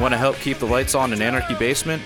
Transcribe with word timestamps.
Want 0.00 0.14
to 0.14 0.18
help 0.18 0.36
keep 0.36 0.58
the 0.58 0.66
lights 0.66 0.94
on 0.94 1.12
in 1.12 1.20
Anarchy 1.20 1.54
Basement? 1.54 2.02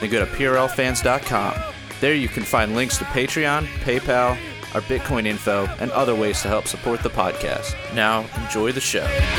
Then 0.00 0.10
go 0.10 0.24
to 0.24 0.30
PRLfans.com. 0.32 1.54
There 2.00 2.14
you 2.14 2.28
can 2.28 2.42
find 2.42 2.74
links 2.74 2.98
to 2.98 3.04
Patreon, 3.04 3.66
PayPal, 3.80 4.36
our 4.74 4.80
Bitcoin 4.82 5.26
info, 5.26 5.66
and 5.78 5.90
other 5.92 6.14
ways 6.14 6.42
to 6.42 6.48
help 6.48 6.66
support 6.66 7.02
the 7.02 7.08
podcast. 7.08 7.74
Now, 7.94 8.26
enjoy 8.42 8.72
the 8.72 8.80
show. 8.80 9.06
And 9.06 9.36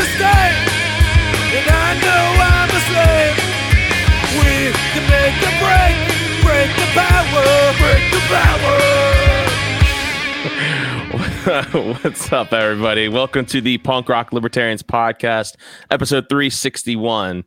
What's 11.74 12.32
up, 12.32 12.54
everybody? 12.54 13.10
Welcome 13.10 13.46
to 13.48 13.60
the 13.60 13.80
Punk 13.80 14.08
Rock 14.08 14.32
Libertarians 14.32 14.82
podcast, 14.82 15.58
episode 15.92 16.30
361. 16.30 17.44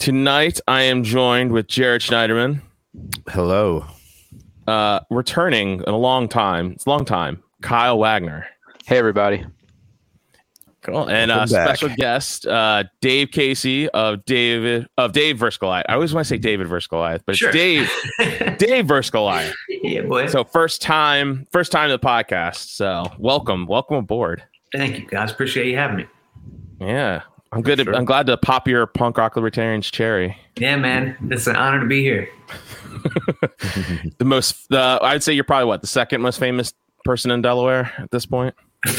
Tonight, 0.00 0.58
I 0.66 0.82
am 0.82 1.04
joined 1.04 1.52
with 1.52 1.68
Jared 1.68 2.02
Schneiderman, 2.02 2.60
Hello. 3.28 3.86
uh, 4.66 5.00
returning 5.08 5.84
in 5.86 5.88
a 5.88 5.96
long 5.96 6.28
time. 6.28 6.72
It's 6.72 6.84
a 6.84 6.90
long 6.90 7.04
time. 7.04 7.40
Kyle 7.60 7.96
Wagner. 7.96 8.46
Hey, 8.86 8.98
everybody. 8.98 9.46
Cool. 10.82 11.08
And 11.08 11.30
uh, 11.30 11.46
special 11.46 11.90
guest, 11.96 12.44
uh, 12.46 12.84
Dave 13.00 13.30
Casey 13.30 13.88
of 13.90 14.24
David 14.24 14.86
of 14.98 15.12
Dave 15.12 15.38
vs. 15.38 15.56
Goliath. 15.58 15.86
I 15.88 15.94
always 15.94 16.12
want 16.12 16.26
to 16.26 16.28
say 16.28 16.38
David 16.38 16.66
vs. 16.66 16.88
Goliath, 16.88 17.22
but 17.24 17.32
it's 17.34 17.38
Sure. 17.38 17.52
Dave 17.52 17.88
Dave 18.58 18.86
vs. 18.86 19.10
Goliath. 19.10 19.54
yeah, 19.68 20.02
boy. 20.02 20.26
So 20.26 20.42
first 20.42 20.82
time, 20.82 21.46
first 21.52 21.70
time 21.70 21.88
to 21.88 21.96
the 21.96 22.04
podcast. 22.04 22.74
So 22.74 23.04
welcome, 23.18 23.66
welcome 23.66 23.96
aboard. 23.96 24.42
Thank 24.74 24.98
you, 24.98 25.06
guys. 25.06 25.30
Appreciate 25.30 25.68
you 25.68 25.76
having 25.76 25.98
me. 25.98 26.06
Yeah, 26.80 27.22
I'm 27.52 27.62
good. 27.62 27.76
to- 27.76 27.84
Sure. 27.84 27.94
I'm 27.94 28.04
glad 28.04 28.26
to 28.26 28.36
pop 28.36 28.66
your 28.66 28.86
punk 28.86 29.18
rock 29.18 29.36
libertarians 29.36 29.88
cherry. 29.88 30.36
Yeah, 30.56 30.76
man. 30.76 31.16
It's 31.30 31.46
an 31.46 31.54
honor 31.54 31.78
to 31.80 31.86
be 31.86 32.02
here. 32.02 32.28
The 34.18 34.24
most, 34.24 34.68
the 34.68 34.98
I'd 35.02 35.22
say 35.22 35.32
you're 35.32 35.44
probably 35.44 35.66
what 35.66 35.80
the 35.80 35.86
second 35.86 36.20
most 36.22 36.38
famous 36.38 36.72
person 37.04 37.30
in 37.30 37.42
Delaware 37.42 37.92
at 37.98 38.10
this 38.10 38.26
point. 38.26 38.54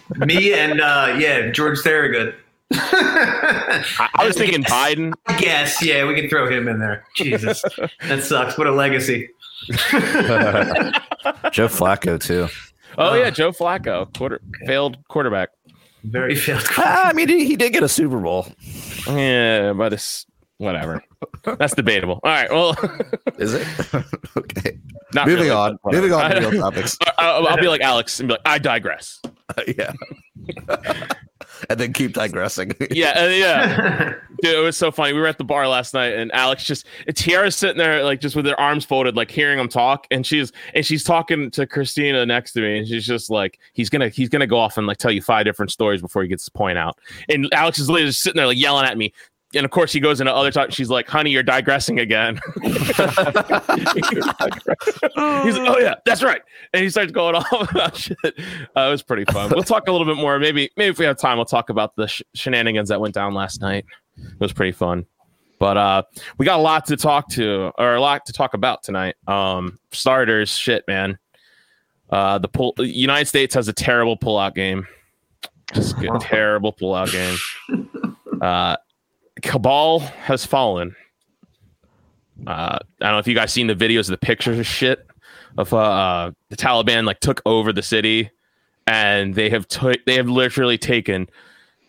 me 0.16 0.52
and 0.52 0.80
uh 0.80 1.14
yeah, 1.18 1.50
George 1.50 1.78
Thorogood. 1.80 2.34
I, 2.72 4.08
I 4.14 4.26
was 4.26 4.36
thinking 4.36 4.62
Biden. 4.62 5.12
Yes, 5.40 5.82
yeah, 5.82 6.06
we 6.06 6.14
can 6.14 6.28
throw 6.28 6.48
him 6.48 6.68
in 6.68 6.78
there. 6.78 7.04
Jesus. 7.16 7.62
That 8.06 8.22
sucks. 8.22 8.56
What 8.56 8.66
a 8.66 8.72
legacy. 8.72 9.28
Joe 9.68 9.76
Flacco, 11.68 12.20
too. 12.20 12.48
Oh 12.98 13.14
yeah, 13.14 13.30
Joe 13.30 13.52
Flacco, 13.52 14.12
quarter 14.16 14.40
failed 14.66 14.96
quarterback. 15.08 15.50
Very 16.04 16.34
failed. 16.34 16.64
Ah, 16.78 17.08
I 17.08 17.12
mean, 17.12 17.28
he, 17.28 17.44
he 17.44 17.56
did 17.56 17.72
get 17.72 17.82
a 17.82 17.88
Super 17.88 18.18
Bowl. 18.20 18.46
Yeah, 19.06 19.72
but 19.74 19.92
it's 19.92 20.26
whatever. 20.58 21.02
That's 21.58 21.74
debatable. 21.74 22.20
All 22.22 22.30
right, 22.30 22.50
well, 22.50 22.76
Is 23.38 23.54
it? 23.54 23.66
okay. 24.36 24.78
not 25.14 25.26
Moving 25.26 25.44
really, 25.44 25.50
on. 25.50 25.78
but 25.84 25.92
Moving 25.92 26.12
on 26.12 26.30
to 26.30 26.48
real 26.48 26.60
topics. 26.60 26.96
I'll, 27.18 27.46
I'll 27.46 27.56
be 27.58 27.68
like 27.68 27.80
Alex 27.80 28.20
and 28.20 28.28
be 28.28 28.32
like, 28.34 28.42
I 28.44 28.58
digress. 28.58 29.20
yeah. 29.78 29.92
and 31.68 31.78
then 31.78 31.92
keep 31.92 32.12
digressing. 32.12 32.72
Yeah, 32.90 33.28
yeah. 33.28 34.14
Dude, 34.42 34.56
it 34.56 34.58
was 34.58 34.76
so 34.76 34.90
funny. 34.90 35.12
We 35.12 35.20
were 35.20 35.26
at 35.26 35.38
the 35.38 35.44
bar 35.44 35.68
last 35.68 35.94
night, 35.94 36.14
and 36.14 36.32
Alex 36.32 36.64
just 36.64 36.86
Tiara's 37.08 37.54
sitting 37.54 37.76
there, 37.76 38.02
like 38.02 38.20
just 38.20 38.34
with 38.34 38.46
her 38.46 38.58
arms 38.58 38.84
folded, 38.84 39.16
like 39.16 39.30
hearing 39.30 39.58
him 39.58 39.68
talk, 39.68 40.06
and 40.10 40.26
she's 40.26 40.52
and 40.74 40.84
she's 40.84 41.04
talking 41.04 41.50
to 41.52 41.66
Christina 41.66 42.26
next 42.26 42.52
to 42.52 42.60
me, 42.60 42.78
and 42.78 42.88
she's 42.88 43.06
just 43.06 43.30
like, 43.30 43.58
he's 43.74 43.88
gonna 43.90 44.08
he's 44.08 44.28
gonna 44.28 44.46
go 44.46 44.58
off 44.58 44.76
and 44.76 44.86
like 44.86 44.96
tell 44.96 45.12
you 45.12 45.22
five 45.22 45.44
different 45.44 45.70
stories 45.70 46.00
before 46.00 46.22
he 46.22 46.28
gets 46.28 46.44
his 46.44 46.48
point 46.48 46.78
out, 46.78 46.98
and 47.28 47.48
Alex 47.52 47.78
is 47.78 47.88
literally 47.88 48.10
just 48.10 48.20
sitting 48.20 48.38
there 48.38 48.46
like 48.46 48.58
yelling 48.58 48.86
at 48.86 48.98
me. 48.98 49.12
And 49.54 49.64
of 49.64 49.70
course, 49.72 49.92
he 49.92 49.98
goes 49.98 50.20
into 50.20 50.32
other 50.32 50.52
talk. 50.52 50.70
She's 50.70 50.90
like, 50.90 51.08
"Honey, 51.08 51.30
you're 51.30 51.42
digressing 51.42 51.98
again." 51.98 52.40
He's 52.62 52.98
like, 52.98 53.18
"Oh 55.16 55.78
yeah, 55.80 55.96
that's 56.04 56.22
right." 56.22 56.40
And 56.72 56.84
he 56.84 56.90
starts 56.90 57.10
going 57.10 57.34
off 57.36 57.70
about 57.70 57.96
shit. 57.96 58.16
Uh, 58.22 58.32
it 58.34 58.90
was 58.90 59.02
pretty 59.02 59.24
fun. 59.32 59.50
We'll 59.50 59.64
talk 59.64 59.88
a 59.88 59.92
little 59.92 60.06
bit 60.06 60.16
more. 60.16 60.38
Maybe, 60.38 60.70
maybe 60.76 60.90
if 60.90 60.98
we 60.98 61.04
have 61.04 61.18
time, 61.18 61.36
we'll 61.36 61.46
talk 61.46 61.68
about 61.68 61.96
the 61.96 62.06
sh- 62.06 62.22
shenanigans 62.34 62.88
that 62.90 63.00
went 63.00 63.14
down 63.14 63.34
last 63.34 63.60
night. 63.60 63.84
It 64.16 64.40
was 64.40 64.52
pretty 64.52 64.72
fun. 64.72 65.06
But 65.58 65.76
uh, 65.76 66.02
we 66.38 66.46
got 66.46 66.58
a 66.58 66.62
lot 66.62 66.86
to 66.86 66.96
talk 66.96 67.28
to, 67.30 67.72
or 67.76 67.94
a 67.96 68.00
lot 68.00 68.24
to 68.26 68.32
talk 68.32 68.54
about 68.54 68.82
tonight. 68.82 69.16
Um, 69.26 69.78
starters, 69.90 70.56
shit, 70.56 70.84
man. 70.88 71.18
Uh, 72.08 72.38
the 72.38 72.48
pull, 72.48 72.74
United 72.78 73.26
States 73.26 73.54
has 73.54 73.68
a 73.68 73.72
terrible 73.72 74.16
pullout 74.16 74.54
game. 74.54 74.86
Just 75.74 75.98
a 75.98 76.18
terrible 76.20 76.72
pullout 76.72 77.12
game. 77.12 77.88
Uh, 78.40 78.76
Kabul 79.42 80.00
has 80.00 80.44
fallen. 80.44 80.94
Uh, 82.46 82.78
I 83.00 83.04
don't 83.04 83.12
know 83.12 83.18
if 83.18 83.28
you 83.28 83.34
guys 83.34 83.52
seen 83.52 83.66
the 83.66 83.74
videos 83.74 84.00
of 84.00 84.08
the 84.08 84.18
pictures 84.18 84.58
of 84.58 84.66
shit 84.66 85.06
of 85.58 85.72
uh, 85.72 85.78
uh, 85.78 86.30
the 86.48 86.56
Taliban 86.56 87.04
like 87.04 87.20
took 87.20 87.42
over 87.44 87.72
the 87.72 87.82
city, 87.82 88.30
and 88.86 89.34
they 89.34 89.50
have 89.50 89.68
took 89.68 90.04
they 90.06 90.14
have 90.14 90.28
literally 90.28 90.78
taken 90.78 91.28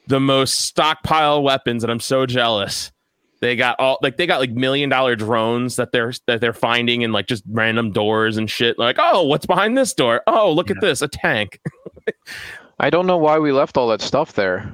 the 0.08 0.20
most 0.20 0.62
stockpile 0.62 1.44
weapons, 1.44 1.84
and 1.84 1.92
I'm 1.92 2.00
so 2.00 2.26
jealous. 2.26 2.92
They 3.40 3.56
got 3.56 3.80
all 3.80 3.98
like 4.02 4.18
they 4.18 4.28
got 4.28 4.40
like 4.40 4.52
million 4.52 4.90
dollar 4.90 5.16
drones 5.16 5.76
that 5.78 5.92
they're 5.92 6.14
that 6.28 6.42
they're 6.42 6.54
finding 6.54 7.02
in 7.02 7.12
like 7.12 7.28
just 7.28 7.44
random 7.50 7.92
doors 7.92 8.38
and 8.38 8.50
shit. 8.50 8.78
Like, 8.78 8.98
oh, 9.00 9.24
what's 9.24 9.46
behind 9.46 9.78
this 9.78 9.94
door? 9.94 10.22
Oh, 10.28 10.52
look 10.52 10.70
at 10.70 10.82
this, 10.82 11.02
a 11.02 11.08
tank. 11.08 11.60
I 12.80 12.90
don't 12.90 13.08
know 13.08 13.18
why 13.18 13.40
we 13.40 13.52
left 13.52 13.78
all 13.78 13.88
that 13.90 14.02
stuff 14.02 14.34
there. 14.34 14.72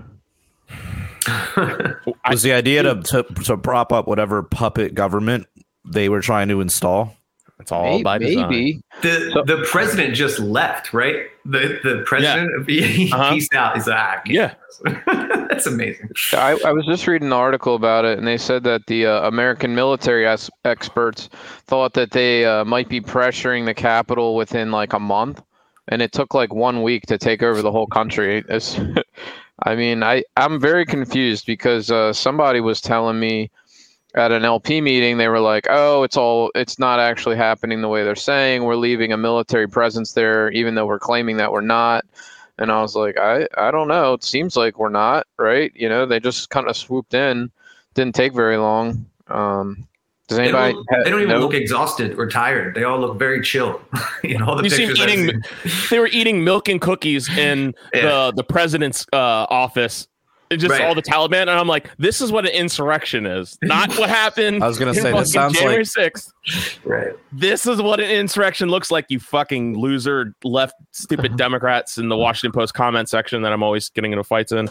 was 2.30 2.42
the 2.44 2.54
idea 2.54 2.84
to, 2.84 3.02
to 3.02 3.24
to 3.44 3.58
prop 3.58 3.92
up 3.92 4.08
whatever 4.08 4.44
puppet 4.44 4.94
government 4.94 5.48
they 5.86 6.10
were 6.10 6.22
trying 6.22 6.48
to 6.50 6.62
install? 6.62 7.14
It's 7.60 7.72
all 7.72 7.84
Maybe. 7.84 8.04
by 8.04 8.18
design. 8.20 8.50
maybe. 8.50 8.82
The 9.02 9.44
the 9.48 9.66
president 9.70 10.14
just 10.16 10.38
left, 10.40 10.94
right? 10.94 11.26
The 11.46 11.80
the 11.84 12.04
president 12.06 12.52
of 12.60 12.68
he, 12.68 13.12
Uh-huh. 13.12 13.34
peaced 13.34 13.54
out. 13.56 13.76
He's 13.76 13.88
like, 13.88 13.98
ah, 13.98 14.22
Yeah, 14.28 14.54
that's 15.50 15.66
amazing. 15.66 16.10
I, 16.34 16.58
I 16.66 16.72
was 16.72 16.86
just 16.86 17.08
reading 17.08 17.28
an 17.30 17.34
article 17.34 17.74
about 17.76 18.06
it, 18.06 18.20
and 18.20 18.28
they 18.28 18.38
said 18.38 18.64
that 18.66 18.86
the 18.86 19.08
uh, 19.08 19.28
American 19.28 19.74
military 19.74 20.28
as- 20.28 20.52
experts 20.66 21.30
thought 21.66 21.94
that 21.96 22.12
they 22.12 22.46
uh, 22.46 22.64
might 22.64 22.90
be 22.90 23.02
pressuring 23.02 23.66
the 23.66 23.74
capital 23.74 24.36
within 24.36 24.70
like 24.72 24.94
a 24.94 25.00
month, 25.00 25.42
and 25.88 26.02
it 26.04 26.12
took 26.12 26.36
like 26.36 26.54
one 26.54 26.84
week 26.84 27.08
to 27.08 27.18
take 27.18 27.42
over 27.42 27.64
the 27.64 27.72
whole 27.72 27.88
country. 27.88 28.44
I 29.63 29.75
mean, 29.75 30.03
I 30.03 30.23
I'm 30.35 30.59
very 30.59 30.85
confused 30.85 31.45
because 31.45 31.90
uh, 31.91 32.13
somebody 32.13 32.59
was 32.59 32.81
telling 32.81 33.19
me 33.19 33.50
at 34.16 34.31
an 34.31 34.45
LP 34.45 34.81
meeting 34.81 35.18
they 35.18 35.28
were 35.28 35.40
like, 35.40 35.68
"Oh, 35.69 36.03
it's 36.03 36.18
all 36.18 36.51
it's 36.56 36.79
not 36.79 37.00
actually 37.00 37.38
happening 37.38 37.81
the 37.81 37.88
way 37.88 38.03
they're 38.03 38.16
saying. 38.16 38.63
We're 38.63 38.75
leaving 38.75 39.12
a 39.13 39.18
military 39.18 39.68
presence 39.68 40.13
there, 40.13 40.51
even 40.51 40.75
though 40.75 40.85
we're 40.85 41.00
claiming 41.00 41.38
that 41.38 41.51
we're 41.51 41.62
not." 41.62 42.06
And 42.59 42.72
I 42.72 42.81
was 42.81 42.95
like, 42.95 43.18
I, 43.19 43.47
I 43.56 43.72
don't 43.72 43.88
know. 43.88 44.13
It 44.13 44.23
seems 44.23 44.57
like 44.57 44.79
we're 44.79 44.90
not, 44.90 45.28
right? 45.38 45.72
You 45.75 45.89
know, 45.89 46.06
they 46.06 46.19
just 46.19 46.50
kind 46.50 46.68
of 46.68 46.75
swooped 46.75 47.13
in. 47.13 47.51
Didn't 47.94 48.16
take 48.16 48.34
very 48.34 48.57
long. 48.57 49.06
Um, 49.28 49.88
does 50.28 50.38
They 50.38 50.52
don't, 50.52 50.86
ha- 50.90 51.04
they 51.04 51.10
don't 51.10 51.22
even 51.22 51.30
know? 51.30 51.40
look 51.40 51.54
exhausted 51.54 52.18
or 52.20 52.28
tired. 52.28 52.76
They 52.76 52.84
all 52.84 53.00
look 53.00 53.18
very 53.18 53.42
chill. 53.42 53.82
you 54.24 54.38
know, 54.38 54.56
the 54.58 54.64
you 54.64 54.70
pictures 54.70 55.00
I've 55.00 55.10
eating. 55.10 55.28
seen. 55.64 55.82
They 55.90 56.00
were 56.00 56.08
eating 56.08 56.44
milk 56.44 56.68
and 56.68 56.82
cookies 56.82 57.30
in 57.30 57.74
Yeah. 57.94 58.02
the 58.02 58.34
the 58.38 58.44
president's 58.44 59.06
uh, 59.14 59.18
office. 59.50 60.08
It 60.50 60.58
just 60.58 60.72
Right. 60.72 60.84
all 60.84 60.96
the 60.96 61.02
Taliban, 61.02 61.42
and 61.42 61.50
I'm 61.50 61.68
like, 61.68 61.90
this 61.98 62.22
is 62.22 62.32
what 62.32 62.46
an 62.46 62.52
insurrection 62.54 63.26
is, 63.26 63.58
not 63.64 63.90
what 63.98 64.08
happened. 64.10 64.64
I 64.64 64.68
was 64.68 64.80
gonna 64.80 64.94
say, 64.94 65.12
that 65.12 65.28
sounds 65.28 65.56
January 65.56 65.80
like- 65.98 66.14
6th. 66.14 66.78
Right. 66.86 67.14
This 67.34 67.66
is 67.66 67.82
what 67.82 68.00
an 68.00 68.10
insurrection 68.10 68.70
looks 68.70 68.90
like. 68.90 69.08
You 69.10 69.20
fucking 69.20 69.78
loser, 69.78 70.34
left, 70.46 70.76
stupid 70.94 71.36
Democrats 71.36 71.98
in 71.98 72.08
the 72.08 72.16
Washington 72.16 72.54
Post 72.58 72.74
comment 72.76 73.10
section 73.10 73.42
that 73.42 73.52
I'm 73.52 73.62
always 73.62 73.90
getting 73.90 74.14
into 74.14 74.24
fights 74.24 74.54
in. 74.54 74.70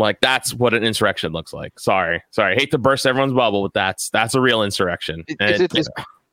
Like 0.00 0.20
that's 0.20 0.54
what 0.54 0.74
an 0.74 0.82
insurrection 0.82 1.32
looks 1.32 1.52
like. 1.52 1.78
Sorry, 1.78 2.22
sorry. 2.30 2.54
I 2.54 2.58
hate 2.58 2.70
to 2.72 2.78
burst 2.78 3.06
everyone's 3.06 3.34
bubble, 3.34 3.62
but 3.62 3.74
that's 3.74 4.08
that's 4.10 4.34
a 4.34 4.40
real 4.40 4.62
insurrection. 4.62 5.24
Is, 5.28 5.36
And 5.38 5.50
is 5.50 5.60
it 5.60 5.70
this, 5.70 5.88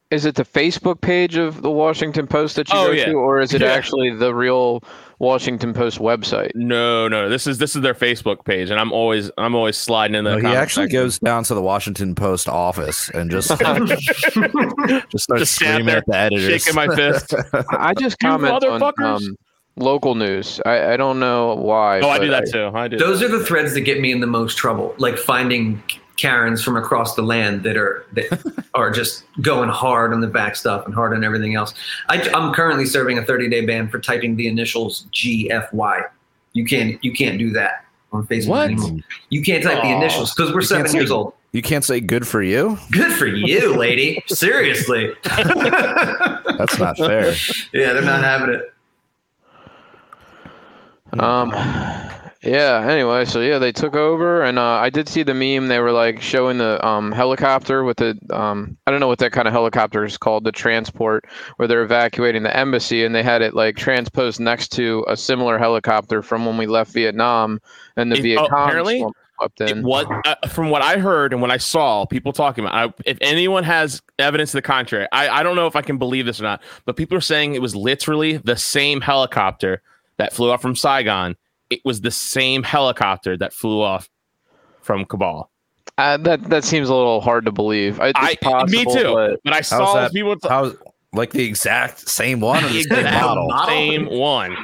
is 0.09 0.25
it 0.25 0.35
the 0.35 0.45
Facebook 0.45 1.01
page 1.01 1.35
of 1.35 1.61
the 1.61 1.69
Washington 1.69 2.27
Post 2.27 2.55
that 2.55 2.69
you 2.69 2.75
Oh, 2.79 2.85
go 2.87 2.91
yeah. 2.93 3.05
to, 3.07 3.13
or 3.13 3.41
is 3.41 3.53
it 3.53 3.59
Yeah. 3.61 3.73
actually 3.73 4.11
the 4.15 4.33
real 4.33 4.81
Washington 5.19 5.73
Post 5.73 5.99
website? 5.99 6.51
No, 6.55 7.09
no, 7.09 7.27
this 7.27 7.45
is 7.45 7.57
this 7.57 7.75
is 7.75 7.81
their 7.81 7.93
Facebook 7.93 8.45
page, 8.45 8.69
and 8.69 8.79
I'm 8.79 8.93
always 8.93 9.29
I'm 9.37 9.53
always 9.53 9.75
sliding 9.75 10.15
in 10.15 10.23
the. 10.23 10.37
No, 10.37 10.49
he 10.49 10.55
actually 10.55 10.85
section. 10.85 11.01
goes 11.01 11.19
down 11.19 11.43
to 11.43 11.53
the 11.53 11.61
Washington 11.61 12.15
Post 12.15 12.47
office 12.47 13.09
and 13.09 13.29
just 13.29 13.49
just 13.49 15.23
starts 15.23 15.41
Just 15.41 15.55
screaming 15.55 15.85
there, 15.87 15.97
at 15.97 16.05
the 16.07 16.15
editors. 16.15 16.63
shaking 16.63 16.75
my 16.75 16.87
fist. 16.95 17.33
I 17.71 17.93
just 17.93 18.15
You 18.21 18.29
comment 18.29 18.63
on 18.63 18.79
motherfuckers. 18.79 19.27
um, 19.27 19.35
local 19.77 20.15
news. 20.15 20.59
I, 20.65 20.93
I 20.93 20.97
don't 20.97 21.19
know 21.19 21.55
why. 21.55 22.01
Oh, 22.01 22.09
I 22.09 22.19
do 22.19 22.29
that 22.29 22.49
too. 22.51 22.71
I 22.73 22.87
do. 22.87 22.97
Those 22.97 23.21
are 23.21 23.27
the 23.27 23.43
threads 23.43 23.73
that 23.73 23.81
get 23.81 23.99
me 23.99 24.11
in 24.11 24.19
the 24.19 24.27
most 24.27 24.57
trouble. 24.57 24.93
Like 24.97 25.17
finding 25.17 25.81
Karens 26.17 26.63
from 26.63 26.75
across 26.75 27.15
the 27.15 27.21
land 27.21 27.63
that 27.63 27.77
are 27.77 28.05
that 28.13 28.65
are 28.73 28.91
just 28.91 29.23
going 29.41 29.69
hard 29.69 30.13
on 30.13 30.21
the 30.21 30.27
back 30.27 30.55
stuff 30.55 30.85
and 30.85 30.93
hard 30.93 31.13
on 31.13 31.23
everything 31.23 31.55
else. 31.55 31.73
I, 32.09 32.21
I'm 32.33 32.53
currently 32.53 32.85
serving 32.85 33.17
a 33.17 33.25
30 33.25 33.49
day 33.49 33.65
ban 33.65 33.87
for 33.87 33.99
typing 33.99 34.35
the 34.35 34.47
initials 34.47 35.05
GFY. 35.13 36.03
You 36.53 36.65
can't 36.65 37.03
you 37.03 37.13
can't 37.13 37.37
do 37.37 37.51
that 37.51 37.85
on 38.11 38.25
Facebook 38.25 38.49
What? 38.49 38.71
anymore. 38.71 38.99
You 39.29 39.41
can't 39.43 39.63
type 39.63 39.81
the 39.83 39.95
initials 39.95 40.33
because 40.33 40.51
we're 40.53 40.61
You 40.61 40.67
seven 40.67 40.85
can't 40.85 40.95
years 40.95 41.11
old. 41.11 41.33
You 41.53 41.61
can't 41.61 41.83
say 41.83 41.99
good 41.99 42.27
for 42.27 42.41
you. 42.41 42.77
Good 42.91 43.13
for 43.13 43.25
you, 43.25 43.75
lady. 43.75 44.21
Seriously. 44.27 45.13
That's 45.23 46.77
not 46.77 46.97
fair. 46.97 47.33
yeah, 47.73 47.93
they're 47.93 48.01
not 48.01 48.23
having 48.23 48.55
it. 48.55 48.73
Um, 51.13 51.51
yeah. 52.43 52.85
Anyway, 52.87 53.25
so 53.25 53.41
yeah, 53.41 53.59
they 53.59 53.71
took 53.71 53.95
over, 53.95 54.43
and 54.43 54.59
uh, 54.59 54.63
I 54.63 54.89
did 54.89 55.09
see 55.09 55.23
the 55.23 55.33
meme. 55.33 55.67
They 55.67 55.79
were 55.79 55.91
like 55.91 56.21
showing 56.21 56.57
the 56.57 56.85
um, 56.85 57.11
helicopter 57.11 57.83
with 57.83 57.97
the 57.97 58.17
um, 58.31 58.77
I 58.85 58.91
don't 58.91 58.99
know 58.99 59.07
what 59.07 59.19
that 59.19 59.31
kind 59.31 59.47
of 59.47 59.53
helicopter 59.53 60.05
is 60.05 60.17
called, 60.17 60.43
the 60.43 60.51
transport, 60.51 61.25
where 61.57 61.67
they're 61.67 61.83
evacuating 61.83 62.43
the 62.43 62.55
embassy, 62.55 63.03
and 63.03 63.13
they 63.13 63.23
had 63.23 63.41
it 63.41 63.53
like 63.53 63.75
transposed 63.75 64.39
next 64.39 64.69
to 64.73 65.03
a 65.07 65.17
similar 65.17 65.57
helicopter 65.57 66.21
from 66.21 66.45
when 66.45 66.57
we 66.57 66.67
left 66.67 66.91
Vietnam, 66.93 67.59
and 67.95 68.11
the 68.11 68.17
It- 68.17 68.21
Viet 68.21 68.39
oh, 68.39 68.47
Cong 68.47 68.67
apparently. 68.67 69.05
What 69.83 70.07
uh, 70.25 70.47
from 70.47 70.71
what 70.71 70.81
I 70.81 70.97
heard 70.97 71.31
and 71.31 71.43
what 71.43 71.51
I 71.51 71.57
saw 71.57 72.05
people 72.05 72.33
talking 72.33 72.63
about, 72.63 72.73
I, 72.73 72.93
if 73.05 73.19
anyone 73.21 73.63
has 73.63 74.01
evidence 74.17 74.49
to 74.51 74.57
the 74.57 74.63
contrary, 74.63 75.07
I, 75.11 75.29
I 75.29 75.43
don't 75.43 75.55
know 75.55 75.67
if 75.67 75.75
I 75.75 75.83
can 75.83 75.99
believe 75.99 76.25
this 76.25 76.39
or 76.39 76.43
not, 76.43 76.63
but 76.85 76.95
people 76.95 77.15
are 77.15 77.21
saying 77.21 77.53
it 77.53 77.61
was 77.61 77.75
literally 77.75 78.37
the 78.37 78.55
same 78.55 78.99
helicopter 78.99 79.83
that 80.17 80.33
flew 80.33 80.51
off 80.51 80.61
from 80.61 80.75
Saigon. 80.75 81.35
It 81.69 81.81
was 81.83 82.01
the 82.01 82.11
same 82.11 82.63
helicopter 82.63 83.37
that 83.37 83.53
flew 83.53 83.81
off 83.81 84.09
from 84.81 85.05
Kabul. 85.05 85.49
Uh, 85.97 86.17
that 86.17 86.43
that 86.49 86.63
seems 86.63 86.89
a 86.89 86.95
little 86.95 87.21
hard 87.21 87.45
to 87.45 87.51
believe. 87.51 87.99
I, 87.99 88.09
it's 88.09 88.19
I 88.19 88.35
possible, 88.35 88.71
me 88.71 88.85
too, 88.93 89.13
but- 89.13 89.39
but, 89.43 89.53
I 89.53 89.61
saw 89.61 89.95
that? 89.95 90.11
people 90.13 90.35
t- 90.37 90.47
How 90.47 90.73
like 91.13 91.31
the 91.31 91.43
exact 91.43 92.07
same 92.07 92.39
one 92.41 92.63
or 92.63 92.67
the 92.67 92.83
same 92.83 93.03
model? 93.05 93.49
same 93.65 94.05
one. 94.05 94.55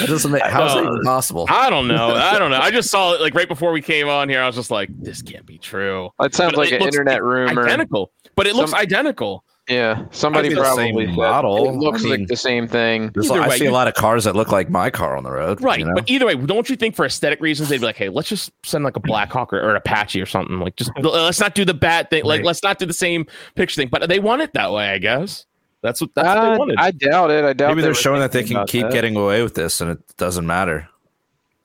That 0.00 0.08
doesn't 0.08 0.30
make 0.30 0.42
how's 0.42 0.74
that 0.74 0.84
Uh, 0.84 0.88
even 0.90 1.02
possible? 1.02 1.46
I 1.48 1.70
don't 1.70 1.88
know. 1.88 2.14
I 2.14 2.38
don't 2.38 2.50
know. 2.50 2.58
I 2.58 2.70
just 2.78 2.90
saw 2.90 3.14
it 3.14 3.20
like 3.20 3.34
right 3.34 3.48
before 3.48 3.72
we 3.72 3.80
came 3.80 4.08
on 4.08 4.28
here. 4.28 4.42
I 4.42 4.46
was 4.46 4.56
just 4.56 4.70
like, 4.70 4.90
this 4.98 5.22
can't 5.22 5.46
be 5.46 5.58
true. 5.58 6.10
It 6.20 6.34
sounds 6.34 6.52
But 6.52 6.58
like 6.58 6.72
it 6.72 6.80
an 6.82 6.88
internet 6.88 7.22
rumor. 7.22 7.62
Identical, 7.64 8.12
but 8.34 8.46
it 8.46 8.54
looks 8.54 8.72
Some- 8.72 8.80
identical. 8.80 9.44
Yeah, 9.68 10.06
somebody 10.10 10.48
the 10.48 10.56
probably 10.56 10.84
same 10.92 11.06
said 11.10 11.16
model. 11.16 11.68
It 11.68 11.76
looks 11.76 12.00
I 12.00 12.02
mean- 12.08 12.20
like 12.20 12.26
the 12.28 12.36
same 12.36 12.66
thing. 12.66 13.10
There's 13.14 13.30
like- 13.30 13.42
I 13.42 13.48
way, 13.48 13.58
see 13.58 13.64
you- 13.64 13.70
a 13.70 13.72
lot 13.72 13.86
of 13.86 13.94
cars 13.94 14.24
that 14.24 14.34
look 14.34 14.50
like 14.50 14.68
my 14.68 14.90
car 14.90 15.16
on 15.16 15.22
the 15.22 15.30
road. 15.30 15.60
Right, 15.62 15.78
you 15.78 15.84
know? 15.84 15.92
but 15.94 16.10
either 16.10 16.26
way, 16.26 16.34
don't 16.34 16.68
you 16.68 16.74
think 16.74 16.96
for 16.96 17.04
aesthetic 17.04 17.40
reasons 17.40 17.68
they'd 17.68 17.78
be 17.78 17.86
like, 17.86 17.96
"Hey, 17.96 18.08
let's 18.08 18.28
just 18.28 18.50
send 18.64 18.82
like 18.82 18.96
a 18.96 19.00
Black 19.00 19.30
Hawk 19.30 19.52
or, 19.52 19.60
or 19.60 19.70
an 19.70 19.76
Apache 19.76 20.20
or 20.20 20.26
something. 20.26 20.58
Like, 20.58 20.74
just 20.74 20.90
let's 21.00 21.38
not 21.38 21.54
do 21.54 21.64
the 21.64 21.74
bad 21.74 22.10
thing. 22.10 22.24
Like, 22.24 22.38
Right. 22.40 22.46
let's 22.46 22.62
not 22.64 22.78
do 22.80 22.86
the 22.86 22.92
same 22.92 23.24
picture 23.54 23.76
thing." 23.80 23.88
But 23.88 24.08
they 24.08 24.18
want 24.18 24.42
it 24.42 24.52
that 24.54 24.72
way, 24.72 24.88
I 24.90 24.98
guess. 24.98 25.46
That's 25.80 26.00
what 26.00 26.10
that's 26.14 26.26
what 26.26 26.38
Uh, 26.38 26.52
they 26.52 26.58
wanted. 26.58 26.76
I 26.78 26.90
doubt 26.90 27.30
it. 27.30 27.44
I 27.44 27.52
doubt 27.52 27.68
maybe 27.68 27.82
they 27.82 27.86
they're 27.86 27.94
showing 27.94 28.20
that 28.20 28.32
they 28.32 28.42
can 28.44 28.66
keep 28.66 28.82
that. 28.82 28.92
getting 28.92 29.16
away 29.16 29.42
with 29.44 29.54
this 29.54 29.80
and 29.80 29.90
it 29.92 29.98
doesn't 30.16 30.46
matter. 30.46 30.88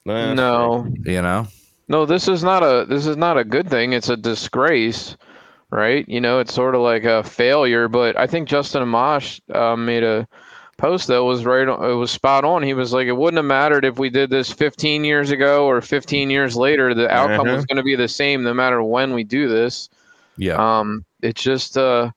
No, 0.04 0.86
You 1.04 1.20
know? 1.22 1.46
no. 1.88 2.06
This 2.06 2.28
is 2.28 2.42
not 2.42 2.62
a. 2.62 2.86
This 2.88 3.06
is 3.06 3.16
not 3.16 3.36
a 3.36 3.44
good 3.44 3.68
thing. 3.68 3.92
It's 3.92 4.08
a 4.08 4.16
disgrace, 4.16 5.16
right? 5.70 6.08
You 6.08 6.20
know, 6.20 6.38
it's 6.40 6.54
sort 6.54 6.74
of 6.74 6.80
like 6.80 7.04
a 7.04 7.22
failure. 7.22 7.88
But 7.88 8.16
I 8.18 8.26
think 8.26 8.48
Justin 8.48 8.82
Amash 8.82 9.40
uh, 9.54 9.76
made 9.76 10.02
a 10.04 10.26
post 10.76 11.08
that 11.08 11.22
was 11.24 11.44
right. 11.44 11.68
On, 11.68 11.90
it 11.90 11.94
was 11.94 12.10
spot 12.10 12.44
on. 12.44 12.62
He 12.62 12.74
was 12.74 12.92
like, 12.92 13.06
it 13.08 13.16
wouldn't 13.16 13.38
have 13.38 13.44
mattered 13.44 13.84
if 13.84 13.98
we 13.98 14.10
did 14.10 14.30
this 14.30 14.52
15 14.52 15.04
years 15.04 15.30
ago 15.30 15.66
or 15.66 15.80
15 15.80 16.30
years 16.30 16.56
later. 16.56 16.94
The 16.94 17.10
outcome 17.10 17.48
was 17.48 17.64
Mhm. 17.64 17.68
going 17.68 17.76
to 17.78 17.82
be 17.82 17.96
the 17.96 18.08
same 18.08 18.42
no 18.42 18.54
matter 18.54 18.82
when 18.82 19.12
we 19.14 19.24
do 19.24 19.48
this. 19.48 19.88
Yeah. 20.36 20.54
Um, 20.54 21.04
it's 21.20 21.42
just 21.42 21.76
uh, 21.76 22.10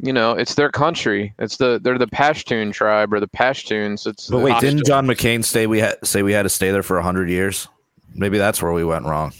you 0.00 0.12
know, 0.12 0.32
it's 0.32 0.54
their 0.54 0.70
country. 0.70 1.32
It's 1.38 1.56
the 1.56 1.80
they're 1.82 1.96
the 1.98 2.06
Pashtun 2.08 2.72
tribe 2.74 3.12
or 3.14 3.20
the 3.20 3.28
Pashtuns. 3.28 4.06
It's 4.06 4.28
but 4.28 4.40
wait, 4.40 4.60
didn't 4.60 4.84
John 4.84 5.06
McCain 5.06 5.42
say 5.44 5.66
we 5.66 5.78
had 5.80 5.96
say 6.06 6.22
we 6.22 6.32
had 6.32 6.42
to 6.42 6.48
stay 6.50 6.70
there 6.72 6.82
for 6.82 7.00
hundred 7.00 7.30
years? 7.30 7.68
Maybe 8.14 8.36
that's 8.36 8.60
where 8.60 8.72
we 8.72 8.84
went 8.84 9.06
wrong. 9.06 9.32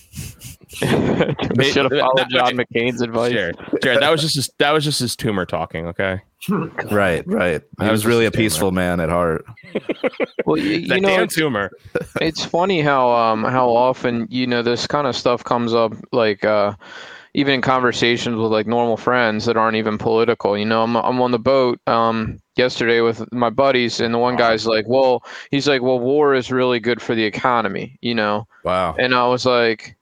we 1.56 1.65
should 1.65 1.91
have 1.91 2.00
followed 2.00 2.29
John 2.31 2.53
McCain's 2.55 3.00
advice. 3.00 3.32
Jared, 3.32 3.56
Jared, 3.82 4.00
that 4.03 4.11
was 4.11 4.21
just 4.23 4.35
his, 4.37 4.50
that 4.59 4.73
was 4.73 4.85
just 4.85 5.00
his 5.00 5.17
tumor 5.17 5.44
talking. 5.47 5.87
Okay, 5.88 6.21
Right, 6.91 7.23
right. 7.26 7.62
He 7.62 7.85
That 7.85 7.91
was 7.93 8.05
was 8.05 8.06
really 8.06 8.26
a 8.26 8.31
just 8.31 8.38
peaceful 8.38 8.71
man 8.73 9.00
at 9.00 9.09
heart. 9.09 9.44
Well, 10.47 10.59
you, 10.59 10.73
you 10.73 11.00
know, 11.00 11.09
damn 11.09 11.23
it's, 11.25 11.35
tumor. 11.35 11.71
it's 12.21 12.44
funny 12.44 12.82
how 12.82 13.11
um 13.11 13.44
how 13.44 13.71
often 13.71 14.26
you 14.31 14.47
know 14.47 14.61
this 14.62 14.87
kind 14.87 15.06
of 15.06 15.17
stuff 15.17 15.43
comes 15.43 15.73
up 15.73 15.94
like 16.12 16.44
uh 16.44 16.75
even 17.32 17.55
in 17.55 17.61
conversations 17.62 18.37
with 18.37 18.53
like 18.53 18.67
normal 18.67 18.99
friends 18.99 19.47
that 19.47 19.56
aren't 19.56 19.76
even 19.76 19.97
political. 19.97 20.56
You 20.59 20.67
know, 20.67 20.82
I'm 20.82 20.97
I'm 20.99 21.21
on 21.23 21.31
the 21.31 21.38
boat 21.38 21.81
um 21.87 22.38
yesterday 22.56 23.00
with 23.00 23.25
my 23.32 23.49
buddies, 23.49 24.00
and 24.00 24.12
the 24.12 24.19
one 24.19 24.37
guy's 24.37 24.67
like, 24.67 24.85
"Well," 24.87 25.25
he's 25.50 25.67
like, 25.67 25.81
"Well, 25.81 25.99
war 25.99 26.35
is 26.35 26.53
really 26.53 26.79
good 26.79 27.00
for 27.00 27.15
the 27.15 27.25
economy," 27.25 27.99
you 28.03 28.15
know, 28.15 28.47
Wow. 28.65 28.94
and 28.99 29.15
I 29.15 29.26
was 29.26 29.47
like. 29.47 29.97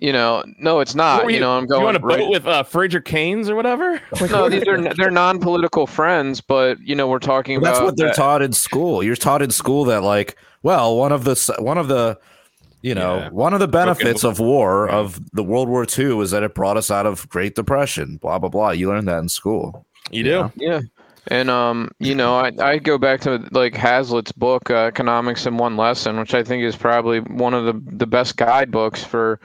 You 0.00 0.12
know, 0.14 0.42
no, 0.58 0.80
it's 0.80 0.94
not. 0.94 1.18
What 1.18 1.24
were 1.26 1.30
You, 1.30 1.40
know, 1.40 1.52
I'm 1.58 1.66
going 1.66 1.82
you 1.82 1.88
on 1.88 1.96
a 1.96 2.00
boat 2.00 2.30
with 2.30 2.46
uh, 2.46 2.62
Frederick 2.62 3.04
Keynes 3.04 3.50
or 3.50 3.54
whatever? 3.54 4.00
no, 4.30 4.48
these 4.48 4.66
are 4.66 4.80
they're 4.94 5.10
non-political 5.10 5.86
friends, 5.86 6.40
but 6.40 6.80
you 6.80 6.94
know 6.94 7.06
we're 7.06 7.18
talking 7.18 7.60
Well, 7.60 7.70
about. 7.70 7.74
that's 7.80 7.84
what 7.84 7.96
they're 7.98 8.06
that- 8.08 8.16
taught 8.16 8.40
in 8.40 8.52
school. 8.54 9.02
You're 9.02 9.14
taught 9.16 9.42
in 9.42 9.50
school 9.50 9.84
that 9.84 10.02
like, 10.02 10.36
well, 10.62 10.96
one 10.96 11.12
of 11.12 11.24
the 11.24 11.54
one 11.58 11.76
of 11.76 11.88
the 11.88 12.18
you 12.82 12.94
know, 12.94 13.18
Yeah. 13.18 13.28
one 13.28 13.52
of 13.52 13.60
the 13.60 13.68
benefits 13.68 14.24
of 14.24 14.40
war 14.40 14.86
Right. 14.86 14.94
of 14.94 15.20
the 15.34 15.42
World 15.44 15.68
War 15.68 15.84
II 15.84 16.20
is 16.20 16.30
that 16.30 16.42
it 16.42 16.54
brought 16.54 16.78
us 16.78 16.90
out 16.90 17.04
of 17.04 17.28
Great 17.28 17.54
Depression. 17.54 18.16
Blah 18.22 18.38
blah 18.38 18.48
blah. 18.48 18.70
You 18.70 18.88
learn 18.88 19.04
that 19.04 19.18
in 19.18 19.28
school. 19.28 19.84
You 20.10 20.24
do. 20.24 20.52
Yeah. 20.56 20.80
And 21.28 21.50
um, 21.50 21.90
you 21.98 22.14
know, 22.14 22.36
I 22.36 22.52
I 22.58 22.78
go 22.78 22.96
back 22.96 23.20
to 23.20 23.46
like 23.50 23.74
Hazlitt's 23.74 24.32
book, 24.32 24.70
uh, 24.70 24.76
Economics 24.86 25.44
in 25.44 25.58
One 25.58 25.76
Lesson, 25.76 26.18
which 26.18 26.32
I 26.32 26.42
think 26.42 26.64
is 26.64 26.74
probably 26.74 27.20
one 27.20 27.52
of 27.52 27.66
the 27.66 27.74
the 27.98 28.06
best 28.06 28.38
guidebooks 28.38 29.04
for 29.04 29.38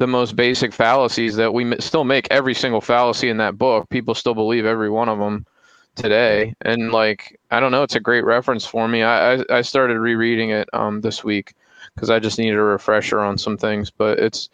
the 0.00 0.06
most 0.06 0.34
basic 0.34 0.72
fallacies 0.72 1.36
that 1.36 1.52
we 1.52 1.62
m- 1.62 1.78
still 1.78 2.04
make 2.04 2.26
every 2.30 2.54
single 2.54 2.80
fallacy 2.80 3.28
in 3.28 3.36
that 3.36 3.58
book. 3.58 3.86
People 3.90 4.14
still 4.14 4.34
believe 4.34 4.64
every 4.64 4.88
one 4.88 5.10
of 5.10 5.18
them 5.18 5.46
today, 5.94 6.54
and 6.62 6.90
like 6.90 7.38
I 7.50 7.60
don't 7.60 7.70
know, 7.70 7.82
it's 7.82 7.96
a 7.96 8.00
great 8.00 8.24
reference 8.24 8.64
for 8.64 8.88
me. 8.88 9.02
I 9.02 9.34
I, 9.34 9.44
I 9.50 9.60
started 9.60 9.98
rereading 9.98 10.50
it 10.50 10.70
um 10.72 11.02
this 11.02 11.22
week 11.22 11.52
because 11.94 12.08
I 12.08 12.18
just 12.18 12.38
needed 12.38 12.56
a 12.56 12.62
refresher 12.62 13.20
on 13.20 13.36
some 13.36 13.58
things, 13.58 13.90
but 13.90 14.18
it's 14.18 14.48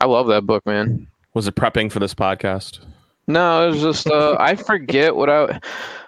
I 0.00 0.06
love 0.06 0.26
that 0.26 0.44
book, 0.44 0.66
man. 0.66 1.06
Was 1.34 1.46
it 1.46 1.54
prepping 1.54 1.92
for 1.92 2.00
this 2.00 2.14
podcast? 2.14 2.80
No, 3.28 3.68
it 3.68 3.70
was 3.70 3.82
just 3.82 4.08
uh, 4.08 4.36
I 4.40 4.56
forget 4.56 5.14
what 5.14 5.30
I 5.30 5.60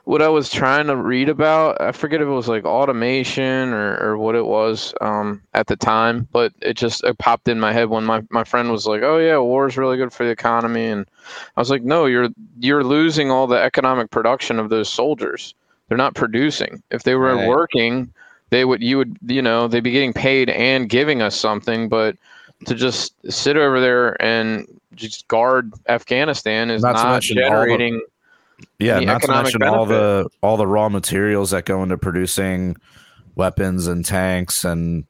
what 0.05 0.21
I 0.21 0.29
was 0.29 0.51
trying 0.51 0.87
to 0.89 0.97
read 0.97 1.29
about. 1.29 1.81
I 1.81 1.93
forget 1.93 2.21
if 2.21 2.27
it 2.27 2.31
was 2.31 2.49
like 2.49 2.65
automation 2.65 3.73
or, 3.73 3.97
or 3.99 4.19
what 4.19 4.35
it 4.35 4.45
was 4.47 4.93
um, 5.01 5.43
at 5.55 5.67
the 5.69 5.77
time, 5.77 6.27
but 6.33 6.53
it 6.61 6.75
just 6.75 7.05
it 7.05 7.19
popped 7.19 7.49
in 7.49 7.61
my 7.61 7.73
head 7.73 7.89
when 7.89 8.05
my, 8.05 8.23
my 8.31 8.45
friend 8.45 8.71
was 8.73 8.87
like, 8.87 9.03
"Oh 9.03 9.19
yeah, 9.19 9.39
war 9.39 9.67
is 9.69 9.77
really 9.77 9.97
good 9.97 10.13
for 10.13 10.25
the 10.25 10.31
economy," 10.31 10.87
and 10.87 11.07
I 11.57 11.61
was 11.61 11.71
like, 11.71 11.83
"No, 11.83 12.07
you're 12.07 12.29
you're 12.59 12.85
losing 12.85 13.31
all 13.31 13.47
the 13.47 13.61
economic 13.63 14.11
production 14.11 14.59
of 14.59 14.71
those 14.71 14.89
soldiers. 14.89 15.55
They're 15.89 15.99
not 15.99 16.15
producing. 16.15 16.83
If 16.91 17.03
they 17.05 17.15
were 17.15 17.35
Right. 17.37 17.49
working, 17.49 18.13
they 18.51 18.65
would 18.65 18.83
you 18.83 18.99
would 18.99 19.17
you 19.27 19.43
know 19.43 19.69
they'd 19.69 19.81
be 19.85 19.91
getting 19.93 20.13
paid 20.13 20.51
and 20.51 20.89
giving 20.89 21.23
us 21.23 21.37
something, 21.39 21.89
but." 21.89 22.17
To 22.67 22.77
just 22.77 23.15
sit 23.29 23.57
over 23.57 23.81
there 23.81 24.23
and 24.23 24.69
just 24.95 25.27
guard 25.27 25.73
Afghanistan 25.89 26.71
is 26.71 26.81
Not 26.83 26.93
not, 26.95 27.11
mention 27.11 27.39
all 27.43 27.45
the- 27.45 27.49
generating. 27.67 28.01
Yeah, 28.79 29.01
not 29.01 29.23
to 29.23 29.29
mention 29.29 29.63
all 29.63 29.87
the 29.87 30.29
all 30.43 30.57
the 30.57 30.67
raw 30.67 30.89
materials 30.89 31.51
that 31.51 31.65
go 31.65 31.83
into 31.83 31.97
producing 31.99 32.77
weapons 33.35 33.87
and 33.87 34.05
tanks 34.05 34.65
and 34.65 35.05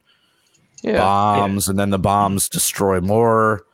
Yeah, 0.81 0.97
bombs, 0.97 1.67
and 1.67 1.77
then 1.77 1.89
the 1.89 1.99
bombs 1.99 2.49
destroy 2.49 3.01
more. 3.01 3.65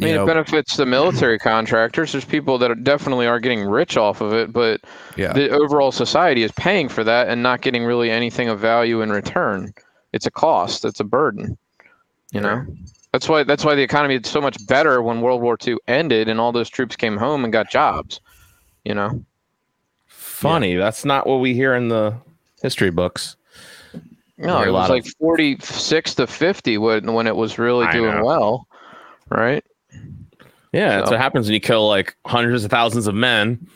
I 0.00 0.04
mean, 0.04 0.14
you 0.14 0.22
it 0.22 0.26
benefits 0.26 0.76
the 0.76 0.86
military 0.86 1.38
contractors. 1.38 2.12
There's 2.12 2.24
people 2.24 2.58
that 2.58 2.70
are 2.70 2.76
definitely 2.76 3.26
are 3.26 3.40
getting 3.40 3.64
rich 3.64 3.96
off 3.96 4.20
of 4.20 4.32
it, 4.32 4.52
but 4.52 4.80
yeah, 5.16 5.32
the 5.32 5.50
overall 5.50 5.92
society 5.92 6.42
is 6.42 6.52
paying 6.52 6.88
for 6.88 7.04
that 7.04 7.28
and 7.28 7.42
not 7.42 7.60
getting 7.60 7.84
really 7.84 8.10
anything 8.10 8.48
of 8.48 8.60
value 8.60 9.02
in 9.02 9.10
return. 9.10 9.74
It's 10.12 10.26
a 10.26 10.30
cost. 10.30 10.84
It's 10.84 11.00
a 11.00 11.04
burden. 11.04 11.58
You 12.32 12.40
know, 12.40 12.64
that's 13.12 13.28
why 13.28 13.42
that's 13.42 13.64
why 13.64 13.74
the 13.74 13.82
economy 13.82 14.14
is 14.14 14.28
so 14.28 14.40
much 14.40 14.64
better 14.68 15.02
when 15.02 15.20
World 15.20 15.42
War 15.42 15.58
II 15.66 15.76
ended 15.88 16.28
and 16.28 16.40
all 16.40 16.52
those 16.52 16.70
troops 16.70 16.94
came 16.94 17.16
home 17.16 17.42
and 17.42 17.52
got 17.52 17.68
jobs. 17.70 18.20
You 18.84 18.94
know, 18.94 19.24
Funny. 20.40 20.74
That's 20.74 21.04
not 21.04 21.26
what 21.26 21.36
we 21.36 21.54
hear 21.54 21.74
in 21.74 21.88
the 21.88 22.16
history 22.62 22.90
books. 22.90 23.36
no, 24.38 24.62
it 24.62 24.66
was 24.66 24.88
lot 24.88 24.90
like 24.90 25.06
46 25.18 26.14
to 26.14 26.26
50 26.26 26.78
when 26.78 27.12
when 27.12 27.26
it 27.26 27.36
was 27.36 27.58
really 27.58 27.86
I 27.86 27.92
doing 27.92 28.16
know. 28.16 28.24
well, 28.24 28.66
right? 29.28 29.62
Yeah, 30.72 30.96
that's 30.98 31.10
what 31.10 31.20
happens 31.20 31.46
when 31.46 31.54
you 31.54 31.60
kill 31.60 31.88
like 31.88 32.16
hundreds 32.26 32.64
of 32.64 32.70
thousands 32.70 33.06
of 33.06 33.14
men. 33.14 33.66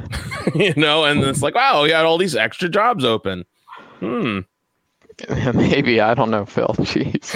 you 0.54 0.74
know, 0.76 1.04
and 1.04 1.22
it's 1.22 1.42
like, 1.42 1.54
wow, 1.54 1.84
you 1.84 1.94
had 1.94 2.04
all 2.04 2.18
these 2.18 2.36
extra 2.36 2.68
jobs 2.68 3.04
open. 3.04 3.46
Hmm. 4.00 4.40
Maybe 5.54 6.00
I 6.00 6.12
don't 6.14 6.30
know, 6.30 6.44
Phil. 6.44 6.68
Jeez. 6.80 7.30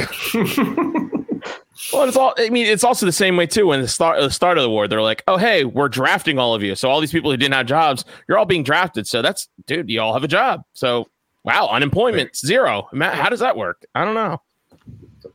Well, 1.93 2.07
it's 2.07 2.17
all. 2.17 2.35
I 2.39 2.51
mean, 2.51 2.67
it's 2.67 2.85
also 2.85 3.05
the 3.07 3.13
same 3.13 3.37
way 3.37 3.47
too. 3.47 3.67
When 3.67 3.81
the 3.83 3.89
start 3.89 4.21
the 4.21 4.31
start 4.31 4.59
of 4.59 4.63
the 4.63 4.71
war, 4.71 4.87
they're 4.87 5.03
like, 5.03 5.23
"Oh, 5.27 5.37
hey, 5.37 5.65
we're 5.65 5.89
drafting 5.89 6.39
all 6.39 6.55
of 6.55 6.63
you." 6.63 6.75
So 6.75 6.89
all 6.89 7.01
these 7.01 7.11
people 7.13 7.31
who 7.31 7.37
didn't 7.37 7.55
have 7.55 7.67
jobs, 7.67 8.05
you're 8.29 8.39
all 8.39 8.45
being 8.47 8.63
drafted. 8.63 9.07
So 9.09 9.23
that's, 9.23 9.49
dude, 9.67 9.91
you 9.91 10.01
all 10.01 10.13
have 10.15 10.23
a 10.25 10.29
job. 10.29 10.65
So 10.73 11.09
wow, 11.43 11.69
unemployment 11.69 12.37
zero. 12.37 12.89
Matt, 12.93 13.15
how 13.15 13.29
does 13.29 13.41
that 13.41 13.57
work? 13.57 13.85
I 13.95 14.05
don't 14.05 14.15
know. 14.15 14.41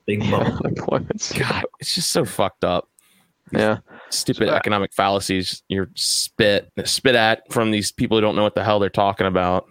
Big 0.05 0.19
bump. 0.31 0.61
Unemployment's- 0.65 1.33
God, 1.33 1.65
it's 1.79 1.93
just 1.93 2.11
so 2.11 2.25
fucked 2.25 2.63
up. 2.63 2.87
Yeah. 3.51 3.79
Stupid 4.09 4.47
So, 4.47 4.53
economic 4.55 4.93
fallacies 4.93 5.63
you're 5.69 5.89
spit 5.95 6.71
spit 6.85 7.15
at 7.15 7.51
from 7.51 7.71
these 7.71 7.91
people 7.91 8.17
who 8.17 8.21
don't 8.21 8.35
know 8.35 8.43
what 8.43 8.55
the 8.55 8.63
hell 8.63 8.79
they're 8.79 8.89
talking 8.89 9.27
about. 9.27 9.67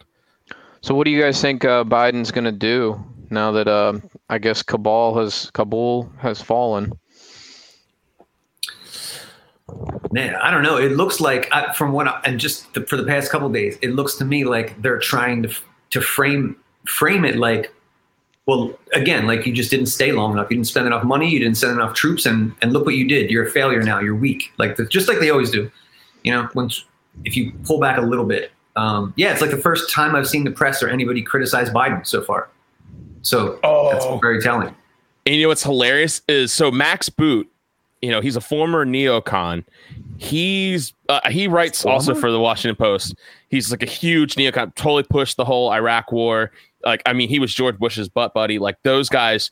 So 0.80 0.94
what 0.94 1.04
do 1.04 1.10
you 1.10 1.20
guys 1.20 1.40
think 1.40 1.64
uh, 1.64 1.82
Biden's 1.84 2.30
going 2.30 2.44
to 2.44 2.52
do 2.52 3.02
now 3.30 3.50
that 3.52 3.66
uh, 3.68 3.94
I 4.30 4.38
guess 4.38 4.62
Cabal 4.62 5.18
has 5.18 5.50
Kabul 5.52 6.10
has 6.18 6.42
fallen? 6.42 6.92
Man, 10.12 10.34
I 10.36 10.50
don't 10.50 10.62
know. 10.62 10.76
It 10.76 10.92
looks 10.92 11.20
like 11.20 11.48
I, 11.52 11.72
from 11.72 11.92
what 11.92 12.08
I, 12.08 12.20
and 12.24 12.40
just 12.40 12.72
the, 12.74 12.82
for 12.86 12.96
the 12.96 13.04
past 13.04 13.30
couple 13.30 13.48
days, 13.50 13.78
it 13.82 13.90
looks 13.90 14.16
to 14.16 14.24
me 14.24 14.44
like 14.44 14.80
they're 14.82 14.98
trying 14.98 15.42
to 15.42 15.54
to 15.90 16.00
frame 16.00 16.56
frame 16.86 17.24
it 17.24 17.36
like, 17.36 17.72
well, 18.46 18.78
again, 18.94 19.26
like 19.26 19.46
you 19.46 19.52
just 19.52 19.70
didn't 19.70 19.86
stay 19.86 20.12
long 20.12 20.32
enough. 20.32 20.50
You 20.50 20.56
didn't 20.56 20.68
spend 20.68 20.86
enough 20.86 21.04
money. 21.04 21.28
You 21.28 21.38
didn't 21.38 21.56
send 21.56 21.72
enough 21.72 21.94
troops, 21.94 22.26
and 22.26 22.54
and 22.62 22.72
look 22.72 22.86
what 22.86 22.94
you 22.94 23.06
did. 23.06 23.30
You're 23.30 23.46
a 23.46 23.50
failure 23.50 23.82
now. 23.82 23.98
You're 24.00 24.14
weak. 24.14 24.52
Like 24.58 24.76
the, 24.76 24.86
just 24.86 25.08
like 25.08 25.20
they 25.20 25.30
always 25.30 25.50
do. 25.50 25.70
You 26.22 26.32
know, 26.32 26.48
once 26.54 26.84
if 27.24 27.36
you 27.36 27.52
pull 27.64 27.80
back 27.80 27.98
a 27.98 28.02
little 28.02 28.24
bit, 28.24 28.52
um, 28.76 29.12
yeah, 29.16 29.32
it's 29.32 29.40
like 29.40 29.50
the 29.50 29.56
first 29.56 29.90
time 29.92 30.14
I've 30.14 30.28
seen 30.28 30.44
the 30.44 30.50
press 30.50 30.82
or 30.82 30.88
anybody 30.88 31.22
criticize 31.22 31.70
Biden 31.70 32.06
so 32.06 32.22
far. 32.22 32.48
So 33.28 33.58
that's 33.92 34.04
Oh. 34.06 34.18
very 34.22 34.40
telling. 34.40 34.74
And 35.26 35.34
you 35.36 35.42
know 35.42 35.48
what's 35.48 35.62
hilarious 35.62 36.22
is 36.28 36.50
so 36.52 36.70
Max 36.70 37.10
Boot, 37.10 37.46
you 38.00 38.10
know, 38.10 38.22
he's 38.22 38.36
a 38.36 38.40
former 38.40 38.86
neocon. 38.86 39.64
He's 40.16 40.94
uh, 41.10 41.20
he 41.28 41.46
writes 41.46 41.84
also 41.84 42.14
for 42.14 42.30
the 42.30 42.40
Washington 42.40 42.76
Post. 42.76 43.14
He's 43.50 43.70
like 43.70 43.82
a 43.82 43.86
huge 43.86 44.36
neocon, 44.36 44.74
totally 44.74 45.02
pushed 45.02 45.36
the 45.36 45.44
whole 45.44 45.70
Iraq 45.72 46.10
war. 46.10 46.50
Like, 46.84 47.02
I 47.04 47.12
mean, 47.12 47.28
he 47.28 47.38
was 47.38 47.52
George 47.52 47.78
Bush's 47.78 48.08
butt 48.08 48.32
buddy. 48.32 48.58
Like 48.58 48.76
those 48.82 49.08
guys, 49.10 49.50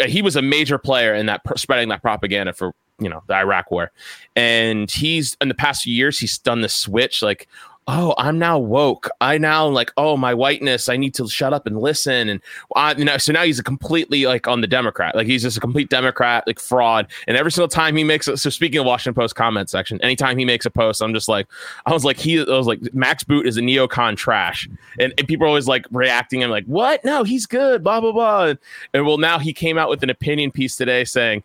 uh, 0.00 0.06
he 0.06 0.22
was 0.22 0.36
a 0.36 0.42
major 0.42 0.78
player 0.78 1.14
in 1.14 1.26
that 1.26 1.42
spreading 1.56 1.88
that 1.90 2.00
propaganda 2.02 2.52
for 2.54 2.72
you 2.98 3.08
know 3.10 3.22
the 3.26 3.34
Iraq 3.34 3.70
war. 3.70 3.90
And 4.36 4.90
he's 4.90 5.36
in 5.42 5.48
the 5.48 5.54
past 5.54 5.82
few 5.84 5.94
years, 5.94 6.18
he's 6.18 6.38
done 6.38 6.62
the 6.62 6.68
switch. 6.68 7.20
Like, 7.20 7.46
oh, 7.88 8.14
I'm 8.18 8.38
now 8.38 8.58
woke. 8.58 9.08
I 9.22 9.38
now 9.38 9.66
like, 9.66 9.90
oh, 9.96 10.18
my 10.18 10.34
whiteness. 10.34 10.90
I 10.90 10.98
need 10.98 11.14
to 11.14 11.26
shut 11.26 11.54
up 11.54 11.66
and 11.66 11.80
listen. 11.80 12.28
And 12.28 12.42
I, 12.76 12.94
you 12.94 13.04
know, 13.04 13.16
so 13.16 13.32
now 13.32 13.44
he's 13.44 13.58
a 13.58 13.62
completely 13.62 14.26
like 14.26 14.46
on 14.46 14.60
the 14.60 14.66
Democrat. 14.66 15.16
Like 15.16 15.26
he's 15.26 15.42
just 15.42 15.56
a 15.56 15.60
complete 15.60 15.88
Democrat, 15.88 16.44
like 16.46 16.60
fraud. 16.60 17.08
And 17.26 17.36
every 17.36 17.50
single 17.50 17.68
time 17.68 17.96
he 17.96 18.04
makes 18.04 18.28
it. 18.28 18.36
So 18.36 18.50
speaking 18.50 18.78
of 18.78 18.84
Washington 18.84 19.18
Post 19.18 19.36
comment 19.36 19.70
section, 19.70 19.98
anytime 20.02 20.36
he 20.36 20.44
makes 20.44 20.66
a 20.66 20.70
post, 20.70 21.00
I'm 21.00 21.14
just 21.14 21.30
like, 21.30 21.48
I 21.86 21.92
was 21.94 22.04
like, 22.04 22.18
he, 22.18 22.38
I 22.38 22.44
was 22.44 22.66
like, 22.66 22.92
Max 22.92 23.24
Boot 23.24 23.46
is 23.46 23.56
a 23.56 23.62
neocon 23.62 24.18
trash. 24.18 24.68
And, 25.00 25.14
and 25.16 25.26
people 25.26 25.46
are 25.46 25.48
always 25.48 25.66
like 25.66 25.86
reacting 25.90 26.42
and 26.42 26.52
like, 26.52 26.66
what? 26.66 27.02
No, 27.06 27.24
he's 27.24 27.46
good. 27.46 27.82
Blah 27.82 28.02
blah 28.02 28.12
blah. 28.12 28.44
And, 28.44 28.58
and 28.92 29.06
well, 29.06 29.16
now 29.16 29.38
he 29.38 29.54
came 29.54 29.78
out 29.78 29.88
with 29.88 30.02
an 30.02 30.10
opinion 30.10 30.50
piece 30.50 30.76
today 30.76 31.04
saying 31.04 31.42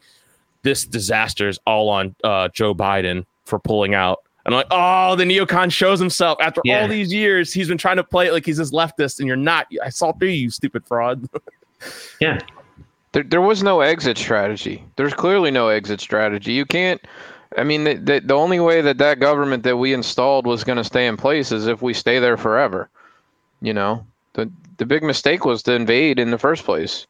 this 0.63 0.83
disaster 0.85 1.47
is 1.47 1.57
all 1.65 1.87
on 1.87 2.15
uh, 2.25 2.49
Joe 2.49 2.75
Biden 2.75 3.25
for 3.45 3.59
pulling 3.59 3.93
out. 3.93 4.23
And 4.45 4.53
I'm 4.53 4.59
like, 4.59 4.67
oh, 4.71 5.15
the 5.15 5.23
neocon 5.23 5.71
shows 5.71 5.99
himself 5.99 6.37
after 6.41 6.61
Yeah. 6.65 6.81
all 6.81 6.87
these 6.87 7.13
years. 7.13 7.53
He's 7.53 7.67
been 7.69 7.77
trying 7.77 7.95
to 7.97 8.03
play 8.03 8.27
it 8.27 8.33
like 8.33 8.45
he's 8.45 8.57
this 8.57 8.71
leftist, 8.71 9.19
and 9.19 9.27
you're 9.27 9.37
not. 9.37 9.67
I 9.83 9.89
saw 9.89 10.11
through 10.11 10.29
you, 10.29 10.49
stupid 10.49 10.85
fraud. 10.85 11.27
Yeah. 12.21 12.39
There, 13.11 13.23
there 13.23 13.41
was 13.41 13.61
no 13.61 13.81
exit 13.81 14.17
strategy. 14.17 14.83
There's 14.95 15.13
clearly 15.13 15.51
no 15.51 15.67
exit 15.67 15.99
strategy. 15.99 16.53
You 16.53 16.65
can't. 16.65 17.01
I 17.57 17.63
mean, 17.65 17.83
the, 17.83 17.95
the, 17.95 18.21
the 18.21 18.33
only 18.33 18.59
way 18.61 18.81
that 18.81 18.97
that 18.99 19.19
government 19.19 19.63
that 19.63 19.75
we 19.77 19.93
installed 19.93 20.47
was 20.47 20.63
going 20.63 20.77
to 20.77 20.83
stay 20.85 21.05
in 21.07 21.17
place 21.17 21.51
is 21.51 21.67
if 21.67 21.81
we 21.81 21.93
stay 21.93 22.19
there 22.19 22.37
forever. 22.37 22.89
You 23.61 23.73
know, 23.73 24.05
the 24.33 24.49
the 24.77 24.85
big 24.85 25.03
mistake 25.03 25.43
was 25.45 25.61
to 25.63 25.73
invade 25.73 26.19
in 26.19 26.31
the 26.31 26.37
first 26.37 26.63
place. 26.63 27.05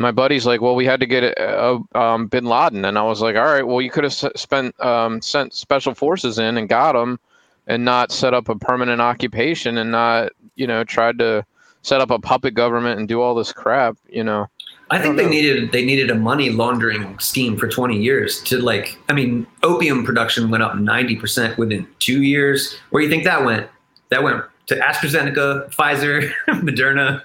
My 0.00 0.10
buddy's 0.10 0.46
like, 0.46 0.62
well, 0.62 0.74
we 0.74 0.86
had 0.86 0.98
to 1.00 1.06
get 1.06 1.38
uh, 1.38 1.78
um, 1.94 2.26
Bin 2.26 2.46
Laden, 2.46 2.86
and 2.86 2.96
I 2.96 3.02
was 3.02 3.20
like, 3.20 3.36
all 3.36 3.44
right, 3.44 3.66
well, 3.66 3.82
you 3.82 3.90
could 3.90 4.04
have 4.04 4.14
s- 4.14 4.32
spent 4.34 4.78
um, 4.80 5.20
sent 5.20 5.52
special 5.52 5.94
forces 5.94 6.38
in 6.38 6.56
and 6.56 6.70
got 6.70 6.96
him, 6.96 7.20
and 7.66 7.84
not 7.84 8.10
set 8.10 8.32
up 8.32 8.48
a 8.48 8.56
permanent 8.56 9.02
occupation, 9.02 9.76
and 9.76 9.90
not 9.90 10.32
you 10.56 10.66
know 10.66 10.84
tried 10.84 11.18
to 11.18 11.44
set 11.82 12.00
up 12.00 12.10
a 12.10 12.18
puppet 12.18 12.54
government 12.54 12.98
and 12.98 13.08
do 13.08 13.20
all 13.20 13.34
this 13.34 13.52
crap. 13.52 13.96
You 14.08 14.24
know. 14.24 14.46
I 14.92 14.96
think 14.96 15.16
don't 15.16 15.16
they 15.16 15.24
know. 15.24 15.28
needed 15.30 15.70
they 15.72 15.84
needed 15.84 16.10
a 16.10 16.14
money 16.14 16.48
laundering 16.50 17.16
scheme 17.20 17.56
for 17.56 17.68
20 17.68 17.96
years 17.96 18.42
to 18.44 18.58
like 18.58 18.98
I 19.08 19.12
mean 19.12 19.46
opium 19.62 20.04
production 20.04 20.50
went 20.50 20.64
up 20.64 20.72
90% 20.72 21.58
within 21.58 21.86
2 22.00 22.22
years. 22.22 22.74
Where 22.88 23.00
do 23.00 23.04
you 23.04 23.10
think 23.10 23.22
that 23.24 23.44
went? 23.44 23.68
That 24.08 24.24
went 24.24 24.42
to 24.70 24.76
AstraZeneca, 24.80 25.70
Pfizer, 25.74 26.30
Moderna. 26.48 27.22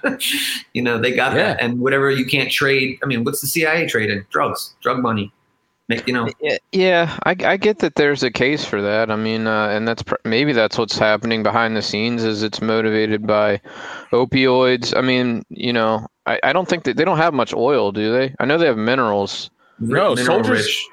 you 0.74 0.82
know, 0.82 1.00
they 1.00 1.12
got 1.14 1.32
that 1.34 1.60
and 1.60 1.80
whatever 1.80 2.10
you 2.10 2.26
can't 2.26 2.50
trade. 2.50 2.98
I 3.02 3.06
mean, 3.06 3.24
what's 3.24 3.40
the 3.40 3.46
CIA 3.46 3.86
trading? 3.88 4.26
Drugs, 4.30 4.74
drug 4.82 5.00
money. 5.00 5.32
Make, 5.88 6.04
you 6.08 6.12
know, 6.12 6.28
Yeah, 6.40 6.56
yeah, 6.72 7.16
I, 7.22 7.36
I 7.44 7.56
get 7.56 7.78
that 7.78 7.94
there's 7.94 8.24
a 8.24 8.30
case 8.30 8.64
for 8.64 8.82
that. 8.82 9.08
I 9.08 9.14
mean, 9.14 9.46
uh, 9.46 9.68
and 9.68 9.86
that's 9.86 10.02
pr- 10.02 10.16
maybe 10.24 10.52
that's 10.52 10.76
what's 10.76 10.98
happening 10.98 11.44
behind 11.44 11.76
the 11.76 11.82
scenes 11.82 12.24
is 12.24 12.42
it's 12.42 12.60
motivated 12.60 13.24
by 13.24 13.60
opioids. 14.10 14.96
I 14.96 15.00
mean, 15.00 15.44
you 15.48 15.72
know, 15.72 16.04
I, 16.26 16.40
I 16.42 16.52
don't 16.52 16.68
think 16.68 16.82
that 16.84 16.96
they 16.96 17.04
don't 17.04 17.18
have 17.18 17.34
much 17.34 17.54
oil, 17.54 17.92
do 17.92 18.12
they? 18.12 18.34
I 18.40 18.46
know 18.46 18.58
they 18.58 18.66
have 18.66 18.76
minerals. 18.76 19.48
No, 19.78 20.16
mineral 20.16 20.16
soldiers- 20.42 20.66
rich. 20.66 20.88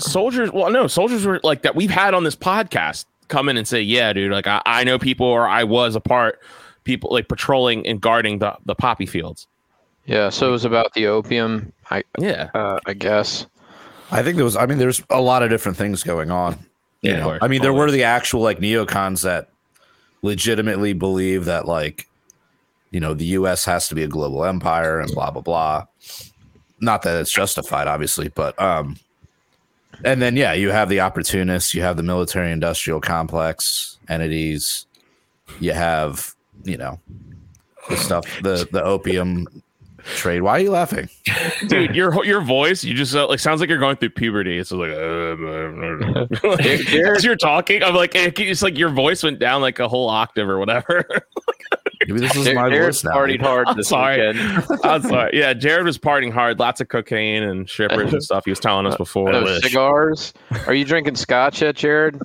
soldiers, 0.00 0.50
well, 0.50 0.70
no, 0.70 0.88
soldiers 0.88 1.24
were 1.24 1.38
like 1.44 1.62
that. 1.62 1.76
We've 1.76 1.88
had 1.90 2.12
on 2.12 2.24
this 2.24 2.34
podcast 2.34 3.04
come 3.28 3.48
in 3.48 3.56
and 3.56 3.66
say, 3.66 3.80
yeah, 3.80 4.12
dude, 4.12 4.32
like 4.32 4.46
I, 4.46 4.62
I 4.66 4.84
know 4.84 4.98
people, 4.98 5.26
or 5.26 5.46
I 5.48 5.64
was 5.64 5.94
a 5.96 6.00
part, 6.00 6.40
people 6.84 7.10
like 7.12 7.28
patrolling 7.28 7.86
and 7.86 8.00
guarding 8.00 8.38
the 8.38 8.56
the 8.64 8.74
poppy 8.74 9.06
fields. 9.06 9.46
Yeah, 10.06 10.28
so 10.30 10.48
it 10.48 10.52
was 10.52 10.64
about 10.64 10.92
the 10.94 11.06
opium. 11.08 11.72
I 11.90 12.04
Yeah, 12.18 12.50
uh, 12.54 12.78
I 12.86 12.94
guess. 12.94 13.46
I 14.10 14.22
think 14.22 14.36
there 14.36 14.44
was. 14.44 14.56
I 14.56 14.66
mean, 14.66 14.78
there's 14.78 15.02
a 15.10 15.20
lot 15.20 15.42
of 15.42 15.50
different 15.50 15.76
things 15.76 16.02
going 16.04 16.30
on. 16.30 16.58
You 17.02 17.12
Yeah, 17.12 17.16
know? 17.20 17.38
I 17.42 17.48
mean, 17.48 17.60
there 17.62 17.72
course. 17.72 17.88
were 17.88 17.90
the 17.90 18.04
actual 18.04 18.40
like 18.40 18.58
neocons 18.58 19.22
that 19.22 19.48
legitimately 20.22 20.92
believe 20.92 21.44
that 21.44 21.66
like, 21.66 22.08
you 22.90 23.00
know, 23.00 23.14
the 23.14 23.26
U.S. 23.26 23.64
has 23.64 23.88
to 23.88 23.94
be 23.94 24.02
a 24.02 24.08
global 24.08 24.44
empire 24.44 25.00
and 25.00 25.10
blah 25.12 25.30
blah 25.30 25.42
blah. 25.42 25.84
Not 26.80 27.02
that 27.02 27.20
it's 27.20 27.32
justified, 27.32 27.88
obviously, 27.88 28.28
but 28.28 28.60
um, 28.60 28.96
and 30.04 30.20
then 30.20 30.36
yeah, 30.36 30.52
you 30.52 30.70
have 30.70 30.88
the 30.88 31.00
opportunists, 31.00 31.74
you 31.74 31.82
have 31.82 31.96
the 31.96 32.02
military-industrial 32.02 33.00
complex 33.00 33.98
entities, 34.08 34.86
you 35.60 35.72
have 35.72 36.34
you 36.64 36.76
know 36.76 37.00
the 37.88 37.96
stuff, 37.96 38.24
the 38.42 38.68
the 38.70 38.82
opium 38.82 39.46
trade. 40.14 40.42
Why 40.42 40.52
are 40.52 40.60
you 40.60 40.70
laughing? 40.70 41.08
dude, 41.68 41.94
your 41.94 42.24
your 42.24 42.40
voice, 42.40 42.84
you 42.84 42.94
just 42.94 43.14
uh, 43.14 43.26
like 43.28 43.38
sounds 43.38 43.60
like 43.60 43.68
you're 43.68 43.78
going 43.78 43.96
through 43.96 44.10
puberty. 44.10 44.58
It's 44.58 44.72
like, 44.72 44.90
uh, 44.90 44.94
uh, 44.94 45.36
uh, 45.36 46.24
uh 46.24 46.26
like 46.56 46.92
as 46.92 47.24
you're 47.24 47.36
talking, 47.36 47.82
I'm 47.82 47.94
like, 47.94 48.14
eh, 48.14 48.30
it's 48.36 48.62
like 48.62 48.78
your 48.78 48.90
voice 48.90 49.22
went 49.22 49.38
down 49.38 49.60
like 49.60 49.78
a 49.78 49.88
whole 49.88 50.08
octave 50.08 50.48
or 50.48 50.58
whatever. 50.58 51.04
Maybe 52.06 52.20
this 52.20 52.36
is 52.36 52.44
Jared 52.44 52.56
my 52.56 52.68
voice 52.70 53.04
now. 53.04 53.10
partied 53.12 53.40
hard 53.40 53.68
I'm 53.68 53.76
this 53.76 53.88
sorry. 53.88 54.28
weekend. 54.32 54.64
I'm 54.84 55.02
sorry. 55.02 55.30
Yeah, 55.38 55.52
Jared 55.54 55.84
was 55.84 55.98
partying 55.98 56.32
hard, 56.32 56.58
lots 56.58 56.80
of 56.80 56.88
cocaine 56.88 57.42
and 57.42 57.68
strippers 57.68 58.12
and 58.12 58.22
stuff. 58.22 58.44
He 58.44 58.50
was 58.50 58.60
telling 58.60 58.86
us 58.86 58.96
before. 58.96 59.32
No, 59.32 59.58
cigars. 59.60 60.32
Are 60.66 60.74
you 60.74 60.84
drinking 60.84 61.16
scotch 61.16 61.62
yet, 61.62 61.76
Jared? 61.76 62.20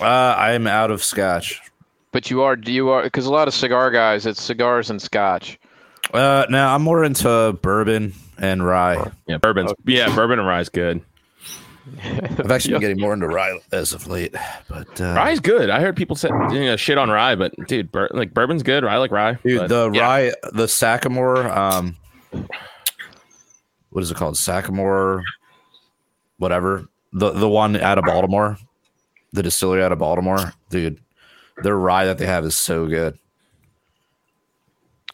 Uh, 0.00 0.34
I'm 0.38 0.66
out 0.66 0.90
of 0.90 1.02
scotch. 1.02 1.60
But 2.12 2.30
you 2.30 2.42
are. 2.42 2.56
You 2.56 2.88
are 2.90 3.02
because 3.02 3.26
a 3.26 3.32
lot 3.32 3.48
of 3.48 3.54
cigar 3.54 3.90
guys, 3.90 4.24
it's 4.26 4.40
cigars 4.40 4.88
and 4.90 5.00
scotch. 5.00 5.58
Uh, 6.14 6.46
now 6.48 6.74
I'm 6.74 6.82
more 6.82 7.04
into 7.04 7.58
bourbon 7.62 8.14
and 8.38 8.64
rye. 8.64 9.10
Yeah, 9.26 9.38
bourbon's 9.38 9.72
yeah, 9.84 10.14
bourbon 10.14 10.38
and 10.38 10.46
rye's 10.48 10.68
good. 10.68 11.02
I've 12.02 12.50
actually 12.50 12.72
been 12.72 12.80
getting 12.80 13.00
more 13.00 13.14
into 13.14 13.28
rye 13.28 13.58
as 13.72 13.92
of 13.92 14.06
late, 14.08 14.34
but 14.68 15.00
uh, 15.00 15.14
Rye's 15.14 15.40
good. 15.40 15.70
I 15.70 15.80
heard 15.80 15.96
people 15.96 16.16
say 16.16 16.28
you 16.28 16.64
know, 16.64 16.76
shit 16.76 16.98
on 16.98 17.10
rye, 17.10 17.36
but 17.36 17.54
dude, 17.68 17.92
bur- 17.92 18.10
like 18.12 18.34
bourbon's 18.34 18.62
good. 18.62 18.84
I 18.84 18.96
like 18.96 19.12
rye. 19.12 19.34
dude, 19.44 19.60
but, 19.60 19.68
the 19.68 19.90
yeah. 19.92 20.00
rye, 20.02 20.32
the 20.52 20.66
Sagamore, 20.66 21.46
um, 21.46 21.96
what 23.90 24.02
is 24.02 24.10
it 24.10 24.16
called? 24.16 24.36
Sagamore, 24.36 25.22
whatever. 26.38 26.88
The 27.12 27.30
the 27.30 27.48
one 27.48 27.76
out 27.76 27.98
of 27.98 28.04
Baltimore, 28.04 28.58
the 29.32 29.42
distillery 29.42 29.82
out 29.82 29.92
of 29.92 29.98
Baltimore, 29.98 30.52
dude. 30.70 31.00
Their 31.62 31.76
rye 31.76 32.04
that 32.06 32.18
they 32.18 32.26
have 32.26 32.44
is 32.44 32.56
so 32.56 32.86
good. 32.86 33.18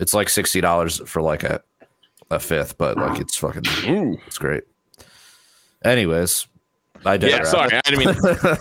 It's 0.00 0.14
like 0.14 0.28
sixty 0.30 0.60
dollars 0.60 1.00
for 1.06 1.20
like 1.20 1.44
a 1.44 1.62
a 2.30 2.40
fifth, 2.40 2.78
but 2.78 2.96
like 2.96 3.20
it's 3.20 3.36
fucking 3.36 3.64
Ooh. 3.88 4.18
it's 4.26 4.38
great. 4.38 4.64
Anyways, 5.84 6.46
I 7.04 7.14
Yeah, 7.14 7.42
sorry. 7.44 7.74
I 7.74 7.80
didn't 7.90 8.06
mean. 8.06 8.14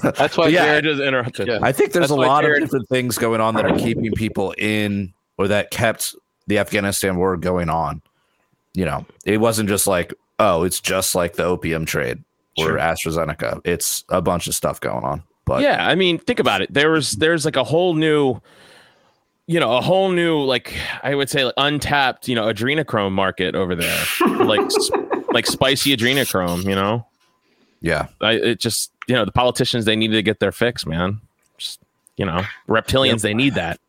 That's 0.18 0.38
why 0.38 0.48
Yeah, 0.48 0.64
I 0.64 0.66
Jared. 0.66 0.84
just 0.86 1.02
interrupted. 1.02 1.48
Yeah. 1.48 1.60
I 1.62 1.72
think 1.72 1.92
there's 1.94 2.10
That's 2.10 2.12
a 2.12 2.16
lot 2.16 2.42
Jared- 2.44 2.64
of 2.64 2.70
different 2.70 2.90
things 2.90 3.18
going 3.18 3.42
on 3.42 3.56
that 3.56 3.66
are 3.66 3.78
keeping 3.78 4.12
people 4.14 4.54
in 4.58 5.14
or 5.38 5.48
that 5.48 5.72
kept 5.72 6.16
the 6.48 6.58
Afghanistan 6.60 7.18
war 7.18 7.38
going 7.38 7.70
on. 7.70 8.02
You 8.74 8.86
know, 8.86 9.06
it 9.26 9.40
wasn't 9.40 9.70
just 9.70 9.86
like, 9.88 10.14
oh, 10.40 10.64
it's 10.64 10.80
just 10.80 11.14
like 11.16 11.34
the 11.34 11.44
opium 11.44 11.86
trade 11.86 12.24
or 12.58 12.66
Sure. 12.66 12.78
AstraZeneca. 12.78 13.62
It's 13.66 14.04
a 14.10 14.22
bunch 14.22 14.48
of 14.48 14.54
stuff 14.56 14.80
going 14.80 15.04
on. 15.04 15.24
But 15.46 15.62
yeah, 15.62 15.86
I 15.88 15.96
mean, 15.96 16.18
think 16.20 16.40
about 16.40 16.62
it. 16.62 16.74
There 16.74 16.92
was 16.92 17.14
there's 17.14 17.46
like 17.46 17.56
a 17.56 17.64
whole 17.64 17.94
new, 17.96 18.40
you 19.48 19.60
know, 19.60 19.76
a 19.78 19.82
whole 19.82 20.10
new 20.12 20.42
like 20.42 20.74
I 21.04 21.16
would 21.16 21.30
say 21.30 21.44
like 21.46 21.54
untapped, 21.58 22.28
you 22.28 22.36
know, 22.36 22.44
adrenochrome 22.46 23.12
market 23.12 23.56
over 23.56 23.76
there, 23.76 24.04
like 24.46 24.62
like 25.34 25.46
spicy 25.48 25.96
adrenochrome. 25.96 26.64
You 26.64 26.76
know, 26.76 27.08
Yeah. 27.82 28.08
I, 28.22 28.34
it 28.34 28.60
just 28.60 28.92
you 29.08 29.16
know 29.16 29.26
the 29.26 29.32
politicians 29.32 29.86
they 29.86 29.96
need 29.96 30.12
to 30.12 30.24
get 30.24 30.40
their 30.40 30.52
fix, 30.52 30.86
man. 30.86 31.20
Just 31.58 31.80
you 32.18 32.26
know 32.26 32.44
reptilians 32.68 33.22
they 33.22 33.34
need 33.34 33.56
that. 33.56 33.80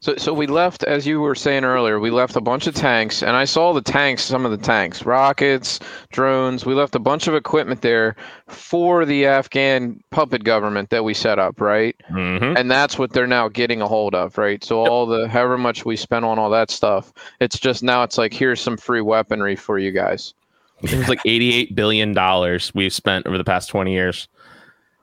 So, 0.00 0.16
so 0.16 0.34
we 0.34 0.46
left, 0.46 0.82
as 0.84 1.06
you 1.06 1.20
were 1.20 1.34
saying 1.34 1.64
earlier, 1.64 2.00
we 2.00 2.10
left 2.10 2.36
a 2.36 2.40
bunch 2.40 2.66
of 2.66 2.74
tanks, 2.74 3.22
and 3.22 3.32
I 3.36 3.44
saw 3.44 3.72
the 3.72 3.80
tanks, 3.80 4.22
some 4.22 4.44
of 4.44 4.50
the 4.50 4.58
tanks, 4.58 5.06
rockets, 5.06 5.78
drones. 6.10 6.66
We 6.66 6.74
left 6.74 6.94
a 6.94 6.98
bunch 6.98 7.28
of 7.28 7.34
equipment 7.34 7.80
there 7.80 8.14
for 8.46 9.04
the 9.06 9.26
Afghan 9.26 10.02
puppet 10.10 10.44
government 10.44 10.90
that 10.90 11.04
we 11.04 11.14
set 11.14 11.38
up, 11.38 11.60
right? 11.60 11.96
Mhm. 12.10 12.58
And 12.58 12.70
that's 12.70 12.98
what 12.98 13.12
they're 13.12 13.26
now 13.26 13.48
getting 13.48 13.80
a 13.80 13.86
hold 13.86 14.14
of, 14.14 14.36
right? 14.36 14.62
So 14.62 14.84
all 14.84 15.06
the, 15.06 15.28
however 15.28 15.56
much 15.56 15.84
we 15.86 15.96
spent 15.96 16.24
on 16.24 16.38
all 16.38 16.50
that 16.50 16.70
stuff, 16.70 17.12
it's 17.40 17.58
just 17.58 17.82
now 17.82 18.02
it's 18.02 18.18
like 18.18 18.34
here's 18.34 18.60
some 18.60 18.76
free 18.76 19.00
weaponry 19.02 19.56
for 19.56 19.78
you 19.78 19.92
guys. 19.92 20.34
It 20.82 20.94
was 20.94 21.08
like 21.08 21.20
eighty-eight 21.24 21.74
billion 21.74 22.12
dollars 22.14 22.72
we've 22.74 22.92
spent 22.92 23.26
over 23.26 23.36
the 23.38 23.44
past 23.44 23.68
twenty 23.68 23.92
years 23.92 24.28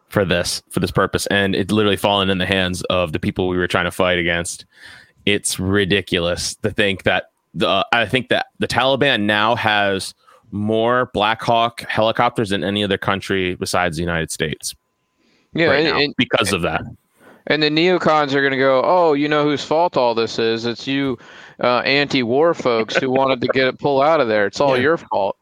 for 0.10 0.24
this 0.26 0.62
for 0.70 0.80
this 0.80 0.92
purpose, 0.92 1.28
and 1.28 1.56
it's 1.56 1.72
literally 1.72 1.98
fallen 1.98 2.30
in 2.30 2.38
the 2.38 2.46
hands 2.46 2.82
of 2.84 3.12
the 3.12 3.20
people 3.20 3.48
we 3.48 3.58
were 3.58 3.68
trying 3.68 3.86
to 3.86 3.92
fight 3.92 4.18
against. 4.18 4.66
It's 5.26 5.60
ridiculous 5.60 6.56
to 6.56 6.72
think 6.72 7.04
that 7.04 7.32
the 7.54 7.86
I 7.92 8.06
think 8.06 8.30
that 8.30 8.48
the 8.60 8.68
Taliban 8.68 9.22
now 9.24 9.56
has 9.56 10.14
more 10.52 11.12
Black 11.14 11.42
Hawk 11.42 11.82
helicopters 11.82 12.50
than 12.50 12.64
any 12.64 12.84
other 12.84 12.98
country 12.98 13.56
besides 13.56 13.98
the 13.98 14.02
United 14.04 14.32
States 14.32 14.74
Yeah, 15.54 15.68
right 15.68 15.86
and, 15.86 15.98
and, 15.98 16.16
because 16.18 16.54
of 16.54 16.62
that. 16.62 16.82
and 17.48 17.62
the 17.62 17.70
neocons 17.70 18.34
are 18.34 18.40
going 18.40 18.52
to 18.54 18.58
go, 18.58 18.82
oh, 18.86 19.12
you 19.14 19.28
know 19.28 19.44
whose 19.44 19.66
fault 19.66 19.98
all 19.98 20.16
this 20.16 20.40
is? 20.40 20.66
It's 20.66 20.88
you, 20.88 21.18
uh, 21.62 21.80
anti-war 21.80 22.54
folks 22.54 22.96
who 22.96 23.12
wanted 23.12 23.42
to 23.42 23.48
get 23.50 23.68
it 23.68 23.78
pull 23.78 24.02
out 24.02 24.22
of 24.22 24.30
there. 24.30 24.46
It's 24.46 24.62
all 24.62 24.78
Yeah. 24.78 24.84
your 24.84 24.98
fault. 24.98 25.36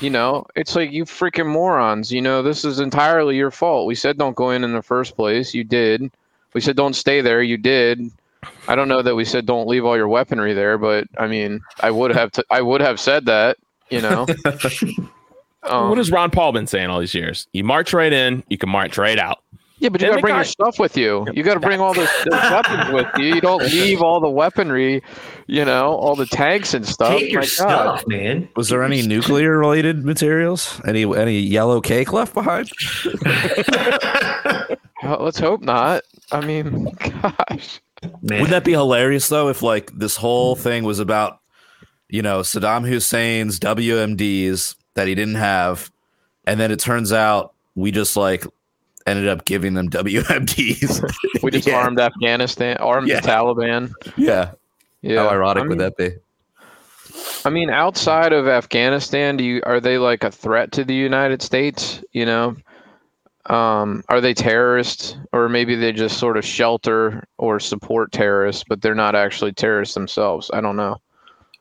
You 0.00 0.10
know, 0.10 0.46
it's 0.54 0.76
like 0.76 0.92
you 0.92 1.04
freaking 1.04 1.48
morons. 1.48 2.12
You 2.12 2.22
know, 2.22 2.42
this 2.42 2.64
is 2.64 2.78
entirely 2.78 3.36
your 3.36 3.50
fault. 3.50 3.86
We 3.86 3.94
said 3.94 4.16
don't 4.16 4.36
go 4.36 4.50
in 4.50 4.64
in 4.64 4.72
the 4.72 4.82
first 4.82 5.16
place. 5.16 5.54
You 5.54 5.64
did. 5.64 6.10
We 6.54 6.60
said 6.60 6.76
don't 6.76 6.94
stay 6.94 7.20
there. 7.20 7.42
You 7.42 7.56
did. 7.56 8.10
I 8.68 8.76
don't 8.76 8.88
know 8.88 9.02
that 9.02 9.16
we 9.16 9.24
said 9.24 9.46
don't 9.46 9.68
leave 9.68 9.84
all 9.84 9.96
your 9.96 10.08
weaponry 10.08 10.54
there, 10.54 10.78
but 10.78 11.08
I 11.18 11.26
mean, 11.26 11.60
I 11.80 11.90
would 11.90 12.14
have. 12.14 12.30
to, 12.32 12.44
I 12.50 12.62
would 12.62 12.80
have 12.80 13.00
said 13.00 13.26
that. 13.26 13.58
You 13.90 14.02
know. 14.02 14.26
Um, 15.64 15.88
what 15.88 15.98
has 15.98 16.10
Ron 16.10 16.30
Paul 16.30 16.52
been 16.52 16.66
saying 16.66 16.88
all 16.88 17.00
these 17.00 17.14
years? 17.14 17.48
You 17.52 17.64
march 17.64 17.92
right 17.92 18.12
in, 18.12 18.42
you 18.48 18.56
can 18.56 18.70
march 18.70 18.96
right 18.96 19.18
out. 19.18 19.42
Yeah, 19.80 19.90
but 19.90 20.00
you 20.00 20.08
got 20.08 20.14
to 20.14 20.16
the 20.16 20.22
bring 20.22 20.34
your 20.34 20.44
stuff 20.44 20.78
with 20.78 20.96
you. 20.96 21.26
You 21.32 21.42
got 21.42 21.54
to 21.54 21.60
bring 21.60 21.80
all 21.80 21.94
those, 21.94 22.08
those 22.24 22.40
weapons 22.50 22.92
with 22.92 23.06
you. 23.16 23.34
You 23.34 23.40
don't 23.40 23.62
leave 23.62 24.02
all 24.02 24.20
the 24.20 24.28
weaponry, 24.28 25.02
you 25.46 25.64
know, 25.64 25.94
all 25.94 26.16
the 26.16 26.26
tanks 26.26 26.74
and 26.74 26.84
stuff. 26.86 27.18
Take 27.18 27.30
your 27.30 27.42
My 27.42 27.46
God. 27.46 27.98
stuff, 27.98 28.04
man. 28.08 28.48
Was 28.56 28.68
there 28.68 28.82
any 28.82 29.02
nuclear 29.02 29.56
related 29.56 30.04
materials? 30.04 30.80
Any 30.86 31.04
any 31.16 31.38
yellow 31.38 31.80
cake 31.80 32.12
left 32.12 32.34
behind? 32.34 32.70
Well, 35.02 35.18
let's 35.20 35.38
hope 35.38 35.62
not. 35.62 36.02
I 36.32 36.44
mean, 36.44 36.84
gosh. 37.22 37.80
Man. 38.02 38.40
Wouldn't 38.40 38.50
that 38.50 38.64
be 38.64 38.72
hilarious 38.72 39.28
though 39.28 39.48
if 39.48 39.62
like 39.62 39.90
this 39.96 40.16
whole 40.16 40.54
thing 40.56 40.84
was 40.84 40.98
about 40.98 41.38
you 42.08 42.22
know 42.22 42.40
Saddam 42.40 42.88
Hussein's 42.88 43.58
WMDs 43.60 44.74
that 44.94 45.06
he 45.06 45.14
didn't 45.14 45.36
have 45.36 45.90
and 46.46 46.58
then 46.60 46.70
it 46.70 46.78
turns 46.80 47.12
out 47.12 47.54
we 47.74 47.90
just 47.90 48.16
like 48.16 48.44
ended 49.08 49.28
up 49.28 49.44
giving 49.44 49.74
them 49.74 49.88
WMDs. 49.90 51.02
We 51.42 51.50
just 51.50 51.66
Yeah. 51.68 51.76
armed 51.76 52.00
Afghanistan, 52.00 52.76
armed 52.78 53.08
Yeah. 53.08 53.20
the 53.20 53.28
Taliban. 53.28 53.92
yeah. 54.16 54.52
Yeah. 55.02 55.22
How 55.24 55.30
ironic 55.30 55.64
I 55.64 55.66
would 55.68 55.78
that 55.78 55.96
be? 55.96 56.10
I 57.44 57.50
mean, 57.50 57.70
outside 57.70 58.32
of 58.32 58.48
Afghanistan, 58.48 59.36
do 59.36 59.44
you 59.44 59.62
are 59.64 59.80
they 59.80 59.96
like 59.98 60.24
a 60.24 60.30
threat 60.30 60.72
to 60.72 60.84
the 60.84 60.94
United 60.94 61.40
States? 61.42 62.02
You 62.12 62.26
know, 62.26 62.56
um, 63.46 64.02
are 64.08 64.20
they 64.20 64.34
terrorists, 64.34 65.16
or 65.32 65.48
maybe 65.48 65.74
they 65.76 65.92
just 65.92 66.18
sort 66.18 66.36
of 66.36 66.44
shelter 66.44 67.24
or 67.38 67.60
support 67.60 68.12
terrorists, 68.12 68.64
but 68.68 68.82
they're 68.82 68.94
not 68.94 69.14
actually 69.14 69.52
terrorists 69.52 69.94
themselves? 69.94 70.50
I 70.52 70.60
don't 70.60 70.76
know. 70.76 70.96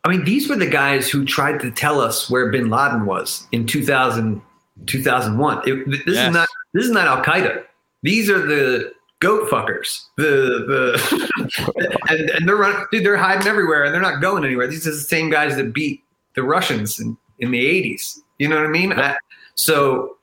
I 0.04 0.10
mean, 0.10 0.24
these 0.26 0.50
were 0.50 0.56
the 0.56 0.68
guys 0.70 1.10
who 1.10 1.24
tried 1.26 1.60
to 1.62 1.72
tell 1.72 2.02
us 2.02 2.30
where 2.30 2.52
Bin 2.52 2.70
Laden 2.70 3.06
was 3.06 3.48
in 3.52 3.66
2000, 3.68 4.42
2001. 4.88 5.62
It, 5.66 5.86
this 6.06 6.16
Yes. 6.16 6.28
is 6.30 6.34
not 6.34 6.48
this 6.78 6.86
is 6.86 6.92
not 6.92 7.08
Al 7.08 7.24
Qaeda. 7.24 7.64
These 8.04 8.30
are 8.30 8.40
the 8.46 8.92
goat 9.20 9.50
fuckers. 9.50 10.04
The 10.18 10.64
the 10.68 12.00
and, 12.10 12.30
and 12.30 12.48
they're 12.48 12.56
running, 12.56 12.86
dude. 12.92 13.06
They're 13.06 13.18
hiding 13.18 13.48
everywhere 13.48 13.84
and 13.84 13.94
they're 13.94 14.02
not 14.02 14.22
going 14.22 14.46
anywhere. 14.46 14.68
These 14.68 14.88
are 14.88 14.92
the 14.92 14.98
same 14.98 15.30
guys 15.30 15.56
that 15.56 15.74
beat 15.74 16.04
the 16.36 16.44
Russians 16.44 17.00
in, 17.00 17.18
in 17.40 17.52
the 17.52 17.60
80s. 17.60 18.20
You 18.38 18.48
know 18.48 18.58
what 18.58 18.66
I 18.66 18.70
mean? 18.70 18.94
I- 18.94 19.18
so 19.56 20.18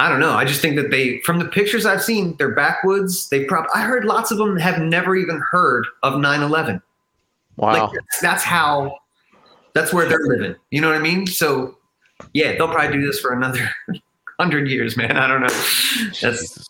I 0.00 0.08
don't 0.08 0.18
know. 0.18 0.32
I 0.32 0.44
just 0.44 0.60
think 0.60 0.74
that 0.74 0.90
they, 0.90 1.20
from 1.20 1.38
the 1.38 1.44
pictures 1.44 1.86
I've 1.86 2.02
seen, 2.02 2.34
they're 2.36 2.54
backwoods. 2.54 3.28
They 3.28 3.44
probably. 3.44 3.70
I 3.74 3.82
heard 3.82 4.04
lots 4.04 4.32
of 4.32 4.38
them 4.38 4.56
have 4.56 4.80
never 4.80 5.14
even 5.14 5.40
heard 5.50 5.86
of 6.02 6.14
9/11. 6.14 6.82
Wow. 7.56 7.72
Like 7.72 7.92
that's, 7.92 8.20
that's 8.20 8.42
how 8.42 8.96
that's 9.74 9.92
where 9.92 10.08
they're 10.08 10.26
living. 10.26 10.56
You 10.70 10.80
know 10.80 10.88
what 10.88 10.96
I 10.96 11.02
mean? 11.02 11.26
So 11.28 11.78
yeah, 12.32 12.52
they'll 12.56 12.68
probably 12.68 12.98
do 12.98 13.06
this 13.06 13.20
for 13.20 13.32
another 13.32 13.70
hundred 14.40 14.68
years, 14.68 14.96
man. 14.96 15.16
I 15.16 15.26
don't 15.26 15.40
know. 15.40 15.48
That's 15.48 16.20
Jesus 16.20 16.66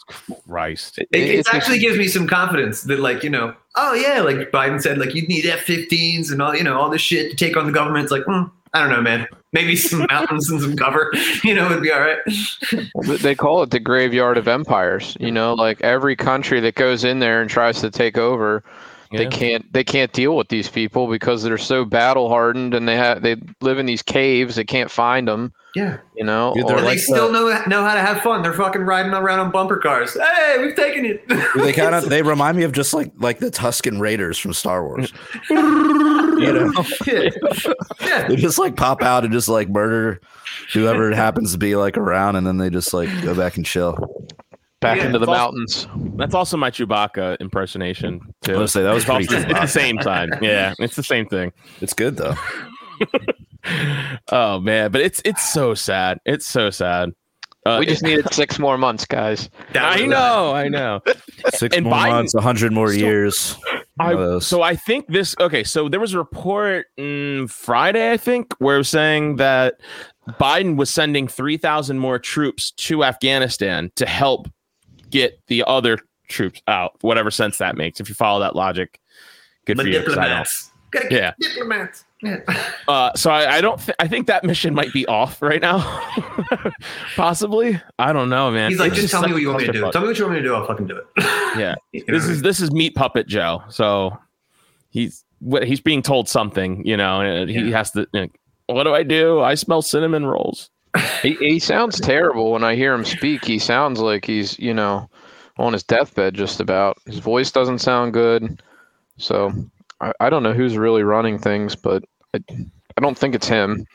Christ. 0.47 0.99
it, 0.99 1.09
it 1.13 1.23
It's- 1.39 1.55
actually 1.55 1.79
gives 1.79 1.97
me 1.99 2.07
some 2.09 2.27
confidence 2.27 2.83
that 2.83 3.01
like, 3.01 3.23
you 3.23 3.31
know, 3.31 3.55
oh 3.77 3.95
yeah, 3.95 4.21
like 4.21 4.51
Biden 4.51 4.81
said, 4.83 4.99
like 4.99 5.15
you 5.15 5.27
need 5.27 5.47
F 5.47 5.61
fifteens 5.61 6.31
and 6.31 6.43
all 6.43 6.55
you 6.55 6.63
know, 6.65 6.79
all 6.79 6.91
this 6.91 7.01
shit 7.03 7.31
to 7.31 7.37
take 7.37 7.57
on 7.57 7.67
the 7.67 7.73
government. 7.73 8.05
It's 8.05 8.13
like, 8.13 8.25
hmm, 8.25 8.45
I 8.75 8.81
don't 8.81 8.91
know, 8.91 9.01
man. 9.03 9.27
Maybe 9.53 9.77
some 9.77 10.07
mountains 10.11 10.51
and 10.51 10.61
some 10.61 10.77
cover, 10.77 11.13
you 11.45 11.55
know, 11.55 11.69
would 11.69 11.83
be 11.83 11.93
all 11.93 12.01
right. 12.01 12.19
They 13.21 13.35
call 13.35 13.63
it 13.63 13.71
the 13.71 13.81
graveyard 13.81 14.39
of 14.39 14.49
empires. 14.49 15.17
You 15.21 15.31
know, 15.31 15.55
like 15.55 15.81
every 15.83 16.17
country 16.17 16.61
that 16.61 16.75
goes 16.75 17.05
in 17.05 17.19
there 17.21 17.41
and 17.41 17.51
tries 17.51 17.81
to 17.81 17.91
take 17.91 18.17
over, 18.19 18.65
they 19.13 19.27
can't 19.27 19.71
they 19.75 19.85
can't 19.85 20.13
deal 20.13 20.37
with 20.37 20.49
these 20.49 20.69
people 20.71 21.07
because 21.07 21.43
they're 21.43 21.59
so 21.59 21.85
battle 21.85 22.29
hardened 22.31 22.73
and 22.73 22.89
they 22.89 22.97
have 22.97 23.23
they 23.23 23.37
live 23.61 23.79
in 23.79 23.85
these 23.87 24.01
caves. 24.03 24.55
They 24.57 24.65
can't 24.65 24.91
find 24.91 25.29
them. 25.29 25.53
Yeah. 25.75 25.99
You 26.15 26.25
know, 26.25 26.53
Dude, 26.55 26.67
they're 26.67 26.75
or- 26.75 26.79
And 26.79 26.87
like 26.87 26.97
they 26.99 27.03
still 27.03 27.33
the- 27.33 27.33
know 27.33 27.65
know 27.67 27.83
how 27.85 27.95
to 27.95 28.01
have 28.01 28.21
fun. 28.21 28.43
They're 28.43 28.53
fucking 28.53 28.83
riding 28.83 29.13
around 29.13 29.39
on 29.41 29.51
bumper 29.51 29.79
cars. 29.79 30.15
Hey, 30.21 30.57
we've 30.61 30.77
taken 30.77 31.05
it. 31.07 31.27
They 31.57 31.73
kind 31.73 31.95
of 31.95 32.09
they 32.11 32.23
remind 32.23 32.57
me 32.59 32.65
of 32.65 32.73
just 32.73 32.93
like 32.93 33.11
like 33.19 33.39
the 33.39 33.51
Tusken 33.51 33.99
Raiders 33.99 34.39
from 34.39 34.53
Star 34.53 34.85
Wars. 34.87 35.13
you 35.51 35.57
know, 36.53 36.73
yeah. 37.07 37.31
yeah. 38.01 38.29
they 38.29 38.37
just 38.37 38.59
like 38.59 38.77
pop 38.77 39.03
out 39.03 39.25
and 39.25 39.33
just 39.33 39.49
like 39.49 39.69
murder 39.71 40.21
whoever 40.75 41.11
it 41.11 41.15
happens 41.17 41.53
to 41.53 41.59
be 41.59 41.75
like 41.77 41.97
around, 41.97 42.37
and 42.37 42.47
then 42.47 42.59
they 42.59 42.69
just 42.71 42.93
like 42.93 43.09
go 43.23 43.35
back 43.35 43.57
and 43.57 43.65
chill. 43.65 43.97
back 44.81 44.99
Yeah, 44.99 45.07
into 45.07 45.19
the 45.19 45.25
it's 45.25 45.29
also- 45.31 45.41
mountains. 45.53 45.87
That's 46.17 46.35
also 46.35 46.57
my 46.59 46.71
Chewbacca 46.71 47.39
impersonation 47.41 48.21
too. 48.43 48.55
I 48.55 48.59
was 48.59 48.59
gonna 48.59 48.69
say, 48.69 48.83
that 48.83 48.93
was 48.95 49.03
it's, 49.05 49.11
also- 49.11 49.27
pretty 49.39 49.51
it's 49.53 49.61
the 49.61 49.67
same 49.67 49.97
time. 49.99 50.31
Yeah, 50.43 50.75
it's 50.79 50.97
the 50.97 51.03
same 51.03 51.27
thing. 51.27 51.53
It's 51.81 51.95
good 51.95 52.17
though. 52.19 52.35
Oh 54.31 54.61
man, 54.61 54.91
but 54.91 55.01
it's 55.01 55.21
it's 55.25 55.53
so 55.53 55.75
sad. 55.75 56.19
It's 56.25 56.47
so 56.47 56.71
sad. 56.71 57.11
Uh, 57.65 57.77
we 57.79 57.87
just 57.87 58.03
needed 58.03 58.33
six 58.35 58.59
more 58.59 58.77
months, 58.77 59.05
guys. 59.05 59.49
I 59.75 60.05
know, 60.05 60.53
I 60.53 60.67
know. 60.69 61.01
Six 61.55 61.77
And 61.77 61.85
more 61.87 61.95
Biden- 61.95 62.11
months, 62.11 62.35
a 62.35 62.41
hundred 62.41 62.73
more 62.73 62.89
So- 62.89 62.95
years. 62.95 63.57
I, 64.01 64.15
of 64.15 64.43
so 64.43 64.63
I 64.63 64.75
think 64.75 65.07
this. 65.09 65.37
Okay, 65.39 65.63
so 65.63 65.89
there 65.89 66.01
was 66.01 66.15
a 66.15 66.19
report 66.19 66.87
mm, 66.99 67.49
Friday, 67.49 68.11
I 68.11 68.17
think, 68.17 68.53
where 68.59 68.77
it 68.77 68.79
was 68.79 68.89
saying 68.89 69.37
that 69.37 69.75
Biden 70.41 70.77
was 70.77 70.89
sending 70.91 71.29
three 71.29 71.57
thousand 71.59 71.99
more 71.99 72.19
troops 72.19 72.71
to 72.73 73.05
Afghanistan 73.05 73.93
to 73.97 74.07
help 74.07 74.49
get 75.11 75.39
the 75.47 75.63
other 75.67 75.99
troops 76.29 76.63
out. 76.67 76.93
Whatever 77.03 77.31
sense 77.31 77.59
that 77.59 77.77
makes. 77.77 78.01
If 78.01 78.09
you 78.09 78.15
follow 78.15 78.41
that 78.41 78.57
logic, 78.57 78.99
good 79.67 79.79
for 79.79 79.87
you. 79.87 79.99
Diplomats. 80.01 80.73
Yeah. 81.11 81.35
diplomats. 81.39 82.05
Yeah. 82.23 82.39
Uh, 82.89 83.13
so 83.15 83.31
I, 83.31 83.57
I 83.59 83.61
don't. 83.61 83.79
Th- 83.79 83.95
I 84.01 84.09
think 84.09 84.27
that 84.27 84.43
mission 84.43 84.75
might 84.75 84.93
be 84.93 85.07
off 85.07 85.41
right 85.41 85.63
now. 85.63 85.79
Possibly. 87.17 87.81
I 87.99 88.13
don't 88.13 88.29
know, 88.29 88.51
man. 88.51 88.71
He's 88.71 88.81
like, 88.81 88.93
It's 88.93 89.03
just 89.03 89.13
tell 89.13 89.23
me 89.23 89.33
what 89.33 89.41
you 89.41 89.49
want 89.49 89.61
me 89.61 89.67
to 89.67 89.73
do. 89.73 89.83
clusterfuck. 89.83 89.93
Tell 89.93 90.01
me 90.03 90.09
what 90.09 90.19
you 90.19 90.25
want 90.25 90.35
me 90.37 90.43
to 90.43 90.49
do. 90.49 90.55
I'll 90.55 90.67
fucking 90.67 90.87
do 90.89 90.97
it. 90.97 91.07
Yeah. 91.59 91.75
You 91.93 92.03
know 92.09 92.15
This 92.15 92.23
what 92.25 92.31
I 92.31 92.33
is 92.33 92.43
this 92.43 92.61
is 92.61 92.73
meat 92.73 92.95
puppet 92.95 93.27
Joe. 93.29 93.63
So 93.69 94.19
he's 94.91 95.25
what 95.41 95.65
he's 95.67 95.81
being 95.81 96.03
told 96.03 96.29
something, 96.29 96.85
you 96.87 96.97
know, 96.97 97.21
and 97.21 97.49
he 97.51 97.61
Yeah. 97.71 97.77
has 97.77 97.91
to. 97.93 98.07
you 98.13 98.23
know, 98.23 98.29
what 98.67 98.85
do 98.85 98.95
I 98.95 99.03
do? 99.03 99.41
I 99.41 99.55
smell 99.55 99.83
cinnamon 99.83 100.25
rolls. 100.27 100.71
He, 101.23 101.35
he 101.35 101.59
sounds 101.59 102.01
terrible 102.01 102.53
when 102.53 102.65
I 102.65 102.75
hear 102.75 102.93
him 102.95 103.05
speak. 103.05 103.45
He 103.45 103.59
sounds 103.59 104.01
like 104.01 104.25
he's, 104.27 104.59
you 104.59 104.75
know, 104.75 105.09
on 105.59 105.73
his 105.73 105.83
deathbed 105.85 106.35
just 106.35 106.59
about. 106.61 106.97
His 107.07 107.19
voice 107.19 107.51
doesn't 107.51 107.79
sound 107.79 108.13
good. 108.13 108.63
So 109.19 109.53
I, 110.01 110.13
I 110.21 110.31
don't 110.31 110.43
know 110.43 110.53
who's 110.53 110.77
really 110.77 111.03
running 111.03 111.39
things, 111.39 111.77
but 111.77 112.03
I, 112.35 112.41
I 112.97 113.01
don't 113.01 113.17
think 113.17 113.35
it's 113.35 113.49
him. 113.49 113.87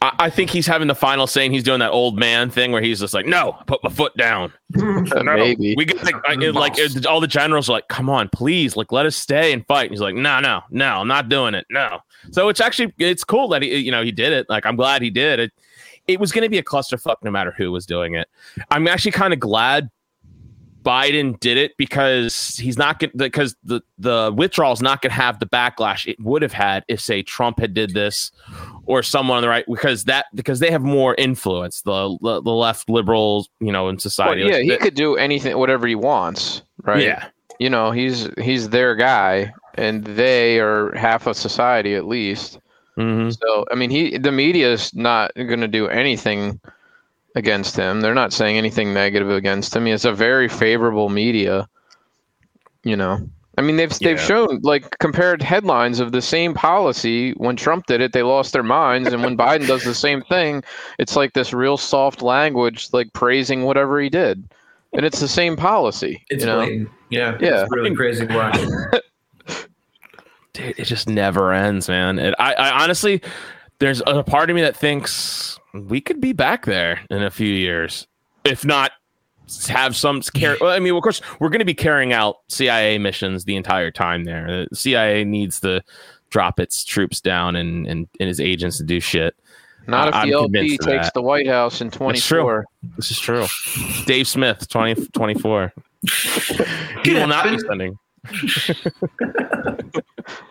I, 0.00 0.12
I 0.18 0.30
think 0.30 0.50
he's 0.50 0.66
having 0.66 0.88
the 0.88 0.94
final 0.94 1.26
saying. 1.26 1.52
He's 1.52 1.62
doing 1.62 1.78
that 1.80 1.90
old 1.92 2.18
man 2.18 2.50
thing 2.50 2.72
where 2.72 2.82
he's 2.82 3.00
just 3.00 3.14
like, 3.14 3.26
"No, 3.26 3.56
put 3.66 3.82
my 3.84 3.90
foot 3.90 4.16
down." 4.16 4.52
No, 4.74 5.22
Maybe. 5.22 5.74
we 5.76 5.84
get 5.84 6.02
like, 6.02 6.14
like 6.54 6.78
it- 6.78 7.06
all 7.06 7.20
the 7.20 7.26
generals 7.26 7.68
are 7.68 7.72
like, 7.72 7.88
"Come 7.88 8.08
on, 8.10 8.28
please, 8.30 8.74
like 8.76 8.90
let 8.90 9.06
us 9.06 9.14
stay 9.16 9.52
and 9.52 9.64
fight." 9.66 9.84
And 9.84 9.90
he's 9.92 10.00
like, 10.00 10.14
"No, 10.14 10.40
no, 10.40 10.62
no, 10.70 10.86
I'm 11.00 11.08
not 11.08 11.28
doing 11.28 11.54
it. 11.54 11.66
No." 11.70 11.98
So 12.30 12.48
it's 12.48 12.60
actually 12.60 12.92
it's 12.98 13.22
cool 13.24 13.48
that 13.48 13.62
he 13.62 13.76
you 13.78 13.90
know 13.90 14.02
he 14.02 14.10
did 14.12 14.32
it. 14.32 14.48
Like 14.48 14.66
I'm 14.66 14.76
glad 14.76 15.02
he 15.02 15.10
did 15.10 15.38
it. 15.40 15.52
it 16.08 16.18
was 16.18 16.32
going 16.32 16.42
to 16.42 16.48
be 16.48 16.58
a 16.58 16.62
clusterfuck 16.64 17.16
no 17.22 17.30
matter 17.30 17.52
who 17.56 17.70
was 17.70 17.86
doing 17.86 18.14
it. 18.14 18.28
I'm 18.70 18.88
actually 18.88 19.12
kind 19.12 19.32
of 19.32 19.38
glad 19.40 19.88
Biden 20.82 21.38
did 21.40 21.56
it 21.56 21.76
because 21.76 22.56
he's 22.56 22.76
not 22.76 22.98
going 22.98 23.12
because 23.16 23.54
the 23.62 23.80
the 23.98 24.32
withdrawal 24.36 24.72
is 24.72 24.82
not 24.82 25.00
going 25.02 25.10
to 25.10 25.16
have 25.16 25.38
the 25.38 25.46
backlash 25.46 26.06
it 26.06 26.16
would 26.20 26.42
have 26.42 26.52
had 26.52 26.84
if 26.88 27.00
say 27.00 27.22
Trump 27.22 27.60
had 27.60 27.72
did 27.74 27.94
this 27.94 28.30
or 28.86 29.02
someone 29.02 29.36
on 29.36 29.42
the 29.42 29.48
right 29.48 29.64
because 29.70 30.04
that 30.04 30.26
because 30.34 30.58
they 30.60 30.70
have 30.70 30.82
more 30.82 31.14
influence 31.16 31.82
the 31.82 32.16
the, 32.20 32.42
the 32.42 32.50
left 32.50 32.90
liberals 32.90 33.48
you 33.60 33.70
know 33.72 33.88
in 33.88 33.94
Well, 33.94 34.00
society 34.00 34.40
yeah, 34.42 34.54
Like, 34.54 34.62
he 34.62 34.68
that- 34.70 34.80
could 34.80 34.94
do 34.94 35.16
anything, 35.16 35.56
whatever 35.58 35.86
he 35.86 35.94
wants, 35.94 36.62
right? 36.82 37.02
yeah 37.02 37.28
You 37.60 37.70
know, 37.70 37.92
he's 37.92 38.28
he's 38.40 38.70
their 38.70 38.96
guy, 38.96 39.52
and 39.74 40.02
they 40.04 40.58
are 40.58 40.92
half 40.96 41.26
of 41.28 41.36
society 41.36 41.94
at 41.94 42.06
least. 42.06 42.58
Mhm. 42.98 43.32
So, 43.40 43.64
I 43.70 43.74
mean, 43.76 43.90
he 43.90 44.18
the 44.18 44.32
media 44.32 44.72
is 44.72 44.92
not 44.94 45.30
going 45.36 45.60
to 45.60 45.68
do 45.68 45.86
anything 45.88 46.58
against 47.34 47.76
him. 47.76 48.00
They're 48.00 48.14
not 48.14 48.32
saying 48.32 48.56
anything 48.58 48.92
negative 48.92 49.30
against 49.30 49.74
him. 49.74 49.86
It's 49.86 50.04
a 50.04 50.12
very 50.12 50.48
favorable 50.48 51.08
media. 51.08 51.68
You 52.84 52.96
know, 52.96 53.28
I 53.56 53.62
mean, 53.62 53.76
they've 53.76 53.96
they've 54.00 54.18
Yeah. 54.18 54.24
shown 54.26 54.60
like 54.62 54.98
compared 54.98 55.40
headlines 55.42 56.00
of 56.00 56.12
the 56.12 56.22
same 56.22 56.52
policy. 56.52 57.32
When 57.32 57.54
Trump 57.56 57.86
did 57.86 58.00
it, 58.00 58.12
they 58.12 58.22
lost 58.22 58.52
their 58.52 58.62
minds, 58.64 59.12
and 59.12 59.22
when 59.22 59.36
Biden 59.36 59.66
does 59.66 59.84
the 59.84 59.94
same 59.94 60.22
thing, 60.22 60.64
it's 60.98 61.14
like 61.16 61.32
this 61.34 61.52
real 61.52 61.76
soft 61.76 62.22
language, 62.22 62.88
like 62.92 63.12
praising 63.12 63.62
whatever 63.64 64.00
he 64.00 64.08
did, 64.08 64.42
and 64.92 65.06
it's 65.06 65.20
the 65.20 65.28
same 65.28 65.56
policy. 65.56 66.24
It's 66.28 66.40
you 66.42 66.46
know, 66.46 66.58
blatant. 66.58 66.88
Yeah, 67.10 67.36
Yeah. 67.40 67.62
It's 67.62 67.72
really 67.72 67.94
crazy 67.94 68.26
to. 68.26 69.02
Dude, 70.54 70.74
it 70.78 70.84
just 70.84 71.08
never 71.08 71.52
ends, 71.52 71.88
man. 71.88 72.18
It, 72.18 72.34
I, 72.38 72.52
I 72.54 72.82
honestly, 72.82 73.22
there's 73.78 74.02
a 74.06 74.22
part 74.22 74.50
of 74.50 74.56
me 74.56 74.60
that 74.62 74.76
thinks 74.76 75.58
we 75.74 76.00
could 76.00 76.20
be 76.20 76.32
back 76.32 76.66
there 76.66 77.00
in 77.10 77.22
a 77.22 77.30
few 77.30 77.48
years, 77.52 78.06
if 78.44 78.64
not 78.64 78.92
have 79.68 79.94
some 79.96 80.20
care. 80.22 80.56
Well, 80.60 80.70
I 80.70 80.78
mean, 80.78 80.94
of 80.94 81.02
course, 81.02 81.20
we're 81.40 81.48
going 81.50 81.58
to 81.60 81.64
be 81.64 81.74
carrying 81.74 82.12
out 82.12 82.36
CIA 82.48 82.98
missions 82.98 83.44
the 83.44 83.56
entire 83.56 83.90
time 83.90 84.24
there. 84.24 84.66
The 84.70 84.76
CIA 84.76 85.24
needs 85.24 85.60
to 85.60 85.82
drop 86.30 86.58
its 86.60 86.84
troops 86.84 87.20
down 87.20 87.56
and 87.56 87.86
and, 87.86 88.08
and 88.20 88.28
his 88.28 88.40
agents 88.40 88.78
to 88.78 88.84
do 88.84 89.00
shit. 89.00 89.34
not 89.86 90.08
if 90.08 90.14
I'm 90.14 90.28
the 90.28 90.34
LP 90.34 90.78
takes 90.78 91.10
the 91.12 91.20
White 91.22 91.46
House 91.48 91.80
in 91.80 91.90
twenty 91.90 92.18
That's 92.18 92.26
true. 92.26 92.42
four. 92.42 92.64
This 92.96 93.10
is 93.10 93.18
true. 93.18 93.46
Dave 94.06 94.26
Smith, 94.28 94.66
2024. 94.68 95.72
he 97.04 97.12
will 97.14 97.26
not 97.26 97.44
be 97.44 97.50
happen. 97.50 97.66
sending. 97.66 97.98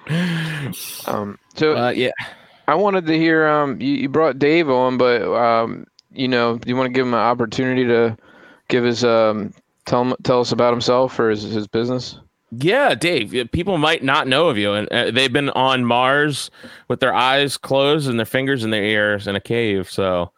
Um, 1.07 1.37
so 1.55 1.75
Uh, 1.77 1.89
yeah. 1.91 2.11
I 2.71 2.75
wanted 2.75 3.05
to 3.07 3.17
hear. 3.17 3.47
Um, 3.47 3.81
you, 3.81 3.93
you 3.93 4.09
brought 4.09 4.39
Dave 4.39 4.69
on, 4.69 4.97
but 4.97 5.23
um, 5.23 5.85
you 6.13 6.29
know, 6.29 6.57
do 6.57 6.69
you 6.69 6.75
want 6.77 6.87
to 6.87 6.93
give 6.93 7.05
him 7.05 7.13
an 7.13 7.19
opportunity 7.19 7.85
to 7.85 8.17
give 8.69 8.85
his 8.85 9.03
um, 9.03 9.53
tell 9.85 10.03
him, 10.03 10.15
tell 10.23 10.39
us 10.39 10.53
about 10.53 10.71
himself 10.71 11.19
or 11.19 11.29
his 11.29 11.43
his 11.43 11.67
business? 11.67 12.17
Yeah, 12.51 12.95
Dave. 12.95 13.51
People 13.51 13.77
might 13.77 14.03
not 14.03 14.27
know 14.27 14.47
of 14.47 14.57
you, 14.57 14.71
and 14.71 14.87
uh, 14.89 15.11
they've 15.11 15.31
been 15.31 15.49
on 15.49 15.83
Mars 15.83 16.49
with 16.87 17.01
their 17.01 17.13
eyes 17.13 17.57
closed 17.57 18.09
and 18.09 18.17
their 18.17 18.25
fingers 18.25 18.63
in 18.63 18.69
their 18.69 18.83
ears 18.83 19.27
in 19.27 19.35
a 19.35 19.41
cave. 19.41 19.89
So, 19.89 20.31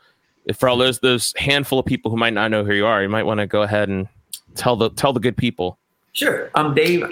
if 0.46 0.58
for 0.58 0.70
all 0.70 0.78
those 0.78 1.00
those 1.00 1.36
handful 1.38 1.78
of 1.78 1.86
people 1.86 2.10
who 2.10 2.18
might 2.18 2.34
not 2.34 2.50
know 2.50 2.64
who 2.64 2.74
you 2.74 2.88
are, 2.88 3.04
you 3.04 3.10
might 3.10 3.28
want 3.28 3.42
to 3.42 3.48
go 3.48 3.62
ahead 3.62 3.90
and 3.90 4.08
tell 4.56 4.76
the 4.76 4.90
tell 4.90 5.14
the 5.14 5.20
good 5.20 5.38
people. 5.38 5.78
Sure. 6.14 6.50
I'm 6.56 6.74
Dave. 6.74 7.06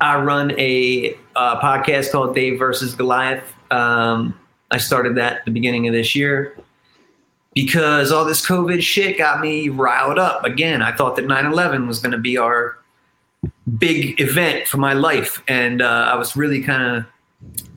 I 0.00 0.18
run 0.18 0.58
a 0.58 1.14
uh, 1.34 1.60
podcast 1.60 2.10
called 2.10 2.34
Dave 2.34 2.58
versus 2.58 2.94
Goliath. 2.94 3.52
Um, 3.70 4.38
I 4.70 4.78
started 4.78 5.16
that 5.16 5.38
at 5.38 5.44
the 5.44 5.50
beginning 5.50 5.86
of 5.86 5.94
this 5.94 6.14
year 6.14 6.56
because 7.54 8.12
all 8.12 8.24
this 8.24 8.46
COVID 8.46 8.82
shit 8.82 9.16
got 9.16 9.40
me 9.40 9.68
riled 9.68 10.18
up. 10.18 10.44
Again, 10.44 10.82
I 10.82 10.92
thought 10.92 11.16
that 11.16 11.26
9 11.26 11.46
11 11.46 11.86
was 11.86 11.98
going 11.98 12.12
to 12.12 12.18
be 12.18 12.36
our 12.36 12.78
big 13.78 14.20
event 14.20 14.66
for 14.66 14.78
my 14.78 14.92
life. 14.92 15.42
And 15.48 15.82
uh, 15.82 16.10
I 16.12 16.16
was 16.16 16.36
really 16.36 16.62
kind 16.62 16.96
of 16.96 17.04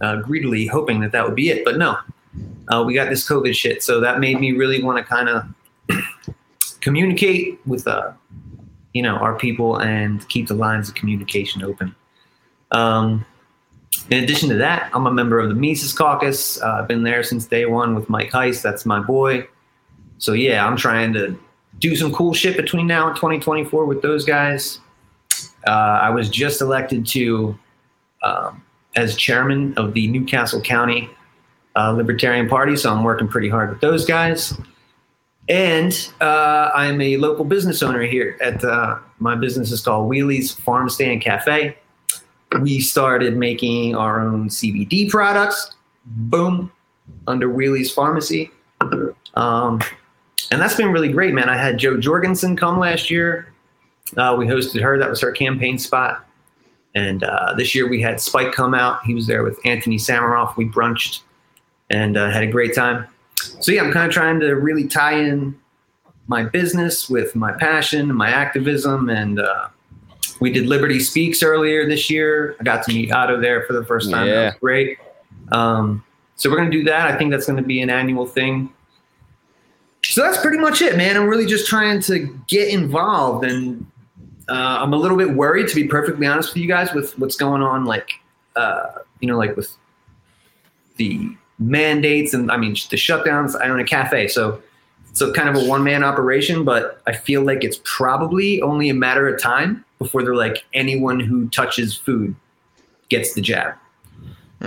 uh, 0.02 0.22
greedily 0.22 0.66
hoping 0.66 1.00
that 1.02 1.12
that 1.12 1.26
would 1.26 1.36
be 1.36 1.50
it. 1.50 1.64
But 1.64 1.78
no, 1.78 1.98
uh, 2.68 2.84
we 2.86 2.94
got 2.94 3.10
this 3.10 3.28
COVID 3.28 3.54
shit. 3.56 3.84
So 3.84 4.00
that 4.00 4.20
made 4.20 4.40
me 4.40 4.52
really 4.52 4.84
want 4.84 4.98
to 4.98 5.04
kind 5.04 5.30
of 5.30 5.44
communicate 6.82 7.60
with 7.66 7.88
uh, 7.88 8.12
you 8.94 9.02
know 9.02 9.16
our 9.16 9.36
people 9.38 9.78
and 9.78 10.28
keep 10.30 10.48
the 10.48 10.54
lines 10.54 10.90
of 10.90 10.96
communication 10.96 11.64
open. 11.64 11.96
Um, 12.72 13.26
in 14.10 14.24
addition 14.24 14.50
to 14.50 14.56
that, 14.56 14.90
I'm 14.94 15.06
a 15.08 15.12
member 15.12 15.40
of 15.40 15.50
the 15.50 15.56
Mises 15.56 15.94
Caucus. 15.94 16.62
Uh, 16.62 16.80
I've 16.80 16.88
been 16.88 17.04
there 17.04 17.24
since 17.24 17.46
day 17.46 17.66
one 17.66 17.96
with 17.96 18.10
Mike 18.10 18.32
Heise. 18.32 18.62
That's 18.62 18.86
my 18.86 19.00
boy. 19.00 19.48
So 20.18 20.34
yeah, 20.34 20.66
I'm 20.66 20.76
trying 20.76 21.14
to 21.14 21.40
do 21.80 21.96
some 21.96 22.12
cool 22.12 22.34
shit 22.34 22.58
between 22.58 22.88
now 22.88 23.08
and 23.08 23.16
2024 23.16 23.86
with 23.86 24.02
those 24.02 24.26
guys. 24.26 24.80
Uh, 25.66 25.72
I 25.72 26.10
was 26.10 26.30
just 26.30 26.62
elected 26.62 27.06
to 27.08 27.58
um, 28.24 28.64
as 28.96 29.16
chairman 29.16 29.74
of 29.78 29.94
the 29.94 30.08
New 30.08 30.26
Castle 30.26 30.62
County 30.62 31.10
uh, 31.76 31.92
Libertarian 31.92 32.50
Party, 32.50 32.76
so 32.76 32.92
I'm 32.92 33.04
working 33.04 33.28
pretty 33.28 33.50
hard 33.50 33.70
with 33.70 33.80
those 33.80 34.06
guys. 34.06 34.60
And 35.48 36.10
uh, 36.22 36.72
I'm 36.76 37.02
a 37.02 37.18
local 37.18 37.46
business 37.46 37.82
owner 37.82 38.02
here. 38.04 38.38
At 38.42 38.64
uh, 38.64 39.00
my 39.20 39.36
business 39.36 39.72
is 39.72 39.82
called 39.82 40.12
Wheelies 40.12 40.56
Farm 40.60 40.90
Stand 40.90 41.22
Cafe. 41.22 41.76
We 42.62 42.80
started 42.80 43.38
making 43.38 43.96
our 43.96 44.20
own 44.20 44.50
CBD 44.50 45.10
products. 45.10 45.76
Boom, 46.06 46.72
under 47.28 47.48
Wheelies 47.50 47.94
Pharmacy. 47.94 48.52
Um, 49.36 49.82
and 50.52 50.60
that's 50.60 50.76
been 50.76 50.92
really 50.92 51.12
great, 51.12 51.34
man. 51.34 51.50
I 51.50 51.58
had 51.58 51.78
Jo 51.78 51.98
Jorgensen 51.98 52.56
come 52.56 52.80
last 52.80 53.12
year. 53.12 53.54
Uh, 54.18 54.36
we 54.38 54.48
hosted 54.48 54.82
her. 54.82 54.98
That 54.98 55.10
was 55.10 55.22
her 55.22 55.32
campaign 55.32 55.78
spot. 55.78 56.26
And 56.96 57.24
uh, 57.24 57.54
this 57.56 57.76
year 57.76 57.88
we 57.88 58.02
had 58.02 58.20
Spike 58.20 58.52
come 58.52 58.74
out. 58.74 59.04
He 59.06 59.14
was 59.14 59.28
there 59.28 59.44
with 59.44 59.60
Anthony 59.64 59.98
Samaroff. 59.98 60.58
We 60.58 60.66
brunched 60.66 61.22
and 61.90 62.18
uh, 62.18 62.32
had 62.32 62.44
a 62.44 62.48
great 62.48 62.74
time. 62.74 63.08
So 63.36 63.72
yeah, 63.72 63.84
I'm 63.84 63.94
kind 63.94 64.08
of 64.08 64.12
trying 64.12 64.40
to 64.40 64.54
really 64.56 64.88
tie 64.88 65.20
in 65.20 65.58
my 66.28 66.44
business 66.44 67.10
with 67.10 67.36
my 67.36 67.52
passion 67.54 68.14
my 68.14 68.30
activism. 68.30 69.10
And 69.10 69.40
uh, 69.40 69.68
we 70.40 70.52
did 70.52 70.68
Liberty 70.68 71.00
Speaks 71.00 71.44
earlier 71.44 71.88
this 71.88 72.10
year. 72.10 72.56
I 72.60 72.64
got 72.64 72.84
to 72.86 72.94
meet 72.94 73.12
Otto 73.12 73.40
there 73.40 73.64
for 73.64 73.74
the 73.74 73.84
first 73.86 74.10
time. 74.10 74.28
That 74.28 74.34
Yeah. 74.34 74.46
was 74.46 74.56
great. 74.62 74.98
Um, 75.52 76.04
so 76.36 76.50
we're 76.50 76.58
gonna 76.58 76.70
do 76.70 76.84
that. 76.86 77.12
I 77.12 77.18
think 77.18 77.32
that's 77.32 77.46
gonna 77.48 77.62
be 77.62 77.82
an 77.82 77.90
annual 77.90 78.26
thing. 78.26 78.70
So 80.04 80.22
that's 80.22 80.40
pretty 80.42 80.58
much 80.58 80.82
it, 80.82 80.96
man. 80.98 81.18
I'm 81.18 81.28
really 81.28 81.46
just 81.46 81.68
trying 81.68 82.02
to 82.04 82.28
get 82.48 82.70
involved, 82.70 83.44
and 83.46 83.86
uh, 84.48 84.78
I'm 84.82 84.94
a 84.94 84.98
little 84.98 85.18
bit 85.18 85.34
worried, 85.34 85.68
to 85.68 85.76
be 85.76 85.88
perfectly 85.88 86.26
honest 86.26 86.54
with 86.54 86.62
you 86.62 86.68
guys, 86.68 86.94
with 86.94 87.18
what's 87.20 87.36
going 87.36 87.62
on, 87.62 87.86
like 87.86 88.10
uh, 88.56 88.84
you 89.20 89.28
know, 89.28 89.38
like 89.38 89.56
with 89.58 89.72
the 90.96 91.30
mandates 91.60 92.34
and 92.34 92.50
I 92.52 92.58
mean 92.58 92.72
the 92.90 92.96
shutdowns. 92.98 93.60
I 93.60 93.68
own 93.70 93.80
a 93.80 93.84
cafe, 93.84 94.28
so 94.30 94.62
it's 95.10 95.20
a 95.22 95.32
kind 95.34 95.50
of 95.50 95.62
a 95.62 95.68
one 95.68 95.84
man 95.84 96.04
operation, 96.04 96.64
but 96.64 97.02
I 97.06 97.12
feel 97.14 97.42
like 97.42 97.64
it's 97.64 97.82
probably 97.84 98.62
only 98.62 98.90
a 98.90 98.94
matter 98.94 99.28
of 99.28 99.42
time 99.42 99.84
before 100.00 100.24
they're 100.24 100.36
like 100.36 100.66
anyone 100.74 101.20
who 101.20 101.48
touches 101.50 101.96
food 101.96 102.36
gets 103.10 103.34
the 103.34 103.42
jab. 103.42 103.76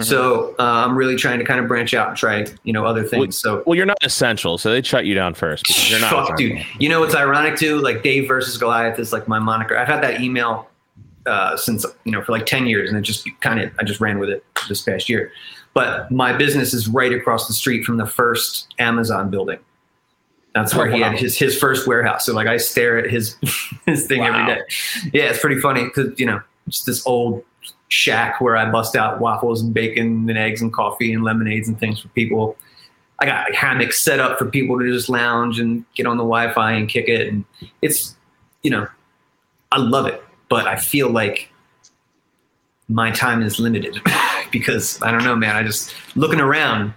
So 0.00 0.54
uh, 0.58 0.62
I'm 0.62 0.96
really 0.96 1.16
trying 1.16 1.38
to 1.38 1.44
kind 1.44 1.60
of 1.60 1.68
branch 1.68 1.92
out 1.92 2.08
and 2.08 2.16
try, 2.16 2.46
you 2.62 2.72
know, 2.72 2.86
other 2.86 3.04
things. 3.04 3.38
So 3.38 3.62
Well, 3.66 3.76
you're 3.76 3.84
not 3.84 3.98
essential, 4.02 4.56
so 4.56 4.70
they 4.70 4.80
shut 4.80 5.04
you 5.04 5.14
down 5.14 5.34
first 5.34 5.90
you're 5.90 6.00
not. 6.00 6.10
Fuck, 6.10 6.40
essential. 6.40 6.56
dude. 6.56 6.66
You 6.78 6.88
know 6.88 7.00
what's 7.00 7.14
ironic 7.14 7.58
too? 7.58 7.78
Like 7.78 8.02
Dave 8.02 8.26
versus 8.26 8.56
Goliath 8.56 8.98
is 8.98 9.12
like 9.12 9.28
my 9.28 9.38
moniker. 9.38 9.76
I've 9.76 9.88
had 9.88 10.02
that 10.02 10.22
email 10.22 10.66
uh, 11.26 11.58
since 11.58 11.84
you 12.04 12.12
know 12.12 12.22
for 12.22 12.32
like 12.32 12.46
ten 12.46 12.66
years, 12.66 12.88
and 12.88 12.98
it 12.98 13.02
just 13.02 13.28
kind 13.40 13.60
of 13.60 13.70
I 13.78 13.84
just 13.84 14.00
ran 14.00 14.18
with 14.18 14.30
it 14.30 14.42
this 14.66 14.80
past 14.80 15.10
year. 15.10 15.30
But 15.74 16.10
my 16.10 16.32
business 16.32 16.72
is 16.72 16.88
right 16.88 17.12
across 17.12 17.46
the 17.46 17.54
street 17.54 17.84
from 17.84 17.98
the 17.98 18.06
first 18.06 18.74
Amazon 18.78 19.28
building. 19.28 19.58
That's 20.54 20.74
oh, 20.74 20.78
where 20.78 20.88
Oh, 20.88 20.94
he 20.94 21.00
had 21.00 21.18
his 21.18 21.38
his 21.38 21.58
first 21.58 21.86
warehouse. 21.86 22.26
So 22.26 22.34
like 22.34 22.46
I 22.46 22.56
stare 22.58 22.98
at 22.98 23.10
his 23.10 23.36
his 23.86 24.06
thing 24.06 24.20
Wow. 24.20 24.48
every 24.48 24.54
day. 24.54 24.60
Yeah, 25.12 25.24
it's 25.30 25.38
pretty 25.40 25.60
funny 25.60 25.84
because 25.84 26.18
you 26.18 26.26
know 26.26 26.40
just 26.68 26.86
this 26.86 27.06
old 27.06 27.42
shack 27.88 28.40
where 28.40 28.56
I 28.56 28.70
bust 28.70 28.96
out 28.96 29.20
waffles 29.20 29.60
and 29.62 29.72
bacon 29.74 30.28
and 30.28 30.38
eggs 30.38 30.62
and 30.62 30.72
coffee 30.72 31.12
and 31.12 31.22
lemonades 31.24 31.68
and 31.68 31.78
things 31.78 32.00
for 32.00 32.08
people. 32.08 32.56
I 33.18 33.26
got 33.26 33.44
like, 33.50 33.54
hammocks 33.54 34.02
set 34.02 34.18
up 34.18 34.38
for 34.38 34.46
people 34.46 34.78
to 34.78 34.90
just 34.92 35.08
lounge 35.08 35.60
and 35.60 35.84
get 35.94 36.06
on 36.06 36.16
the 36.16 36.24
Wi-Fi 36.24 36.72
and 36.72 36.88
kick 36.88 37.08
it, 37.08 37.28
and 37.28 37.44
it's 37.80 38.16
you 38.62 38.70
know 38.70 38.86
I 39.70 39.78
love 39.78 40.06
it, 40.06 40.22
but 40.48 40.66
I 40.66 40.76
feel 40.76 41.08
like 41.10 41.48
my 42.88 43.10
time 43.10 43.42
is 43.42 43.58
limited 43.58 43.98
because 44.50 45.00
I 45.02 45.10
don't 45.10 45.24
know, 45.24 45.36
man. 45.36 45.56
I 45.56 45.62
just 45.62 45.94
looking 46.16 46.40
around. 46.40 46.92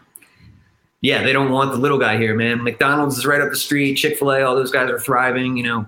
Yeah, 1.06 1.24
they 1.24 1.34
don't 1.34 1.52
want 1.52 1.72
the 1.72 1.78
little 1.78 2.00
guy 2.00 2.18
here, 2.18 2.36
man. 2.36 2.64
McDonald's 2.64 3.18
is 3.18 3.26
right 3.26 3.40
up 3.42 3.50
the 3.50 3.56
street. 3.56 3.96
Chick 3.96 4.18
Fil 4.18 4.32
A, 4.32 4.42
all 4.42 4.56
those 4.56 4.72
guys 4.72 4.90
are 4.90 5.00
thriving. 5.00 5.56
You 5.56 5.64
know, 5.64 5.88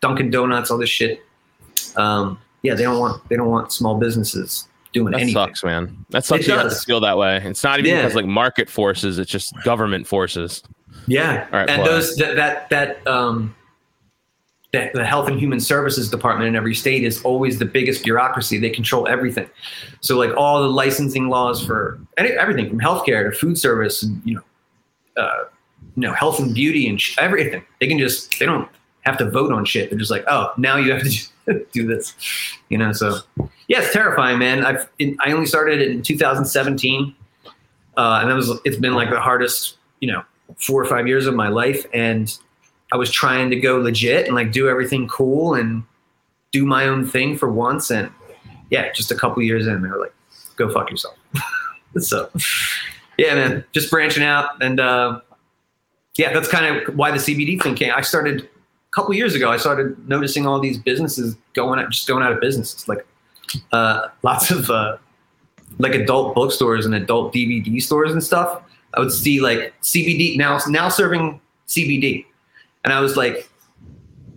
Dunkin' 0.00 0.30
Donuts, 0.30 0.70
all 0.70 0.78
this 0.78 0.90
shit. 0.90 1.22
Um, 1.96 2.38
yeah, 2.62 2.74
they 2.74 2.82
don't 2.82 2.98
want 2.98 3.26
they 3.28 3.36
don't 3.36 3.48
want 3.50 3.72
small 3.72 3.96
businesses 3.98 4.66
doing 4.92 5.12
That 5.12 5.20
anything. 5.20 5.34
sucks, 5.34 5.62
man. 5.62 6.04
That 6.10 6.24
sucks. 6.24 6.42
It 6.44 6.48
You 6.48 6.54
have 6.54 6.62
to 6.64 6.68
does. 6.70 6.84
feel 6.84 7.00
that 7.00 7.16
way. 7.16 7.40
It's 7.44 7.62
not 7.62 7.78
even 7.78 7.90
Yeah. 7.92 8.02
because 8.02 8.16
like 8.16 8.26
market 8.26 8.68
forces; 8.68 9.18
it's 9.18 9.30
just 9.30 9.52
government 9.64 10.06
forces. 10.06 10.62
Yeah, 11.06 11.46
All 11.52 11.58
right, 11.60 11.70
and 11.70 11.82
play. 11.82 11.90
those 11.92 12.16
that 12.16 12.34
that 12.36 12.68
that 12.70 13.06
um, 13.06 13.54
that 14.72 14.92
the 14.92 15.04
Health 15.04 15.28
and 15.28 15.38
Human 15.38 15.60
Services 15.60 16.10
Department 16.10 16.48
in 16.48 16.56
every 16.56 16.74
state 16.74 17.04
is 17.04 17.22
always 17.22 17.58
the 17.58 17.64
biggest 17.64 18.02
bureaucracy. 18.04 18.58
They 18.58 18.70
control 18.70 19.06
everything. 19.08 19.48
So 20.00 20.18
like 20.18 20.36
all 20.36 20.60
the 20.62 20.68
licensing 20.68 21.28
laws 21.28 21.64
for 21.64 21.98
any, 22.18 22.30
everything 22.30 22.68
from 22.68 22.80
healthcare 22.80 23.30
to 23.30 23.36
food 23.38 23.56
service, 23.56 24.02
and 24.02 24.20
you 24.24 24.34
know, 24.34 24.42
uh, 25.18 25.44
you 25.96 26.02
know, 26.02 26.12
health 26.12 26.38
and 26.38 26.54
beauty 26.54 26.88
and 26.88 27.00
sh- 27.00 27.16
everything. 27.18 27.64
They 27.80 27.86
can 27.86 27.98
just 27.98 28.38
they 28.38 28.46
don't 28.46 28.68
have 29.02 29.18
to 29.18 29.30
vote 29.30 29.52
on 29.52 29.64
shit. 29.64 29.90
They're 29.90 29.98
just 29.98 30.10
like, 30.10 30.24
oh, 30.28 30.52
now 30.56 30.76
you 30.76 30.92
have 30.92 31.02
to 31.02 31.66
do 31.72 31.86
this, 31.86 32.14
you 32.68 32.78
know. 32.78 32.92
So 32.92 33.18
yeah, 33.66 33.80
it's 33.80 33.92
terrifying, 33.92 34.38
man. 34.38 34.64
I've 34.64 34.88
it, 34.98 35.16
I 35.20 35.32
only 35.32 35.46
started 35.46 35.82
in 35.82 36.02
2017, 36.02 37.14
uh, 37.96 38.18
and 38.22 38.30
it 38.30 38.34
was 38.34 38.58
it's 38.64 38.76
been 38.76 38.94
like 38.94 39.10
the 39.10 39.20
hardest, 39.20 39.76
you 40.00 40.12
know, 40.12 40.22
four 40.56 40.80
or 40.80 40.86
five 40.86 41.06
years 41.06 41.26
of 41.26 41.34
my 41.34 41.48
life, 41.48 41.84
and 41.92 42.36
I 42.92 42.96
was 42.96 43.10
trying 43.10 43.50
to 43.50 43.56
go 43.56 43.78
legit 43.78 44.26
and 44.26 44.34
like 44.34 44.52
do 44.52 44.68
everything 44.68 45.08
cool 45.08 45.54
and 45.54 45.82
do 46.52 46.64
my 46.64 46.86
own 46.86 47.06
thing 47.06 47.36
for 47.36 47.50
once, 47.50 47.90
and 47.90 48.10
yeah, 48.70 48.92
just 48.92 49.10
a 49.10 49.14
couple 49.14 49.42
years 49.42 49.66
in, 49.66 49.82
they 49.82 49.88
were 49.88 49.98
like, 49.98 50.14
go 50.56 50.70
fuck 50.70 50.90
yourself. 50.90 51.16
so 51.98 52.30
yeah, 53.18 53.34
man, 53.34 53.64
just 53.72 53.90
branching 53.90 54.22
out, 54.22 54.62
and 54.62 54.80
uh, 54.80 55.20
yeah, 56.16 56.32
that's 56.32 56.48
kind 56.48 56.64
of 56.88 56.96
why 56.96 57.10
the 57.10 57.18
CBD 57.18 57.60
thing 57.62 57.74
came. 57.74 57.92
I 57.94 58.00
started 58.00 58.42
a 58.42 58.48
couple 58.92 59.12
years 59.14 59.34
ago. 59.34 59.50
I 59.50 59.56
started 59.56 60.08
noticing 60.08 60.46
all 60.46 60.60
these 60.60 60.78
businesses 60.78 61.36
going 61.54 61.78
out, 61.80 61.90
just 61.90 62.06
going 62.08 62.22
out 62.22 62.32
of 62.32 62.40
business. 62.40 62.72
It's 62.72 62.88
like 62.88 63.04
uh, 63.72 64.08
lots 64.22 64.50
of 64.50 64.70
uh, 64.70 64.96
like 65.78 65.94
adult 65.94 66.34
bookstores 66.34 66.86
and 66.86 66.94
adult 66.94 67.34
DVD 67.34 67.80
stores 67.82 68.12
and 68.12 68.22
stuff. 68.22 68.62
I 68.94 69.00
would 69.00 69.12
see 69.12 69.40
like 69.40 69.74
CBD 69.82 70.36
now 70.36 70.58
now 70.68 70.88
serving 70.88 71.40
CBD, 71.66 72.24
and 72.84 72.92
I 72.92 73.00
was 73.00 73.16
like, 73.16 73.48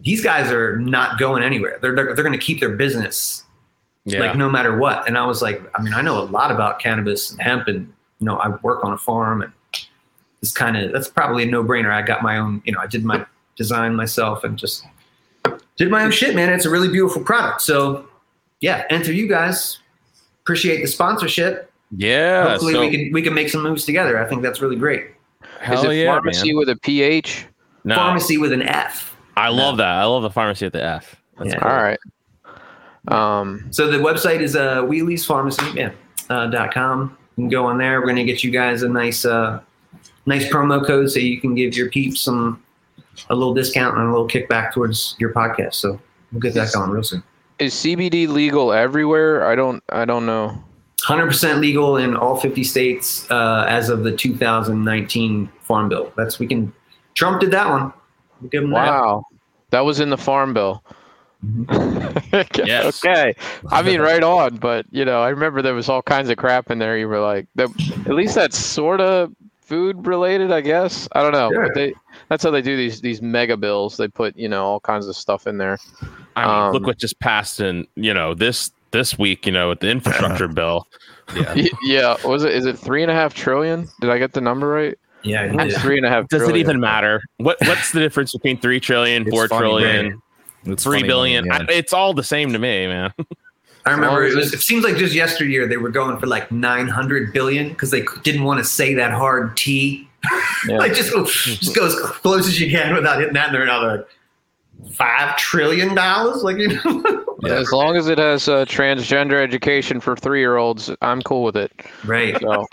these 0.03 0.23
guys 0.23 0.51
are 0.51 0.77
not 0.79 1.19
going 1.19 1.43
anywhere. 1.43 1.77
They're 1.81 1.95
they're, 1.95 2.15
they're 2.15 2.23
going 2.25 2.37
to 2.37 2.43
keep 2.45 2.59
their 2.59 2.75
business 2.75 3.43
Yeah. 4.05 4.19
like 4.19 4.35
no 4.35 4.49
matter 4.49 4.77
what. 4.77 5.07
And 5.07 5.17
I 5.17 5.25
was 5.25 5.41
like, 5.41 5.61
I 5.75 5.81
mean, 5.81 5.93
I 5.93 6.01
know 6.01 6.19
a 6.19 6.25
lot 6.25 6.51
about 6.51 6.79
cannabis 6.79 7.31
and 7.31 7.41
hemp, 7.41 7.67
and 7.67 7.91
you 8.21 8.25
know, 8.25 8.37
I 8.37 8.49
work 8.61 8.83
on 8.85 8.93
a 8.93 8.97
farm, 8.97 9.41
and 9.41 9.51
it's 10.41 10.51
kind 10.53 10.77
of 10.77 10.91
that's 10.93 11.09
probably 11.09 11.43
a 11.43 11.45
no 11.47 11.63
brainer. 11.63 11.91
I 11.91 12.01
got 12.03 12.21
my 12.21 12.37
own, 12.37 12.61
you 12.65 12.71
know, 12.71 12.79
I 12.79 12.87
did 12.87 13.03
my 13.03 13.25
design 13.57 13.95
myself 13.95 14.43
and 14.43 14.57
just 14.57 14.85
did 15.75 15.89
my 15.91 16.03
own 16.03 16.11
shit, 16.11 16.35
man. 16.35 16.53
It's 16.53 16.65
a 16.65 16.69
really 16.69 16.87
beautiful 16.87 17.23
product. 17.23 17.61
So 17.61 18.07
yeah, 18.61 18.85
enter 18.89 19.11
you 19.11 19.27
guys. 19.27 19.79
Appreciate 20.43 20.81
the 20.81 20.87
sponsorship. 20.87 21.71
yeah. 21.97 22.47
Hopefully 22.49 22.73
so, 22.73 22.79
we 22.81 22.89
can 22.91 23.11
we 23.11 23.21
can 23.21 23.33
make 23.33 23.49
some 23.49 23.63
moves 23.63 23.85
together. 23.85 24.23
I 24.23 24.27
think 24.29 24.41
that's 24.43 24.61
really 24.61 24.75
great. 24.75 25.11
hell 25.59 25.79
Is 25.79 25.83
it 25.85 25.93
yeah, 26.03 26.11
pharmacy 26.13 26.53
man. 26.53 26.57
with 26.59 26.69
a 26.69 26.75
PH? 26.77 27.45
No, 27.83 27.95
Pharmacy 27.95 28.37
with 28.37 28.51
an 28.51 28.61
F. 28.61 29.15
I 29.35 29.49
love 29.49 29.77
that. 29.77 29.87
I 29.87 30.03
love 30.05 30.21
the 30.21 30.29
pharmacy 30.29 30.65
at 30.67 30.73
the 30.73 30.83
F. 30.83 31.15
That's 31.39 31.51
Yeah. 31.53 31.59
cool. 31.59 31.69
All 31.71 31.77
right. 31.81 31.99
Um, 33.07 33.65
So 33.71 33.89
the 33.89 33.97
website 33.97 34.41
is 34.41 34.55
uh, 34.55 34.83
Wheelies 34.83 35.25
Pharmacy, 35.25 35.65
yeah, 35.73 35.91
uh, 36.29 36.47
dot 36.47 36.71
com. 36.73 37.17
Can 37.41 37.49
go 37.49 37.65
on 37.65 37.77
there. 37.77 37.99
We're 37.99 38.07
gonna 38.07 38.23
get 38.23 38.43
you 38.43 38.51
guys 38.51 38.83
a 38.83 38.89
nice, 38.89 39.25
uh, 39.25 39.61
nice 40.25 40.45
promo 40.47 40.85
code 40.85 41.09
so 41.09 41.19
you 41.19 41.41
can 41.41 41.55
give 41.55 41.75
your 41.75 41.89
peeps 41.89 42.21
some 42.21 42.63
a 43.29 43.35
little 43.35 43.53
discount 43.53 43.97
and 43.97 44.07
a 44.07 44.11
little 44.11 44.27
kickback 44.27 44.73
towards 44.73 45.15
your 45.17 45.33
podcast. 45.33 45.75
So 45.75 45.99
we'll 46.31 46.41
get 46.41 46.53
that 46.53 46.71
going 46.71 46.91
real 46.91 47.03
soon. 47.03 47.23
is 47.57 47.73
CBD 47.73 48.27
legal 48.27 48.71
everywhere? 48.71 49.45
I 49.45 49.55
don't. 49.55 49.83
I 49.89 50.05
don't 50.05 50.25
know. 50.25 50.63
100% 51.03 51.59
legal 51.59 51.97
in 51.97 52.15
all 52.15 52.35
50 52.37 52.63
states 52.63 53.29
uh, 53.31 53.65
as 53.67 53.89
of 53.89 54.03
the 54.03 54.15
2019 54.15 55.49
Farm 55.61 55.89
Bill. 55.89 56.13
That's 56.15 56.37
we 56.37 56.45
can. 56.45 56.71
Trump 57.15 57.41
did 57.41 57.49
that 57.51 57.67
one. 57.67 57.91
We'll 58.39 58.51
him 58.51 58.69
that. 58.69 58.87
Wow, 58.87 59.23
that 59.71 59.81
was 59.81 59.99
in 59.99 60.11
the 60.11 60.17
farm 60.17 60.53
bill. 60.53 60.83
Yes. 62.63 63.03
Okay. 63.03 63.35
I 63.69 63.81
mean, 63.81 63.99
right 64.01 64.23
on. 64.23 64.57
But 64.57 64.85
you 64.91 65.05
know, 65.05 65.21
I 65.21 65.29
remember 65.29 65.61
there 65.61 65.73
was 65.73 65.89
all 65.89 66.01
kinds 66.01 66.29
of 66.29 66.37
crap 66.37 66.69
in 66.71 66.79
there. 66.79 66.97
You 66.97 67.07
were 67.07 67.19
like, 67.19 67.47
that, 67.55 67.69
at 68.05 68.13
least 68.13 68.35
that's 68.35 68.57
sort 68.57 69.01
of 69.01 69.33
food 69.61 70.05
related, 70.05 70.51
I 70.51 70.61
guess. 70.61 71.07
I 71.13 71.21
don't 71.23 71.31
know. 71.31 71.49
Sure. 71.51 71.65
But 71.67 71.75
they, 71.75 71.93
that's 72.29 72.43
how 72.43 72.51
they 72.51 72.61
do 72.61 72.77
these 72.77 73.01
these 73.01 73.21
mega 73.21 73.57
bills. 73.57 73.97
They 73.97 74.07
put 74.07 74.37
you 74.37 74.47
know 74.49 74.63
all 74.65 74.79
kinds 74.79 75.07
of 75.07 75.15
stuff 75.15 75.47
in 75.47 75.57
there. 75.57 75.77
I 76.35 76.45
mean, 76.45 76.65
Um, 76.67 76.73
look 76.73 76.85
what 76.85 76.97
just 76.97 77.19
passed 77.19 77.59
in 77.59 77.87
you 77.95 78.13
know 78.13 78.33
this 78.33 78.71
this 78.91 79.17
week. 79.17 79.45
You 79.45 79.51
know, 79.51 79.69
with 79.69 79.79
the 79.79 79.89
infrastructure 79.89 80.47
bill. 80.59 80.87
Yeah. 81.35 81.67
Yeah. 81.83 82.17
Was 82.27 82.43
it? 82.43 82.53
Is 82.53 82.65
it 82.65 82.77
three 82.77 83.01
and 83.01 83.11
a 83.11 83.15
half 83.15 83.33
trillion? 83.33 83.87
Did 83.99 84.09
I 84.09 84.17
get 84.17 84.33
the 84.33 84.41
number 84.41 84.67
right? 84.67 84.97
Yeah, 85.23 85.49
he 85.51 85.57
It's 85.59 85.75
did. 85.75 85.81
three 85.83 85.97
and 85.97 86.05
a 86.05 86.09
half. 86.09 86.27
Does 86.29 86.47
it 86.49 86.55
even 86.55 86.79
matter? 86.79 87.21
What 87.37 87.57
What's 87.61 87.91
the 87.91 87.99
difference 87.99 88.31
between 88.33 88.59
three 88.59 88.79
trillion, 88.79 89.21
It's 89.21 89.29
four 89.31 89.47
funny, 89.47 89.61
trillion, 89.67 90.05
right? 90.07 90.15
It's 90.65 90.83
three 90.83 90.99
funny 90.99 91.07
billion? 91.07 91.47
when, 91.47 91.53
I, 91.53 91.57
yeah. 91.59 91.77
it's 91.77 91.93
all 91.93 92.13
the 92.13 92.23
same 92.23 92.53
to 92.53 92.59
me, 92.59 92.87
man. 92.87 93.13
I 93.85 93.91
remember 93.91 94.23
it, 94.23 94.35
was, 94.35 94.53
it 94.53 94.61
seems 94.61 94.83
like 94.83 94.97
just 94.97 95.15
yesteryear 95.15 95.67
they 95.67 95.77
were 95.77 95.89
going 95.89 96.19
for 96.19 96.27
like 96.27 96.51
900 96.51 97.33
billion 97.33 97.69
because 97.69 97.89
they 97.89 98.05
didn't 98.21 98.43
want 98.43 98.59
to 98.59 98.63
say 98.63 98.93
that 98.93 99.11
hard 99.11 99.57
T. 99.57 100.07
Yeah. 100.67 100.77
like 100.77 100.93
just 100.93 101.11
go, 101.11 101.25
just 101.25 101.75
go 101.75 101.87
as 101.87 101.95
close 101.95 102.47
as 102.47 102.59
you 102.59 102.69
can 102.69 102.93
without 102.93 103.19
hitting 103.19 103.33
that. 103.33 103.47
And 103.47 103.55
they're 103.55 103.63
another 103.63 103.97
like 103.97 104.93
five 104.93 105.35
trillion 105.37 105.95
dollars. 105.95 106.43
Like 106.43 106.57
you 106.57 106.79
know, 106.83 107.25
Yeah, 107.43 107.53
As 107.53 107.71
long 107.71 107.95
as 107.97 108.07
it 108.07 108.19
has 108.19 108.47
uh, 108.47 108.65
transgender 108.65 109.41
education 109.41 109.99
for 109.99 110.15
three 110.15 110.41
year 110.41 110.57
olds, 110.57 110.91
I'm 111.01 111.23
cool 111.23 111.43
with 111.43 111.57
it. 111.57 111.71
right? 112.05 112.39
So. 112.39 112.67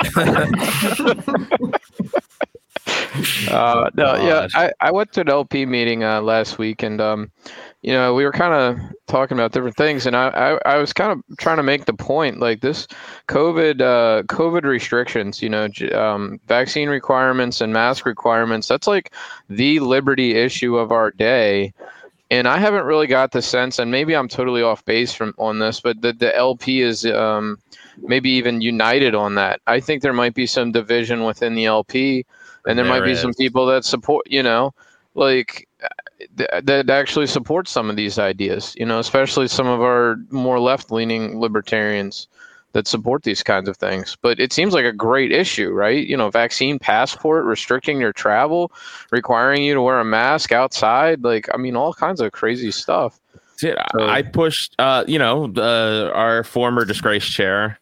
uh, 3.50 3.90
no, 3.94 4.14
yeah, 4.16 4.46
I, 4.54 4.70
I 4.80 4.90
went 4.90 5.12
to 5.14 5.22
an 5.22 5.30
LP 5.30 5.64
meeting 5.64 6.04
uh, 6.04 6.20
last 6.20 6.58
week, 6.58 6.82
and 6.82 7.00
um, 7.00 7.30
you 7.88 7.94
know, 7.94 8.12
we 8.12 8.22
were 8.22 8.32
kind 8.32 8.52
of 8.52 8.78
talking 9.06 9.34
about 9.34 9.52
different 9.52 9.78
things, 9.78 10.04
and 10.04 10.14
I, 10.14 10.28
I, 10.28 10.74
I 10.74 10.76
was 10.76 10.92
kind 10.92 11.10
of 11.10 11.38
trying 11.38 11.56
to 11.56 11.62
make 11.62 11.86
the 11.86 11.94
point, 11.94 12.38
like 12.38 12.60
this 12.60 12.86
COVID, 13.28 13.80
uh, 13.80 14.24
COVID 14.24 14.64
restrictions, 14.64 15.40
you 15.40 15.48
know, 15.48 15.70
um, 15.94 16.38
vaccine 16.46 16.90
requirements 16.90 17.62
and 17.62 17.72
mask 17.72 18.04
requirements. 18.04 18.68
That's 18.68 18.86
like 18.86 19.14
the 19.48 19.80
liberty 19.80 20.34
issue 20.34 20.76
of 20.76 20.92
our 20.92 21.10
day. 21.12 21.72
And 22.30 22.46
I 22.46 22.58
haven't 22.58 22.84
really 22.84 23.06
got 23.06 23.32
the 23.32 23.40
sense, 23.40 23.78
and 23.78 23.90
maybe 23.90 24.14
I'm 24.14 24.28
totally 24.28 24.60
off 24.60 24.84
base 24.84 25.14
from 25.14 25.32
on 25.38 25.58
this, 25.58 25.80
but 25.80 26.02
the, 26.02 26.12
the 26.12 26.36
LP 26.36 26.82
is 26.82 27.06
um, 27.06 27.56
maybe 28.02 28.28
even 28.28 28.60
united 28.60 29.14
on 29.14 29.34
that. 29.36 29.62
I 29.66 29.80
think 29.80 30.02
there 30.02 30.12
might 30.12 30.34
be 30.34 30.46
some 30.46 30.72
division 30.72 31.24
within 31.24 31.54
the 31.54 31.64
LP, 31.64 32.26
and 32.66 32.78
there, 32.78 32.84
might 32.84 32.98
There 32.98 33.06
be 33.06 33.14
some 33.14 33.32
people 33.32 33.64
that 33.64 33.86
support, 33.86 34.26
you 34.30 34.42
know, 34.42 34.74
like 35.14 35.67
th- 36.36 36.48
that 36.64 36.90
actually 36.90 37.26
supports 37.26 37.70
some 37.70 37.88
of 37.90 37.96
these 37.96 38.18
ideas, 38.18 38.74
you 38.78 38.84
know, 38.86 38.98
especially 38.98 39.48
some 39.48 39.66
of 39.66 39.80
our 39.80 40.16
more 40.30 40.58
left 40.60 40.90
leaning 40.90 41.38
libertarians 41.40 42.28
that 42.72 42.86
support 42.86 43.22
these 43.22 43.42
kinds 43.42 43.68
of 43.68 43.76
things. 43.78 44.16
But 44.20 44.38
it 44.38 44.52
seems 44.52 44.74
like 44.74 44.84
a 44.84 44.92
great 44.92 45.32
issue, 45.32 45.70
right? 45.70 46.06
You 46.06 46.16
know, 46.16 46.30
vaccine 46.30 46.78
passport, 46.78 47.44
restricting 47.46 48.00
your 48.00 48.12
travel, 48.12 48.70
requiring 49.10 49.62
you 49.62 49.74
to 49.74 49.80
wear 49.80 50.00
a 50.00 50.04
mask 50.04 50.52
outside, 50.52 51.24
like 51.24 51.48
I 51.54 51.56
mean, 51.56 51.76
all 51.76 51.94
kinds 51.94 52.20
of 52.20 52.32
crazy 52.32 52.70
stuff. 52.70 53.18
Dude, 53.58 53.76
I- 53.78 53.86
So- 53.92 54.08
I 54.08 54.22
pushed, 54.22 54.74
uh, 54.78 55.04
you 55.08 55.18
know, 55.18 55.46
the, 55.46 56.12
our 56.14 56.44
former 56.44 56.84
disgraced 56.84 57.30
chair. 57.30 57.78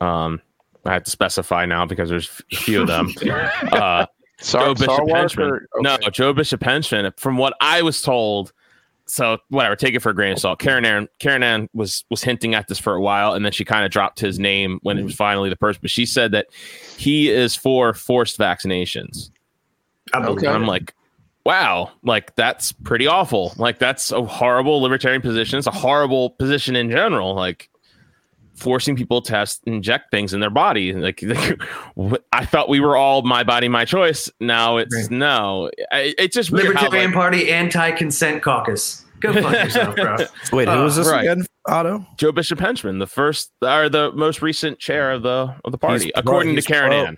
Um, 0.00 0.40
I 0.84 0.92
have 0.92 1.04
to 1.04 1.10
specify 1.10 1.66
now 1.66 1.86
because 1.86 2.08
there's 2.08 2.42
a 2.52 2.56
few 2.56 2.82
of 2.82 2.86
them. 2.86 3.10
uh, 3.72 4.06
Sar- 4.38 4.66
Joe 4.66 4.74
Bishop 4.74 4.90
Sarwark 4.90 5.16
Henchman. 5.16 5.50
or- 5.50 5.68
No. 5.76 5.96
Joe 6.12 6.32
Bishop 6.32 6.62
Henchman. 6.62 7.12
From 7.16 7.38
what 7.38 7.54
I 7.60 7.82
was 7.82 8.02
told, 8.02 8.52
so 9.06 9.38
whatever, 9.48 9.76
take 9.76 9.94
it 9.94 10.00
for 10.00 10.10
a 10.10 10.14
grain 10.14 10.32
of 10.32 10.38
salt. 10.38 10.58
Caryn 10.58 10.84
Ann, 10.84 11.08
Caryn 11.20 11.42
Ann 11.42 11.68
was 11.72 12.04
was 12.10 12.22
hinting 12.22 12.54
at 12.54 12.68
this 12.68 12.78
for 12.78 12.94
a 12.94 13.00
while, 13.00 13.32
and 13.32 13.44
then 13.44 13.52
she 13.52 13.64
kind 13.64 13.84
of 13.84 13.90
dropped 13.90 14.18
his 14.18 14.38
name 14.38 14.80
when 14.82 14.98
it 14.98 15.04
was 15.04 15.12
mm-hmm. 15.12 15.18
finally 15.18 15.48
the 15.48 15.56
person. 15.56 15.78
But 15.80 15.90
she 15.90 16.06
said 16.06 16.32
that 16.32 16.48
he 16.96 17.30
is 17.30 17.54
for 17.54 17.94
forced 17.94 18.38
vaccinations. 18.38 19.30
Okay. 20.14 20.46
I'm 20.46 20.66
like, 20.66 20.94
wow, 21.44 21.92
like 22.02 22.34
that's 22.34 22.72
pretty 22.72 23.06
awful. 23.06 23.54
Like 23.56 23.78
that's 23.78 24.10
a 24.10 24.24
horrible 24.24 24.80
libertarian 24.80 25.22
position. 25.22 25.58
It's 25.58 25.68
a 25.68 25.72
horrible 25.72 26.30
position 26.30 26.74
in 26.74 26.90
general. 26.90 27.34
Like 27.34 27.70
forcing 28.56 28.96
people 28.96 29.20
to 29.22 29.30
test, 29.30 29.62
inject 29.66 30.10
things 30.10 30.32
in 30.34 30.40
their 30.40 30.50
body. 30.50 30.92
Like, 30.92 31.22
what- 31.94 32.24
I 32.32 32.44
thought 32.44 32.68
we 32.68 32.80
were 32.80 32.96
all 32.96 33.22
my 33.22 33.44
body, 33.44 33.68
my 33.68 33.84
choice. 33.84 34.30
Now 34.40 34.78
it's 34.78 34.94
Right. 34.94 35.10
no. 35.10 35.70
I, 35.92 36.14
it's 36.18 36.34
just 36.34 36.50
weird 36.50 36.74
how, 36.76 36.84
Libertarian 36.84 37.10
like, 37.10 37.14
Party 37.14 37.52
anti-consent 37.52 38.42
caucus. 38.42 39.04
Go 39.20 39.32
fuck 39.32 39.52
yourself, 39.64 39.96
bro. 39.96 40.16
Wait, 40.52 40.68
who 40.68 40.82
was 40.82 40.96
this 40.96 41.08
right. 41.08 41.22
again? 41.22 41.46
Otto? 41.66 42.04
Joe 42.18 42.32
Bishop 42.32 42.60
Henchman, 42.60 42.98
the 42.98 43.06
first 43.06 43.50
or 43.62 43.88
the 43.88 44.12
most 44.12 44.42
recent 44.42 44.78
chair 44.78 45.10
of 45.12 45.22
the 45.22 45.54
of 45.64 45.72
the 45.72 45.78
party, 45.78 46.04
He's 46.04 46.12
pro- 46.12 46.20
according 46.20 46.56
to 46.56 46.62
Caryn 46.62 46.88
pro. 46.88 47.04
Ann. 47.06 47.16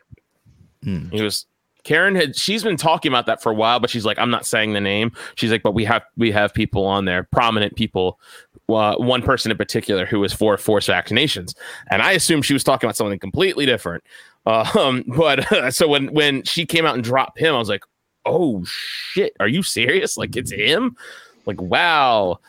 Hmm. 0.85 1.09
He 1.11 1.23
was 1.23 1.47
Caryn 1.85 2.15
had 2.17 2.37
she's 2.37 2.63
been 2.63 2.77
talking 2.77 3.11
about 3.11 3.27
that 3.27 3.43
for 3.43 3.51
a 3.51 3.55
while, 3.55 3.81
but 3.81 3.91
she's 3.91 4.05
like, 4.05 4.19
I'm 4.19 4.31
not 4.31 4.47
saying 4.47 4.75
the 4.75 4.81
name. 4.81 5.11
She's 5.35 5.51
like, 5.51 5.63
but 5.63 5.73
we 5.75 5.85
have 5.87 6.03
we 6.17 6.31
have 6.31 6.55
people 6.55 6.85
on 6.87 7.05
there, 7.05 7.25
prominent 7.33 7.77
people. 7.77 8.21
Uh, 8.69 8.97
one 8.97 9.23
person 9.23 9.51
in 9.51 9.57
particular 9.57 10.05
who 10.05 10.21
was 10.21 10.33
for 10.33 10.59
forced 10.59 10.89
vaccinations, 10.89 11.55
and 11.91 12.03
I 12.03 12.13
assumed 12.13 12.45
she 12.45 12.53
was 12.53 12.65
talking 12.65 12.87
about 12.87 12.97
something 12.97 13.19
completely 13.19 13.65
different. 13.65 14.05
Um, 14.47 15.05
but 15.17 15.47
so 15.75 15.89
when 15.89 16.13
when 16.13 16.43
she 16.45 16.67
came 16.67 16.85
out 16.85 16.95
and 16.95 17.03
dropped 17.03 17.39
him, 17.39 17.55
I 17.55 17.59
was 17.59 17.69
like, 17.69 17.85
oh 18.27 18.65
shit, 18.67 19.35
are 19.41 19.49
you 19.49 19.63
serious? 19.63 20.17
Like 20.17 20.37
it's 20.37 20.53
him? 20.53 20.97
Like 21.47 21.61
wow 21.61 22.41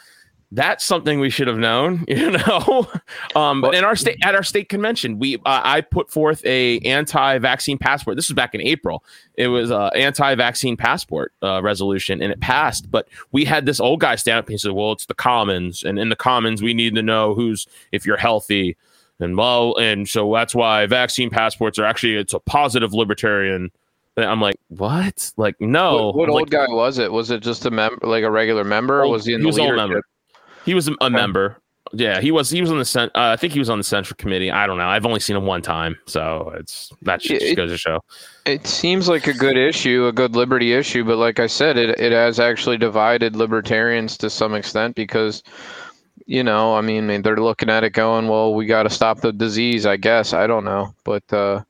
that's 0.52 0.84
something 0.84 1.20
we 1.20 1.30
should 1.30 1.48
have 1.48 1.58
known, 1.58 2.06
you 2.08 2.32
know. 2.32 2.88
um, 3.36 3.62
but 3.62 3.76
in 3.76 3.84
our 3.84 3.96
state 3.96 4.18
at 4.24 4.36
our 4.36 4.44
state 4.44 4.70
convention, 4.70 5.20
we 5.20 5.36
uh, 5.38 5.62
I 5.64 5.82
put 5.82 6.10
forth 6.10 6.44
a 6.46 6.80
anti-vaccine 6.80 7.78
passport. 7.78 8.16
This 8.16 8.30
was 8.30 8.36
back 8.36 8.56
in 8.56 8.62
April. 8.62 9.04
It 9.36 9.48
was 9.48 9.72
a 9.72 9.92
anti-vaccine 9.96 10.78
passport 10.78 11.34
uh, 11.44 11.62
resolution, 11.62 12.22
and 12.22 12.32
it 12.32 12.40
passed. 12.40 12.90
But 12.90 13.08
we 13.32 13.46
had 13.46 13.66
this 13.66 13.80
old 13.80 14.00
guy 14.00 14.16
stand 14.16 14.40
up 14.40 14.46
and 14.46 14.54
he 14.54 14.58
said, 14.58 14.72
"Well, 14.72 14.92
it's 14.92 15.06
the 15.06 15.14
Commons, 15.14 15.84
and 15.84 16.00
in 16.00 16.10
the 16.10 16.16
Commons, 16.16 16.62
we 16.62 16.74
need 16.74 16.96
to 16.96 17.04
know 17.04 17.36
who's 17.36 17.68
if 17.92 18.06
you're 18.06 18.18
healthy." 18.18 18.76
And 19.20 19.38
well, 19.38 19.76
and 19.78 20.08
so 20.08 20.34
that's 20.34 20.56
why 20.56 20.86
vaccine 20.88 21.30
passports 21.30 21.78
are 21.78 21.86
actually 21.86 22.16
it's 22.16 22.34
a 22.34 22.40
positive 22.40 22.94
libertarian. 22.94 23.72
I'm 24.18 24.42
like, 24.42 24.56
what? 24.68 25.32
Like, 25.38 25.56
no. 25.62 26.08
What, 26.08 26.16
what 26.16 26.30
like, 26.30 26.42
old 26.42 26.50
guy 26.50 26.66
was 26.68 26.98
it? 26.98 27.10
Was 27.10 27.32
it 27.32 27.42
just 27.42 27.66
a 27.66 27.72
member, 27.72 28.06
like 28.06 28.24
a 28.24 28.32
regular 28.32 28.66
member, 28.66 29.02
or 29.02 29.08
was 29.08 29.26
he 29.26 29.34
in 29.34 29.40
he 29.40 29.44
the 29.44 29.48
was 29.48 29.58
an 29.58 29.64
old 29.64 29.76
leadership? 29.78 30.04
He 30.66 30.74
was 30.74 30.88
a, 30.88 30.94
a 31.02 31.10
member. 31.10 31.58
Yeah, 31.92 32.22
he 32.22 32.32
was. 32.32 32.50
He 32.52 32.62
was 32.62 32.72
on 32.72 32.78
the 32.78 32.86
cent. 32.86 33.12
Uh, 33.16 33.30
I 33.34 33.36
think 33.36 33.54
he 33.54 33.60
was 33.60 33.70
on 33.70 33.80
the 33.80 33.84
central 33.84 34.16
committee. 34.18 34.52
I 34.52 34.68
don't 34.68 34.78
know. 34.78 34.88
I've 34.88 35.06
only 35.08 35.20
seen 35.20 35.36
him 35.36 35.46
one 35.46 35.64
time, 35.64 35.98
so 36.06 36.54
it's 36.56 36.94
that 37.02 37.22
just 37.22 37.42
it- 37.42 37.56
goes 37.56 37.72
to 37.72 37.78
show. 37.78 38.04
It 38.46 38.66
seems 38.68 39.08
like 39.08 39.28
a 39.28 39.34
good 39.34 39.58
issue, 39.58 40.08
a 40.08 40.12
good 40.12 40.36
liberty 40.36 40.74
issue, 40.74 41.04
but 41.04 41.18
like 41.18 41.40
I 41.40 41.48
said, 41.48 41.78
it 41.78 42.00
it 42.00 42.12
has 42.12 42.40
actually 42.40 42.78
divided 42.78 43.36
libertarians 43.36 44.18
to 44.18 44.30
some 44.30 44.54
extent 44.54 44.96
because, 44.96 45.44
you 46.26 46.44
know, 46.44 46.76
I 46.76 46.82
mean, 46.82 47.22
they're 47.22 47.38
looking 47.38 47.70
at 47.70 47.84
it 47.84 47.94
going, 47.94 48.28
well, 48.28 48.54
we 48.54 48.66
got 48.66 48.84
to 48.84 48.90
stop 48.90 49.22
the 49.22 49.32
disease, 49.32 49.86
I 49.86 49.98
guess. 49.98 50.34
I 50.34 50.46
don't 50.48 50.66
know, 50.66 50.94
but 51.04 51.24
uh, 51.34 51.64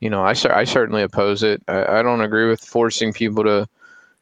you 0.00 0.10
know, 0.10 0.22
I 0.22 0.34
I 0.50 0.64
certainly 0.64 1.02
oppose 1.02 1.42
it. 1.42 1.62
I, 1.66 1.98
I 1.98 2.02
don't 2.02 2.20
agree 2.20 2.48
with 2.48 2.60
forcing 2.60 3.12
people 3.12 3.42
to 3.44 3.68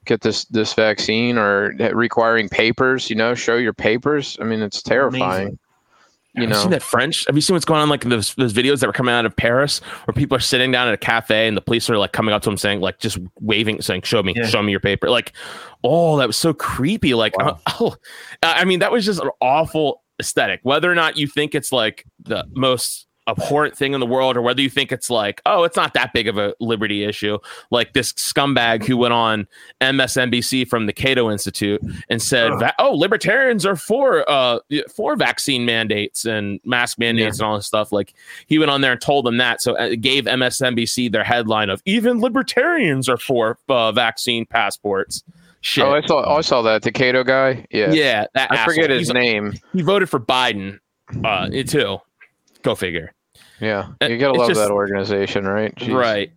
get 0.05 0.21
this 0.21 0.45
this 0.47 0.75
vaccine 0.75 1.39
or 1.39 1.75
requiring 1.93 2.49
papers. 2.49 3.11
You 3.11 3.17
know, 3.17 3.35
show 3.35 3.57
your 3.57 3.73
papers. 3.73 4.37
I 4.41 4.45
mean, 4.45 4.63
it's 4.63 4.83
terrifying. 4.83 5.59
You 6.35 6.43
have 6.43 6.49
you 6.49 6.55
know, 6.55 6.63
seen 6.63 6.71
that 6.73 6.83
French? 6.83 7.27
Have 7.27 7.37
you 7.37 7.41
seen 7.41 7.55
what's 7.55 7.65
going 7.65 7.81
on? 7.81 7.89
Like 7.89 8.03
those 8.03 8.35
those 8.35 8.53
videos 8.53 8.81
that 8.81 8.89
were 8.89 8.93
coming 8.93 9.15
out 9.15 9.25
of 9.25 9.37
Paris, 9.37 9.79
where 10.05 10.15
people 10.15 10.37
are 10.37 10.41
sitting 10.41 10.73
down 10.73 10.89
at 10.89 10.95
a 10.95 10.99
cafe 10.99 11.47
and 11.47 11.57
the 11.57 11.61
police 11.61 11.89
are 11.89 11.97
like 11.97 12.13
coming 12.13 12.35
up 12.35 12.43
to 12.43 12.51
them 12.51 12.57
saying, 12.57 12.81
like, 12.81 12.99
just 12.99 13.19
waving, 13.41 13.81
saying, 13.83 14.03
"Show 14.03 14.21
me, 14.21 14.35
Yeah. 14.37 14.47
show 14.47 14.61
me 14.61 14.73
your 14.73 14.81
paper." 14.81 15.09
Like, 15.11 15.33
oh, 15.85 16.19
that 16.19 16.27
was 16.27 16.37
so 16.37 16.53
creepy. 16.53 17.15
Like, 17.15 17.39
Wow. 17.39 17.61
oh, 17.81 17.95
I 18.43 18.65
mean, 18.65 18.81
that 18.81 18.91
was 18.91 19.05
just 19.05 19.23
an 19.23 19.31
awful 19.41 20.03
aesthetic. 20.19 20.59
Whether 20.65 20.91
or 20.91 20.97
not 20.97 21.17
you 21.17 21.29
think 21.29 21.55
it's 21.55 21.71
like 21.71 22.05
the 22.19 22.45
most 22.53 23.07
abhorrent 23.27 23.77
thing 23.77 23.95
in 23.95 24.01
the 24.01 24.07
world, 24.07 24.37
or 24.37 24.43
whether 24.43 24.61
you 24.61 24.69
think 24.69 24.93
it's 24.93 25.09
like, 25.09 25.41
oh, 25.47 25.65
it's 25.65 25.77
not 25.77 25.95
that 25.95 26.13
big 26.13 26.29
of 26.29 26.37
a 26.39 26.55
liberty 26.61 27.05
issue, 27.05 27.39
like 27.71 27.93
this 27.95 28.13
scumbag 28.15 28.85
who 28.85 28.97
went 28.97 29.15
on 29.15 29.47
MSNBC 29.81 30.69
from 30.69 30.87
the 30.87 30.93
Cato 30.93 31.31
Institute 31.31 31.81
and 32.09 32.21
said, 32.23 32.53
Oh. 32.53 32.71
"Oh, 32.79 32.91
libertarians 32.95 33.65
are 33.65 33.77
for 33.77 34.29
uh 34.31 34.59
for 34.95 35.17
vaccine 35.17 35.65
mandates 35.65 36.25
and 36.25 36.61
mask 36.65 36.99
mandates 36.99 37.39
and 37.39 37.47
all 37.47 37.57
this 37.57 37.67
stuff." 37.67 37.93
Like 37.93 38.15
he 38.47 38.59
went 38.59 38.71
on 38.71 38.81
there 38.81 38.93
and 38.93 39.01
told 39.01 39.25
them 39.27 39.37
that, 39.39 39.63
so 39.63 39.75
it 39.77 40.01
gave 40.01 40.25
MSNBC 40.25 41.11
their 41.13 41.25
headline 41.25 41.71
of 41.71 41.81
"Even 41.87 42.21
libertarians 42.21 43.09
are 43.09 43.17
for 43.19 43.59
uh, 43.69 43.93
vaccine 43.93 44.47
passports." 44.47 45.23
Shit. 45.61 45.85
oh, 45.85 45.95
I 45.95 46.01
saw 46.07 46.37
I 46.37 46.41
saw 46.43 46.63
that 46.63 46.83
the 46.83 46.93
Cato 46.93 47.25
guy. 47.25 47.65
Yeah, 47.71 47.91
yeah, 47.93 48.27
I 48.35 48.65
forget 48.67 48.91
his 48.91 49.09
He's- 49.09 49.15
name. 49.15 49.55
He 49.73 49.81
voted 49.81 50.11
for 50.11 50.21
Biden, 50.21 50.79
uh, 51.25 51.49
too. 51.67 51.99
Go 52.65 52.75
figure. 52.75 53.13
Yeah, 53.61 53.89
you 54.03 54.19
gotta 54.19 54.33
it's 54.33 54.39
love 54.39 54.49
just- 54.49 54.61
that 54.61 54.71
organization, 54.73 55.45
right? 55.47 55.75
Jeez. 55.77 55.95
Right. 55.95 56.33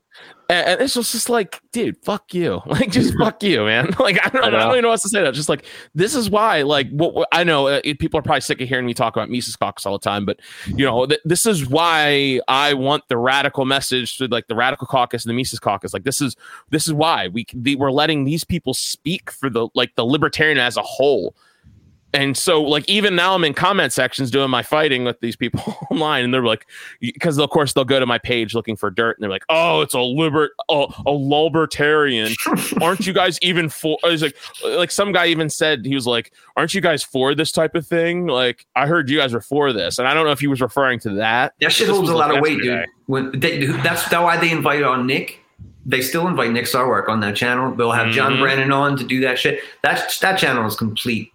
And, 0.49 0.79
it's 0.79 0.93
just, 0.93 1.11
just 1.11 1.29
like, 1.29 1.59
dude, 1.73 1.97
fuck 2.05 2.33
you. 2.33 2.61
Like, 2.67 2.89
just 2.89 3.15
fuck 3.19 3.43
you, 3.43 3.65
man. 3.65 3.89
Like, 3.99 4.17
I 4.25 4.29
don't, 4.29 4.43
I, 4.45 4.47
I 4.47 4.49
know. 4.51 4.57
don't 4.59 4.71
even 4.71 4.81
know 4.83 4.89
what 4.89 5.01
to 5.01 5.09
say. 5.09 5.21
That 5.21 5.33
just 5.33 5.49
like, 5.49 5.65
this 5.93 6.15
is 6.15 6.29
why. 6.29 6.61
Like, 6.61 6.89
what, 6.89 7.13
what- 7.13 7.27
I 7.33 7.43
know 7.43 7.67
uh, 7.67 7.81
it- 7.83 7.99
people 7.99 8.17
are 8.19 8.23
probably 8.23 8.41
sick 8.41 8.61
of 8.61 8.69
hearing 8.69 8.85
me 8.85 8.93
talk 8.93 9.15
about 9.15 9.29
Mises 9.29 9.55
Caucus 9.57 9.85
all 9.85 9.93
the 9.93 9.99
time, 10.03 10.25
but 10.25 10.39
you 10.67 10.85
know, 10.85 11.05
th- 11.05 11.19
this 11.25 11.45
is 11.45 11.67
why 11.67 12.39
I 12.47 12.73
want 12.75 13.03
the 13.09 13.17
radical 13.17 13.65
message 13.65 14.17
to 14.17 14.27
like 14.27 14.47
the 14.47 14.55
radical 14.55 14.87
caucus 14.87 15.25
and 15.25 15.29
the 15.29 15.35
Mises 15.35 15.59
Caucus. 15.59 15.93
Like, 15.93 16.03
this 16.05 16.21
is 16.21 16.35
this 16.69 16.87
is 16.87 16.93
why 16.93 17.27
we 17.27 17.45
the, 17.53 17.75
we're 17.75 17.91
letting 17.91 18.23
these 18.23 18.43
people 18.45 18.73
speak 18.73 19.29
for 19.29 19.49
the 19.49 19.67
like 19.75 19.95
the 19.95 20.05
libertarian 20.05 20.57
as 20.57 20.77
a 20.77 20.81
whole. 20.83 21.35
And 22.13 22.37
so, 22.37 22.61
like, 22.63 22.87
even 22.89 23.15
now, 23.15 23.35
I'm 23.35 23.43
in 23.43 23.53
comment 23.53 23.91
sections 23.91 24.31
doing 24.31 24.49
my 24.49 24.63
fighting 24.63 25.03
with 25.03 25.19
these 25.19 25.35
people 25.35 25.75
online, 25.91 26.23
and 26.23 26.33
they're 26.33 26.43
like, 26.43 26.65
because 27.01 27.37
of 27.37 27.49
course 27.49 27.73
they'll 27.73 27.83
go 27.85 27.99
to 27.99 28.05
my 28.05 28.17
page 28.17 28.55
looking 28.55 28.77
for 28.77 28.89
dirt, 28.89 29.17
and 29.17 29.23
they're 29.23 29.29
like, 29.29 29.43
"Oh, 29.49 29.81
it's 29.81 29.93
a 29.93 29.99
liber, 29.99 30.51
a, 30.69 30.87
a 31.05 31.11
libertarian. 31.11 32.33
Aren't 32.81 33.05
you 33.05 33.13
guys 33.13 33.37
even 33.41 33.67
for?" 33.67 33.97
Was 34.03 34.21
like, 34.21 34.37
like 34.63 34.89
some 34.89 35.11
guy 35.11 35.27
even 35.27 35.49
said 35.49 35.85
he 35.85 35.95
was 35.95 36.07
like, 36.07 36.31
"Aren't 36.55 36.73
you 36.73 36.81
guys 36.81 37.03
for 37.03 37.35
this 37.35 37.51
type 37.51 37.75
of 37.75 37.85
thing?" 37.85 38.27
Like, 38.27 38.65
I 38.75 38.87
heard 38.87 39.09
you 39.09 39.17
guys 39.17 39.33
were 39.33 39.41
for 39.41 39.73
this, 39.73 39.99
and 39.99 40.07
I 40.07 40.13
don't 40.13 40.25
know 40.25 40.31
if 40.31 40.39
he 40.39 40.47
was 40.47 40.61
referring 40.61 40.99
to 41.01 41.09
that. 41.15 41.53
That 41.59 41.73
shit 41.73 41.89
holds 41.89 42.09
a 42.09 42.15
lot 42.15 42.29
like, 42.29 42.37
of 42.37 42.41
weight, 42.43 42.61
dude. 42.61 42.85
When 43.07 43.37
they, 43.37 43.65
that's 43.65 44.09
why 44.11 44.37
they 44.37 44.51
invited 44.51 44.85
on 44.85 45.07
Nick. 45.07 45.41
They 45.85 46.01
still 46.01 46.27
invite 46.27 46.51
Nick 46.51 46.65
Sarwark 46.65 47.07
on 47.07 47.21
that 47.21 47.37
channel. 47.37 47.73
They'll 47.73 47.93
have 47.93 48.11
John 48.11 48.33
Mhm. 48.33 48.39
Brennan 48.41 48.73
on 48.73 48.97
to 48.97 49.05
do 49.05 49.21
that 49.21 49.39
shit. 49.39 49.61
That 49.83 50.13
that 50.21 50.37
channel 50.37 50.65
is 50.65 50.75
complete 50.75 51.31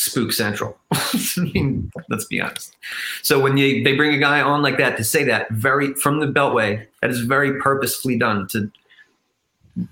spook 0.00 0.32
central. 0.32 0.78
I 0.92 1.50
mean, 1.54 1.92
let's 2.08 2.24
be 2.24 2.40
honest. 2.40 2.74
So 3.22 3.38
when 3.38 3.58
you 3.58 3.84
they 3.84 3.94
bring 3.96 4.14
a 4.14 4.18
guy 4.18 4.40
on 4.40 4.62
like 4.62 4.78
that 4.78 4.96
to 4.96 5.04
say 5.04 5.24
that 5.24 5.50
very 5.50 5.92
from 5.94 6.20
the 6.20 6.26
Beltway, 6.26 6.86
that 7.02 7.10
is 7.10 7.20
very 7.20 7.60
purposefully 7.60 8.16
done 8.16 8.48
to, 8.48 8.70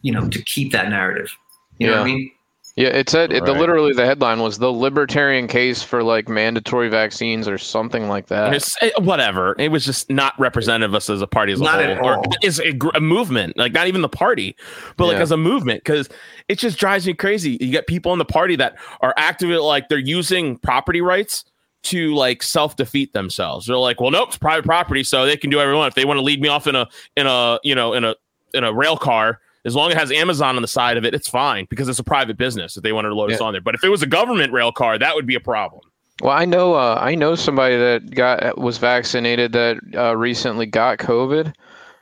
you 0.01 0.11
know, 0.11 0.29
to 0.29 0.43
keep 0.45 0.73
that 0.73 0.89
narrative. 0.89 1.31
You 1.79 1.89
know 1.89 1.93
what 1.95 2.03
I 2.03 2.05
mean? 2.05 2.31
Yeah, 2.79 2.91
it 2.91 3.11
said 3.11 3.33
it, 3.33 3.45
the 3.45 3.53
literally 3.55 3.93
the 3.93 4.07
headline 4.07 4.39
was 4.39 4.59
the 4.59 4.71
libertarian 4.71 5.49
case 5.49 5.83
for 5.83 6.05
like 6.05 6.29
mandatory 6.29 6.89
vaccines 6.89 7.49
or 7.49 7.59
something 7.59 8.07
like 8.07 8.29
that. 8.29 8.55
it's 8.55 8.73
eh, 8.81 8.91
whatever. 8.99 9.57
It 9.59 9.73
was 9.73 9.85
just 9.85 10.09
not 10.11 10.39
representative 10.39 10.93
of 10.93 10.95
us 10.95 11.11
as 11.11 11.21
a 11.21 11.27
party 11.27 11.53
as 11.53 11.61
a 11.61 11.67
whole, 11.67 11.81
at 11.81 12.01
or 12.01 12.23
is 12.41 12.61
a, 12.61 12.79
a 12.95 13.01
movement. 13.01 13.57
Like 13.57 13.73
not 13.73 13.89
even 13.89 14.01
the 14.03 14.09
party, 14.09 14.55
but 14.97 15.07
like 15.07 15.17
as 15.17 15.33
a 15.33 15.37
movement, 15.37 15.83
because 15.83 16.09
it 16.47 16.61
just 16.61 16.79
drives 16.79 17.05
me 17.05 17.15
crazy. 17.15 17.59
You 17.61 17.73
get 17.73 17.89
people 17.89 18.13
in 18.13 18.21
the 18.21 18.25
party 18.25 18.55
that 18.55 18.77
are 19.01 19.13
actively 19.17 19.57
like 19.57 19.89
they're 19.89 19.99
using 19.99 20.57
property 20.59 21.01
rights 21.01 21.45
to 21.83 22.15
like 22.15 22.45
self 22.45 22.77
defeat 22.77 23.13
themselves. 23.13 23.67
They're 23.67 23.77
like, 23.77 24.01
well, 24.01 24.13
nope, 24.13 24.29
it's 24.29 24.39
private 24.39 24.65
property, 24.65 25.03
so 25.03 25.27
they 25.27 25.37
can 25.37 25.51
do 25.51 25.57
whatever 25.57 25.73
they 25.73 25.79
want. 25.79 25.89
If 25.89 25.95
they 25.97 26.05
want 26.05 26.19
to 26.19 26.23
lead 26.23 26.41
me 26.41 26.49
off 26.49 26.69
in 26.69 26.77
a 26.77 26.87
in 27.17 27.27
a 27.27 27.59
you 27.65 27.75
know 27.75 27.93
in 27.93 28.05
a 28.05 28.15
in 28.55 28.63
a 28.63 28.73
rail 28.73 28.97
car. 28.97 29.41
As 29.65 29.75
long 29.75 29.91
as 29.91 29.97
it 29.97 29.99
has 29.99 30.13
Amazon 30.13 30.57
on 30.57 30.63
the 30.63 30.69
side 30.69 30.97
of 30.97 31.05
it, 31.05 31.15
it's 31.15 31.29
fine 31.29 31.67
because 31.69 31.89
it's 31.89 31.99
a 31.99 32.05
private 32.05 32.37
business 32.37 32.77
if 32.77 32.83
they 32.83 32.93
wanted 32.93 33.09
to 33.11 33.15
load 33.15 33.33
us 33.33 33.41
Yeah. 33.41 33.47
on 33.47 33.53
there. 33.53 33.61
But 33.61 33.75
if 33.75 33.85
it 33.85 33.89
was 33.89 34.03
a 34.03 34.07
government 34.07 34.53
rail 34.53 34.73
car, 34.73 34.99
that 34.99 35.15
would 35.15 35.27
be 35.27 35.35
a 35.35 35.41
problem. 35.41 35.83
Well, 36.23 36.33
I 36.33 36.45
know 36.47 36.75
uh, 36.75 36.99
I 37.01 37.15
know 37.15 37.35
somebody 37.37 37.77
that 37.77 38.11
got 38.15 38.59
was 38.59 38.79
vaccinated 38.79 39.53
that 39.53 39.77
uh, 39.97 40.17
recently 40.17 40.67
got 40.67 40.99
COVID, 40.99 41.53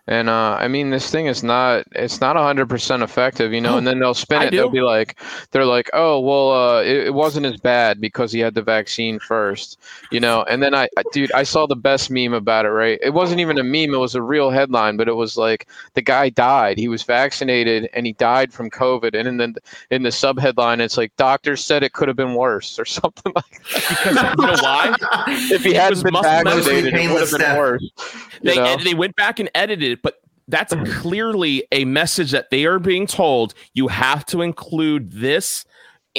and 0.08 0.28
uh, 0.28 0.56
I 0.60 0.68
mean 0.68 0.90
this 0.90 1.10
thing 1.10 1.26
is 1.26 1.42
not 1.42 1.84
it's 1.92 2.20
not 2.20 2.36
hundred 2.36 2.68
percent 2.68 3.02
effective, 3.02 3.52
you 3.52 3.60
know. 3.60 3.74
Oh, 3.74 3.78
and 3.78 3.86
then 3.86 3.98
they'll 3.98 4.14
spin 4.14 4.42
it. 4.42 4.50
They'll 4.52 4.68
be 4.70 4.80
like, 4.82 5.18
they're 5.50 5.64
like, 5.64 5.90
oh 5.92 6.20
well, 6.20 6.52
uh, 6.52 6.82
it, 6.82 7.06
it 7.08 7.14
wasn't 7.14 7.46
as 7.46 7.56
bad 7.58 8.00
because 8.00 8.30
he 8.32 8.40
had 8.40 8.54
the 8.54 8.62
vaccine 8.62 9.18
first, 9.18 9.78
you 10.12 10.20
know. 10.20 10.42
And 10.44 10.62
then 10.62 10.74
I, 10.74 10.88
I- 10.96 11.02
dude, 11.12 11.32
I 11.32 11.42
saw 11.42 11.66
the 11.66 11.76
best 11.76 12.10
meme 12.10 12.32
about 12.34 12.64
it. 12.66 12.70
Right, 12.70 12.98
it 13.02 13.10
wasn't 13.10 13.40
even 13.40 13.58
a 13.58 13.64
meme; 13.64 13.94
it 13.94 13.98
was 13.98 14.14
a 14.14 14.22
real 14.22 14.50
headline, 14.50 14.96
but 14.96 15.08
it 15.08 15.14
was 15.16 15.36
like 15.36 15.68
the 15.94 16.02
guy 16.02 16.28
died. 16.28 16.78
He 16.78 16.88
was 16.88 17.02
vaccinated 17.02 17.88
and 17.92 18.06
he 18.06 18.12
died 18.12 18.52
from 18.52 18.70
COVID, 18.70 19.14
and 19.14 19.40
then 19.40 19.54
in 19.90 20.02
the 20.02 20.12
sub 20.12 20.38
headline, 20.38 20.80
it's 20.80 20.96
like 20.96 21.14
doctors 21.16 21.64
said 21.64 21.82
it 21.82 21.92
could 21.92 22.08
have 22.08 22.16
been 22.16 22.34
worse 22.34 22.78
or 22.78 22.84
something 22.84 23.32
like. 23.34 23.62
Because 23.64 24.06
you 24.38 24.46
know 24.46 24.56
why? 24.60 24.94
If 25.28 25.62
he 25.64 25.70
It 25.70 25.76
hadn't 25.76 26.02
been 26.02 26.14
vaccinated, 26.22 26.94
it 26.94 27.10
would 27.10 27.20
have 27.20 27.30
been 27.30 27.40
death. 27.40 27.58
worse. 27.58 27.82
You 28.42 28.50
they 28.50 28.56
know? 28.56 28.64
ed- 28.64 28.80
they 28.80 28.94
went 28.94 29.16
back 29.16 29.38
and 29.40 29.50
edited 29.54 29.95
but 30.02 30.20
that's 30.48 30.74
clearly 31.00 31.66
a 31.72 31.84
message 31.84 32.30
that 32.30 32.50
they 32.50 32.64
are 32.66 32.78
being 32.78 33.06
told. 33.06 33.54
You 33.74 33.88
have 33.88 34.24
to 34.26 34.42
include 34.42 35.10
this 35.12 35.64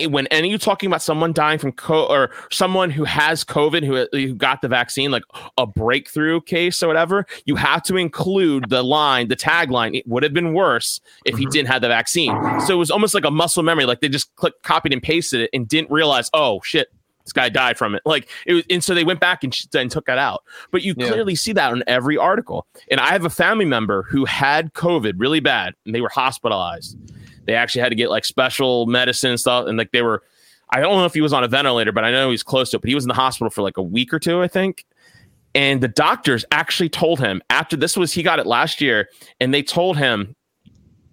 when 0.09 0.27
any 0.27 0.51
you 0.51 0.59
talking 0.59 0.85
about 0.87 1.01
someone 1.01 1.33
dying 1.33 1.57
from 1.57 1.71
co 1.71 2.05
or 2.05 2.29
someone 2.51 2.91
who 2.91 3.03
has 3.03 3.43
COVID 3.43 3.83
who, 3.83 4.07
who 4.11 4.35
got 4.35 4.61
the 4.61 4.67
vaccine, 4.67 5.09
like 5.09 5.23
a 5.57 5.65
breakthrough 5.65 6.39
case 6.41 6.83
or 6.83 6.87
whatever. 6.87 7.25
You 7.45 7.55
have 7.55 7.81
to 7.83 7.97
include 7.97 8.69
the 8.69 8.83
line, 8.83 9.27
the 9.27 9.35
tagline. 9.35 9.97
It 9.97 10.07
would 10.07 10.21
have 10.21 10.33
been 10.33 10.53
worse 10.53 11.01
if 11.25 11.37
he 11.37 11.47
Mhm. 11.47 11.51
didn't 11.51 11.67
have 11.69 11.81
the 11.81 11.87
vaccine. 11.87 12.37
So 12.67 12.75
it 12.75 12.77
was 12.77 12.91
almost 12.91 13.15
like 13.15 13.25
a 13.25 13.31
muscle 13.31 13.63
memory, 13.63 13.85
like 13.85 14.01
they 14.01 14.09
just 14.09 14.35
clicked, 14.35 14.61
copied 14.61 14.93
and 14.93 15.01
pasted 15.01 15.41
it 15.41 15.49
and 15.51 15.67
didn't 15.67 15.89
realize, 15.89 16.29
oh 16.33 16.61
shit. 16.63 16.89
This 17.27 17.33
guy 17.33 17.49
died 17.49 17.77
from 17.77 17.93
it. 17.93 18.01
Like 18.05 18.29
it 18.45 18.53
was, 18.53 18.63
and 18.69 18.81
so 18.81 18.95
they 18.95 19.03
went 19.03 19.19
back 19.19 19.43
and, 19.43 19.53
and 19.75 19.91
took 19.91 20.05
that 20.05 20.17
out. 20.17 20.45
But 20.71 20.81
you 20.81 20.95
Yeah. 20.97 21.09
clearly 21.09 21.35
see 21.35 21.51
that 21.51 21.73
on 21.73 21.83
every 21.85 22.15
article. 22.17 22.65
And 22.89 23.01
I 23.01 23.11
have 23.11 23.25
a 23.25 23.29
family 23.29 23.65
member 23.65 24.03
who 24.03 24.23
had 24.23 24.73
COVID 24.73 25.15
really 25.17 25.41
bad 25.41 25.73
and 25.85 25.93
they 25.93 25.99
were 25.99 26.07
hospitalized. 26.07 26.97
They 27.45 27.53
actually 27.53 27.81
had 27.81 27.89
to 27.89 27.95
get 27.95 28.09
like 28.09 28.23
special 28.23 28.85
medicine 28.85 29.31
and 29.31 29.39
stuff. 29.39 29.67
And 29.67 29.77
like 29.77 29.91
they 29.91 30.01
were, 30.01 30.23
I 30.69 30.79
don't 30.79 30.95
know 30.95 31.03
if 31.05 31.13
he 31.13 31.19
was 31.19 31.33
on 31.33 31.43
a 31.43 31.49
ventilator, 31.49 31.91
but 31.91 32.05
I 32.05 32.11
know 32.11 32.27
he 32.27 32.31
was 32.31 32.43
close 32.43 32.69
to 32.69 32.77
it. 32.77 32.79
But 32.79 32.87
he 32.87 32.95
was 32.95 33.03
in 33.03 33.09
the 33.09 33.13
hospital 33.13 33.49
for 33.49 33.61
like 33.61 33.75
a 33.75 33.83
week 33.83 34.13
or 34.13 34.19
two, 34.19 34.41
I 34.41 34.47
think. 34.47 34.85
And 35.53 35.81
the 35.81 35.89
doctors 35.89 36.45
actually 36.51 36.87
told 36.87 37.19
him 37.19 37.41
after 37.49 37.75
this 37.75 37.97
was, 37.97 38.13
he 38.13 38.23
got 38.23 38.39
it 38.39 38.45
last 38.45 38.79
year, 38.79 39.09
and 39.41 39.53
they 39.53 39.63
told 39.63 39.97
him, 39.97 40.33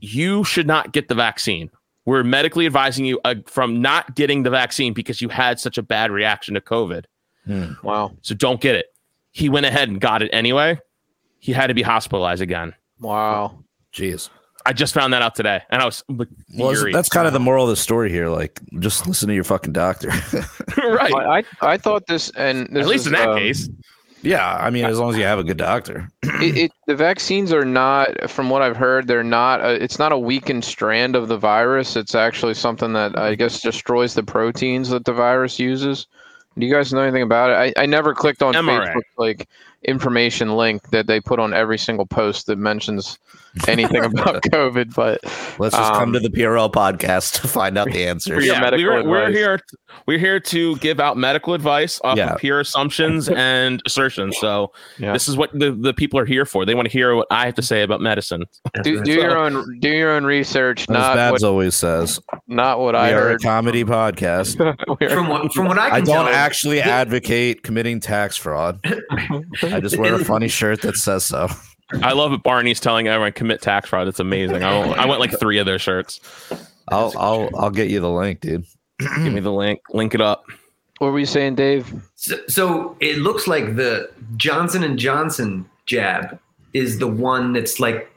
you 0.01 0.45
should 0.45 0.67
not 0.69 0.93
get 0.93 1.09
the 1.09 1.15
vaccine. 1.17 1.71
We're 2.07 2.23
medically 2.23 2.67
advising 2.67 3.05
you 3.05 3.21
uh, 3.25 3.37
from 3.47 3.81
not 3.81 4.15
getting 4.15 4.43
the 4.43 4.51
vaccine 4.51 4.93
because 4.93 5.23
you 5.23 5.29
had 5.29 5.59
such 5.59 5.79
a 5.79 5.83
bad 5.83 6.11
reaction 6.11 6.55
to 6.55 6.61
COVID. 6.61 7.05
Wow. 7.83 8.17
So 8.23 8.35
don't 8.35 8.61
get 8.61 8.75
it. 8.75 8.87
He 9.33 9.49
went 9.49 9.67
ahead 9.67 9.89
and 9.89 10.01
got 10.01 10.23
it 10.23 10.31
anyway. 10.33 10.79
He 11.39 11.53
had 11.53 11.69
to 11.69 11.75
be 11.75 11.83
hospitalized 11.83 12.43
again. 12.43 12.75
Wow. 13.01 13.65
Jeez. 13.93 14.31
I 14.67 14.73
just 14.73 14.95
found 14.95 15.13
that 15.13 15.21
out 15.21 15.35
today, 15.35 15.61
and 15.69 15.83
I 15.83 15.85
was 15.85 16.03
like, 16.09 16.29
Well, 16.57 16.75
that's 16.91 17.11
kind 17.11 17.27
of 17.27 17.35
the 17.35 17.41
moral 17.41 17.65
of 17.65 17.71
the 17.71 17.77
story 17.77 18.11
here. 18.11 18.31
Like, 18.31 18.63
just 18.79 19.07
listen 19.07 19.29
to 19.29 19.35
your 19.35 19.45
fucking 19.45 19.75
doctor. 19.75 20.09
right. 20.79 21.13
I, 21.13 21.39
I 21.39 21.45
I 21.61 21.77
thought 21.77 22.07
this 22.07 22.31
and 22.31 22.67
this 22.75 22.83
At 22.83 22.89
least 22.89 23.03
is, 23.03 23.07
in 23.09 23.13
that 23.13 23.29
um, 23.29 23.39
case, 23.39 23.69
yeah, 24.25 24.57
I 24.57 24.71
mean, 24.71 24.85
as 24.85 24.99
long 24.99 25.11
as 25.11 25.17
you 25.17 25.25
have 25.25 25.39
a 25.39 25.45
good 25.45 25.59
doctor. 25.59 26.09
it, 26.23 26.57
it, 26.57 26.73
the 26.87 26.95
vaccines 26.95 27.53
are 27.53 27.65
not, 27.65 28.31
from 28.31 28.51
what 28.51 28.63
I've 28.63 28.77
heard, 28.77 29.07
they're 29.07 29.23
not. 29.23 29.61
A, 29.61 29.83
it's 29.83 29.99
not 29.99 30.13
a 30.13 30.19
weakened 30.19 30.65
strand 30.65 31.15
of 31.15 31.29
the 31.29 31.37
virus. 31.37 31.97
It's 31.97 32.15
actually 32.15 32.55
something 32.55 32.95
that 32.95 33.19
I 33.19 33.35
guess 33.35 33.61
destroys 33.61 34.15
the 34.15 34.23
proteins 34.23 34.89
that 34.89 35.05
the 35.05 35.13
virus 35.13 35.59
uses. 35.59 36.07
Do 36.59 36.65
you 36.67 36.73
guys 36.73 36.93
know 36.93 37.01
anything 37.01 37.23
about 37.23 37.51
it? 37.51 37.75
I, 37.77 37.83
I 37.83 37.87
never 37.87 38.15
clicked 38.15 38.43
on 38.43 38.55
mRNA. 38.55 38.95
Facebook 38.95 39.03
like 39.19 39.49
information 39.83 40.57
link 40.57 40.89
that 40.91 41.07
they 41.07 41.21
put 41.21 41.39
on 41.39 41.53
every 41.53 41.79
single 41.79 42.07
post 42.07 42.47
that 42.47 42.57
mentions 42.57 43.19
anything 43.69 44.05
about 44.05 44.43
COVID. 44.43 44.95
But 44.95 45.21
Let's 45.59 45.75
just 45.77 45.93
Um, 45.93 45.99
come 45.99 46.13
to 46.15 46.21
the 46.21 46.31
PRL 46.31 46.71
podcast 46.73 47.41
to 47.43 47.49
find 47.49 47.79
out 47.79 47.91
the 47.91 48.07
answers. 48.07 48.45
yeah, 48.45 48.71
we're, 48.73 49.05
we're 49.07 49.31
here. 49.31 49.61
We're 50.07 50.19
here 50.19 50.41
to 50.41 50.77
give 50.77 50.99
out 50.99 51.17
medical 51.17 51.55
advice 51.55 52.01
off 52.03 52.17
Yeah. 52.19 52.33
of 52.35 52.41
pure 52.41 52.61
assumptions 52.61 53.29
and 53.37 53.81
assertions. 53.87 54.37
So 54.39 54.73
Yeah. 54.99 55.13
this 55.13 55.29
is 55.29 55.37
what 55.37 55.51
the, 55.59 55.71
the 55.73 55.95
people 55.95 56.19
are 56.19 56.25
here 56.25 56.45
for. 56.45 56.65
They 56.67 56.75
want 56.75 56.87
to 56.89 56.93
hear 56.93 57.15
what 57.15 57.27
I 57.31 57.47
have 57.47 57.55
to 57.55 57.63
say 57.63 57.83
about 57.83 58.01
medicine. 58.01 58.45
That's 58.75 58.85
do, 58.89 58.97
right. 58.97 59.05
do 59.05 59.13
your 59.13 59.39
own 59.39 59.79
do 59.81 59.89
your 59.89 60.11
own 60.13 60.25
research, 60.25 60.83
As 60.83 60.89
not 60.89 61.15
Babs 61.15 61.43
what 61.43 61.49
always 61.49 61.75
says, 61.77 62.21
not 62.49 62.81
what 62.81 62.95
we 62.95 62.99
I 63.01 63.13
are 63.13 63.19
a 63.19 63.31
heard. 63.33 63.43
comedy 63.43 63.85
podcast. 63.85 64.57
From 65.13 65.29
what 65.29 65.53
from 65.53 65.67
what 65.67 65.79
I 65.79 65.91
can 65.91 65.97
I 65.97 66.01
don't 66.01 66.27
tell, 66.27 66.35
actually 66.35 66.81
advocate 66.81 67.63
committing 67.63 68.01
tax 68.01 68.37
fraud. 68.37 68.81
I 69.63 69.81
just 69.81 69.97
wear 69.97 70.15
a 70.15 70.25
funny 70.25 70.49
shirt 70.49 70.83
that 70.83 70.97
says 70.97 71.25
so. 71.25 71.49
I 71.93 72.13
love 72.13 72.33
it. 72.33 72.43
Barney's 72.43 72.81
telling 72.81 73.09
everyone 73.09 73.33
commit 73.33 73.61
tax 73.61 73.89
fraud. 73.89 74.09
It's 74.09 74.21
amazing. 74.21 74.63
I, 74.63 74.81
I 74.93 75.07
went 75.07 75.21
like 75.21 75.39
three 75.39 75.59
of 75.59 75.67
their 75.67 75.79
shirts. 75.79 76.21
I'll 76.89 77.13
I'll 77.17 77.51
I'll 77.57 77.71
get 77.71 77.91
you 77.91 78.01
the 78.01 78.11
link, 78.11 78.41
dude. 78.41 78.65
Give 78.99 79.33
me 79.33 79.41
the 79.41 79.53
link. 79.53 79.81
Link 79.91 80.15
it 80.15 80.21
up. 80.21 80.45
what 80.99 81.13
were 81.13 81.19
you 81.19 81.27
saying, 81.27 81.57
Dave? 81.57 81.93
So, 82.15 82.37
so 82.47 82.97
it 83.01 83.19
looks 83.19 83.47
like 83.47 83.77
the 83.77 84.11
Johnson 84.37 84.83
and 84.83 84.99
Johnson 84.99 85.69
jab 85.87 86.39
is 86.73 86.99
the 86.99 87.09
one 87.09 87.53
that's 87.53 87.81
like 87.81 88.11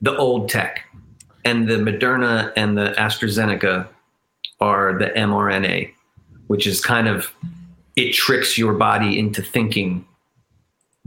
the 0.00 0.16
old 0.16 0.48
tech, 0.48 0.84
and 1.44 1.68
the 1.68 1.74
Moderna 1.74 2.52
and 2.56 2.78
the 2.78 2.94
AstraZeneca 2.98 3.88
are 4.60 4.98
the 4.98 5.06
mRNA, 5.06 5.92
which 6.46 6.66
is 6.66 6.80
kind 6.80 7.08
of 7.08 7.32
it 7.96 8.12
tricks 8.12 8.56
your 8.56 8.74
body 8.74 9.18
into 9.18 9.42
thinking 9.42 10.06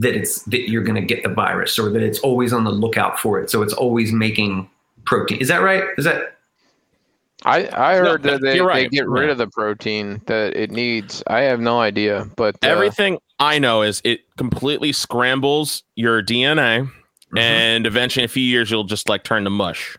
that 0.02 0.14
it's 0.14 0.42
that 0.44 0.68
you're 0.70 0.82
going 0.84 1.00
to 1.00 1.06
get 1.14 1.22
the 1.22 1.28
virus 1.28 1.78
or 1.78 1.90
that 1.90 2.02
it's 2.02 2.18
always 2.20 2.52
on 2.52 2.64
the 2.64 2.70
lookout 2.70 3.18
for 3.18 3.40
it. 3.40 3.50
So 3.50 3.62
it's 3.62 3.72
always 3.74 4.12
making 4.12 4.68
protein. 5.04 5.38
Is 5.38 5.48
that 5.48 5.58
right? 5.62 5.84
Is 5.98 6.04
that 6.04 6.36
I, 7.44 7.66
I 7.68 7.94
No, 8.00 8.10
heard 8.12 8.22
that 8.22 8.40
they, 8.40 8.56
you're 8.56 8.72
they 8.72 8.88
get 8.88 9.08
rid 9.08 9.26
Yeah. 9.26 9.32
of 9.32 9.38
the 9.38 9.48
protein 9.48 10.20
that 10.26 10.54
it 10.56 10.70
needs. 10.70 11.22
I 11.26 11.40
have 11.40 11.60
no 11.60 11.80
idea, 11.80 12.26
but 12.36 12.54
uh, 12.56 12.68
Everything 12.68 13.18
I 13.40 13.58
know 13.58 13.82
is 13.82 14.00
it 14.04 14.20
completely 14.36 14.92
scrambles 14.92 15.82
your 15.96 16.22
DNA, 16.22 16.88
and 17.36 17.84
eventually, 17.86 18.22
in 18.22 18.26
a 18.26 18.28
few 18.28 18.44
years, 18.44 18.70
you'll 18.70 18.84
just 18.84 19.08
like 19.08 19.24
turn 19.24 19.42
to 19.44 19.50
mush. 19.50 19.96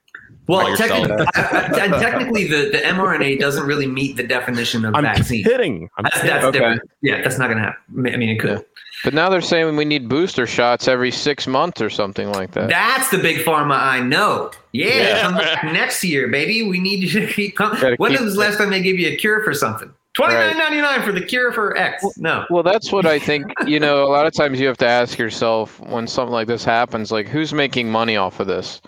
Well, 0.47 0.69
yourself. 0.69 1.07
technically, 1.07 1.25
and 1.81 1.93
technically 1.95 2.47
the, 2.47 2.69
the 2.71 2.77
mRNA 2.79 3.39
doesn't 3.39 3.65
really 3.65 3.87
meet 3.87 4.15
the 4.15 4.23
definition 4.23 4.85
of 4.85 4.95
I'm 4.95 5.03
vaccine. 5.03 5.43
kidding. 5.43 5.89
I'm 5.97 6.03
That's, 6.03 6.15
kidding. 6.17 6.29
that's 6.29 6.45
Okay. 6.45 6.59
different. 6.59 6.81
Yeah, 7.01 7.21
that's 7.21 7.37
not 7.37 7.47
going 7.47 7.57
to 7.57 7.63
happen. 7.63 8.07
I 8.07 8.17
mean, 8.17 8.29
it 8.29 8.39
could. 8.39 8.63
But 9.03 9.13
now 9.13 9.29
they're 9.29 9.41
saying 9.41 9.75
we 9.75 9.85
need 9.85 10.07
booster 10.07 10.47
shots 10.47 10.87
every 10.87 11.11
six 11.11 11.45
months 11.45 11.81
or 11.81 11.89
something 11.89 12.31
like 12.31 12.51
that. 12.51 12.69
That's 12.69 13.09
the 13.09 13.17
big 13.17 13.37
pharma 13.45 13.77
I 13.77 13.99
know. 13.99 14.51
Yeah, 14.71 14.87
Yeah. 14.87 15.21
come 15.21 15.35
back 15.35 15.63
next 15.65 16.03
year, 16.03 16.27
baby. 16.29 16.63
We 16.63 16.79
need 16.79 17.03
you 17.03 17.19
to 17.19 17.27
keep 17.33 17.57
coming. 17.57 17.95
When 17.97 18.11
keep- 18.11 18.21
was 18.21 18.33
the 18.35 18.39
last 18.39 18.57
time 18.57 18.69
they 18.69 18.81
gave 18.81 18.99
you 18.99 19.09
a 19.09 19.15
cure 19.15 19.43
for 19.43 19.53
something? 19.53 19.91
Twenty 20.13 20.35
nine 20.35 20.57
ninety 20.59 20.79
nine 20.79 21.01
for 21.01 21.11
the 21.11 21.21
cure 21.21 21.51
for 21.51 21.75
X. 21.75 22.05
No. 22.17 22.45
Well, 22.51 22.61
that's 22.61 22.91
what 22.91 23.05
I 23.07 23.17
think. 23.17 23.47
You 23.65 23.79
know, 23.79 24.03
a 24.05 24.11
lot 24.11 24.27
of 24.27 24.33
times 24.33 24.59
you 24.59 24.67
have 24.67 24.77
to 24.77 24.87
ask 24.87 25.17
yourself 25.17 25.79
when 25.79 26.05
something 26.05 26.31
like 26.31 26.47
this 26.47 26.63
happens, 26.63 27.11
like 27.11 27.27
who's 27.27 27.51
making 27.51 27.89
money 27.91 28.15
off 28.15 28.39
of 28.39 28.45
this? 28.45 28.79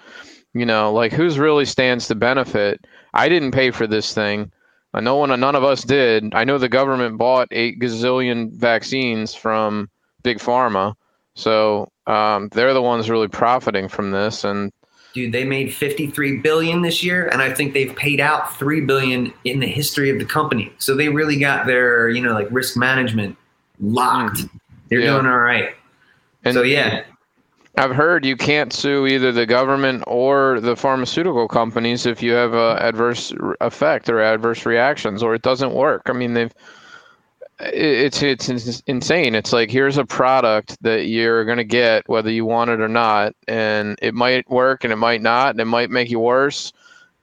You 0.53 0.67
know, 0.67 0.93
like 0.93 1.11
who's 1.11 1.39
really 1.39 1.65
stands 1.65 2.07
to 2.09 2.15
benefit? 2.15 2.85
I 3.15 3.27
didn't 3.27 3.51
pay 3.51 3.71
for 3.71 3.87
this 3.87 4.13
thing. 4.13 4.51
No 4.93 5.15
one, 5.17 5.37
none 5.39 5.55
of 5.55 5.63
us 5.63 5.83
did. 5.83 6.33
I 6.35 6.43
know 6.45 6.57
the 6.59 6.69
government 6.69 7.17
bought 7.17 7.47
eight 7.51 7.79
gazillion 7.79 8.51
vaccines 8.53 9.33
from 9.35 9.89
Big 10.25 10.39
Pharma, 10.39 10.95
so 11.35 11.87
um, 12.07 12.49
they're 12.49 12.73
the 12.73 12.81
ones 12.81 13.09
really 13.11 13.27
profiting 13.27 13.87
from 13.87 14.09
this. 14.11 14.43
And 14.43 14.71
Dude, 15.13 15.31
they 15.31 15.45
made 15.45 15.71
53 15.73 16.39
billion 16.39 16.81
this 16.81 17.01
year 17.03 17.27
and 17.27 17.41
I 17.41 17.53
think 17.53 17.73
they've 17.73 17.95
paid 17.95 18.19
out 18.19 18.57
3 18.59 18.81
billion 18.81 19.31
in 19.45 19.59
the 19.59 19.67
history 19.67 20.09
of 20.09 20.17
the 20.19 20.25
company. 20.25 20.73
So 20.79 20.93
they 20.95 21.07
really 21.09 21.37
got 21.39 21.67
their, 21.67 22.09
you 22.09 22.21
know, 22.21 22.33
like 22.33 22.47
risk 22.51 22.75
management 22.75 23.37
locked. 23.79 24.41
They're 24.89 24.99
Yeah. 24.99 25.13
doing 25.13 25.27
all 25.27 25.37
right. 25.37 25.75
and 26.43 26.53
so 26.55 26.63
yeah, 26.63 27.03
I've 27.77 27.95
heard 27.95 28.25
you 28.25 28.35
can't 28.35 28.73
sue 28.73 29.05
either 29.05 29.31
the 29.31 29.45
government 29.45 30.03
or 30.07 30.59
the 30.59 30.75
pharmaceutical 30.75 31.47
companies 31.47 32.05
if 32.07 32.23
you 32.23 32.31
have 32.33 32.53
a 32.53 32.77
adverse 32.81 33.31
effect 33.61 34.09
or 34.09 34.21
adverse 34.21 34.65
reactions 34.65 35.21
or 35.21 35.35
it 35.35 35.43
doesn't 35.43 35.73
work. 35.73 36.01
I 36.07 36.13
mean, 36.13 36.33
they've 36.33 36.53
it's 37.59 38.21
it's 38.21 38.49
insane. 38.87 39.33
It's 39.35 39.53
like 39.53 39.71
here's 39.71 39.97
a 39.97 40.05
product 40.05 40.77
that 40.81 41.05
you're 41.07 41.45
going 41.45 41.57
to 41.57 41.63
get 41.63 42.07
whether 42.09 42.29
you 42.29 42.45
want 42.45 42.69
it 42.69 42.81
or 42.81 42.89
not 42.89 43.33
and 43.47 43.97
it 44.01 44.13
might 44.13 44.49
work 44.49 44.83
and 44.83 44.91
it 44.91 44.97
might 44.97 45.21
not 45.21 45.51
and 45.51 45.61
it 45.61 45.65
might 45.65 45.89
make 45.89 46.09
you 46.09 46.19
worse. 46.19 46.73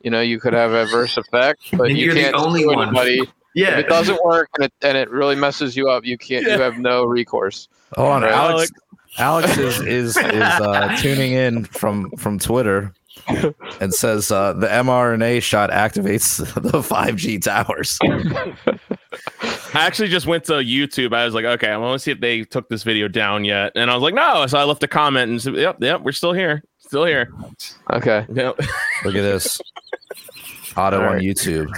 You 0.01 0.11
know, 0.11 0.21
you 0.21 0.41
could 0.41 0.53
have 0.55 0.73
adverse 0.73 1.17
effects, 1.19 1.69
but 1.73 1.89
And 1.91 1.99
you 1.99 2.07
you're 2.07 2.15
the 2.15 2.23
can't 2.23 2.35
only 2.35 2.67
one. 2.67 2.89
anybody. 2.89 3.19
If 3.21 3.29
yeah. 3.55 3.79
it 3.79 3.89
doesn't 3.89 4.19
work 4.25 4.49
and 4.57 4.65
it, 4.65 4.73
and 4.83 4.97
it 4.97 5.11
really 5.11 5.37
messes 5.37 5.77
you 5.77 5.89
up, 5.91 6.05
you 6.05 6.17
can't 6.19 6.45
you 6.45 6.51
have 6.59 6.79
no 6.79 7.05
recourse. 7.05 7.69
Oh, 7.97 8.07
on, 8.07 8.23
Right. 8.23 8.33
Alex. 8.33 8.73
Alex 9.19 9.59
is 9.59 9.81
is 9.83 10.17
is 10.17 10.43
uh, 10.43 10.97
tuning 10.99 11.33
in 11.33 11.65
from 11.65 12.11
from 12.13 12.39
Twitter 12.39 12.93
and 13.81 13.93
says 13.93 14.33
uh, 14.33 14.55
the 14.55 14.67
mRNA 14.67 15.43
shot 15.43 15.71
activates 15.71 16.39
the 16.63 16.79
5G 16.79 17.43
towers. 17.43 17.99
I 19.75 19.87
actually 19.87 20.09
just 20.09 20.27
went 20.27 20.45
to 20.45 20.55
YouTube. 20.55 21.15
I 21.15 21.25
was 21.25 21.35
like, 21.35 21.45
okay, 21.45 21.69
I 21.71 21.77
want 21.77 21.95
to 21.95 21.99
see 21.99 22.11
if 22.11 22.21
they 22.21 22.45
took 22.45 22.69
this 22.69 22.83
video 22.83 23.09
down 23.09 23.45
yet. 23.45 23.73
And 23.75 23.91
I 23.91 23.95
was 23.95 24.03
like, 24.03 24.15
no. 24.15 24.47
So 24.47 24.59
I 24.59 24.65
left 24.65 24.83
a 24.83 24.89
comment 24.89 25.31
and 25.31 25.41
said, 25.41 25.55
yep, 25.55 25.77
yep, 25.81 26.03
we're 26.03 26.13
still 26.13 26.33
here. 26.33 26.63
Still 26.79 27.05
here. 27.05 27.33
Okay. 27.91 28.27
Yep. 28.33 28.59
Look 29.05 29.15
at 29.15 29.23
this. 29.23 29.61
Auto 30.77 30.99
All 30.99 31.09
on 31.09 31.15
right. 31.15 31.23
YouTube. 31.23 31.69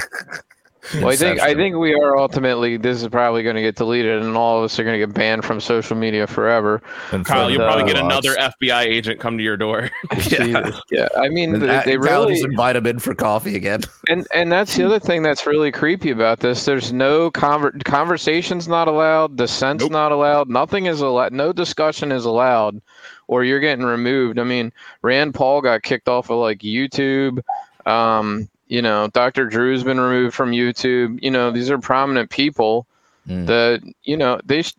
Well, 0.95 1.09
I 1.09 1.17
think 1.17 1.41
I 1.41 1.55
think 1.55 1.77
we 1.77 1.95
are 1.95 2.19
ultimately. 2.19 2.77
This 2.77 3.01
is 3.03 3.09
probably 3.09 3.43
going 3.43 3.57
to 3.57 3.63
get 3.63 3.77
deleted, 3.77 4.23
and 4.23 4.37
all 4.37 4.59
of 4.59 4.65
us 4.65 4.79
are 4.79 4.85
going 4.85 5.01
to 5.01 5.07
get 5.07 5.15
banned 5.15 5.45
from 5.45 5.59
social 5.61 5.97
media 5.97 6.27
forever. 6.27 6.83
And 7.11 7.25
Kyle, 7.25 7.45
from 7.47 7.53
you'll 7.55 7.63
probably 7.65 7.85
get 7.91 7.97
Roblox. 7.97 8.05
another 8.05 8.35
FBI 8.35 8.83
agent 8.85 9.19
come 9.21 9.39
to 9.39 9.43
your 9.45 9.57
door. 9.57 9.91
Yeah. 10.31 10.71
Yeah, 10.91 11.09
I 11.17 11.29
mean, 11.29 11.55
And 11.55 11.63
they, 11.63 11.67
that- 11.69 11.87
they 11.87 11.97
really, 11.97 12.35
just 12.35 12.45
invite 12.45 12.77
him 12.77 12.87
in 12.87 12.99
for 12.99 13.15
coffee 13.15 13.57
again. 13.57 13.81
and 14.09 14.27
and 14.35 14.53
that's 14.53 14.77
the 14.77 14.85
other 14.85 14.99
thing 14.99 15.23
that's 15.23 15.47
really 15.47 15.73
creepy 15.73 16.11
about 16.11 16.41
this. 16.41 16.65
There's 16.65 16.93
no 16.93 17.31
conver- 17.31 17.83
conversations 17.85 18.69
not 18.69 18.87
allowed, 18.89 19.37
dissent's 19.37 19.85
Nope. 19.85 19.93
not 19.93 20.13
allowed, 20.13 20.49
nothing 20.49 20.87
is 20.87 21.01
allowed, 21.01 21.33
no 21.33 21.53
discussion 21.53 22.13
is 22.13 22.25
allowed, 22.27 22.81
or 23.27 23.43
you're 23.45 23.61
getting 23.61 23.85
removed. 23.85 24.39
I 24.39 24.45
mean, 24.45 24.73
Rand 25.03 25.35
Paul 25.35 25.63
got 25.63 25.83
kicked 25.83 26.09
off 26.09 26.31
of 26.31 26.39
like 26.39 26.59
YouTube. 26.59 27.41
Um, 27.87 28.49
you 28.75 28.83
know, 28.83 29.09
Dr. 29.09 29.47
Drew's 29.47 29.85
been 29.85 30.01
removed 30.01 30.35
from 30.35 30.51
YouTube. 30.51 31.23
You 31.23 31.31
know, 31.31 31.51
these 31.53 31.71
are 31.71 31.79
prominent 31.79 32.31
people 32.31 32.87
Mm. 33.29 33.47
that 33.47 33.81
you 34.03 34.17
know 34.19 34.39
they 34.45 34.61
sh- 34.63 34.75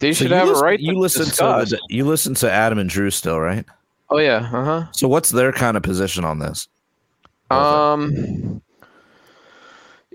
they 0.00 0.12
So 0.12 0.24
should 0.24 0.32
have 0.32 0.48
listen, 0.48 0.64
a 0.64 0.66
right. 0.66 0.80
You 0.80 0.94
to 0.94 0.98
listen 0.98 1.24
discuss. 1.26 1.70
to 1.70 1.78
you 1.88 2.04
listen 2.04 2.34
to 2.42 2.50
Adam 2.50 2.78
and 2.78 2.90
Drew 2.90 3.10
still, 3.10 3.38
right? 3.38 3.64
Oh 4.10 4.18
yeah, 4.18 4.38
uh 4.52 4.64
huh. 4.64 4.82
So 4.92 5.06
what's 5.06 5.30
their 5.30 5.52
kind 5.52 5.76
of 5.76 5.84
position 5.84 6.24
on 6.24 6.40
this? 6.40 6.66
Um, 7.50 8.60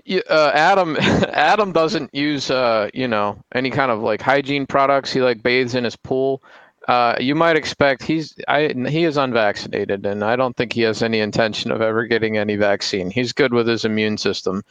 yeah, 0.04 0.20
uh, 0.28 0.50
Adam 0.52 0.96
Adam 1.32 1.72
doesn't 1.72 2.14
use 2.14 2.50
uh 2.50 2.90
you 2.92 3.08
know 3.08 3.38
any 3.54 3.70
kind 3.70 3.90
of 3.90 4.00
like 4.00 4.20
hygiene 4.20 4.66
products. 4.66 5.10
He 5.12 5.22
like 5.22 5.42
bathes 5.42 5.74
in 5.74 5.84
his 5.84 5.96
pool. 5.96 6.42
Uh, 6.88 7.14
you 7.20 7.34
might 7.34 7.56
expect 7.56 8.02
he's 8.02 8.34
I 8.48 8.72
he 8.88 9.04
is 9.04 9.18
unvaccinated, 9.18 10.06
and 10.06 10.24
I 10.24 10.34
don't 10.34 10.56
think 10.56 10.72
he 10.72 10.80
has 10.82 11.02
any 11.02 11.20
intention 11.20 11.70
of 11.70 11.82
ever 11.82 12.06
getting 12.06 12.38
any 12.38 12.56
vaccine. 12.56 13.10
He's 13.10 13.32
good 13.32 13.52
with 13.52 13.68
his 13.68 13.84
immune 13.84 14.16
system. 14.16 14.64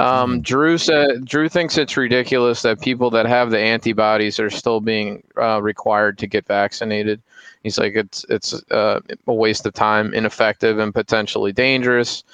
Um, 0.00 0.40
Drew 0.40 0.78
said 0.78 1.26
Drew 1.26 1.50
thinks 1.50 1.76
it's 1.76 1.98
ridiculous 1.98 2.62
that 2.62 2.80
people 2.80 3.10
that 3.10 3.26
have 3.26 3.50
the 3.50 3.58
antibodies 3.58 4.40
are 4.40 4.48
still 4.48 4.80
being 4.80 5.22
uh, 5.36 5.60
required 5.60 6.16
to 6.18 6.26
get 6.26 6.46
vaccinated. 6.46 7.20
He's 7.62 7.78
like 7.78 7.94
it's 7.94 8.24
it's 8.30 8.54
uh, 8.70 9.00
a 9.26 9.34
waste 9.34 9.66
of 9.66 9.74
time, 9.74 10.14
ineffective, 10.14 10.78
and 10.78 10.94
potentially 10.94 11.52
dangerous. 11.52 12.24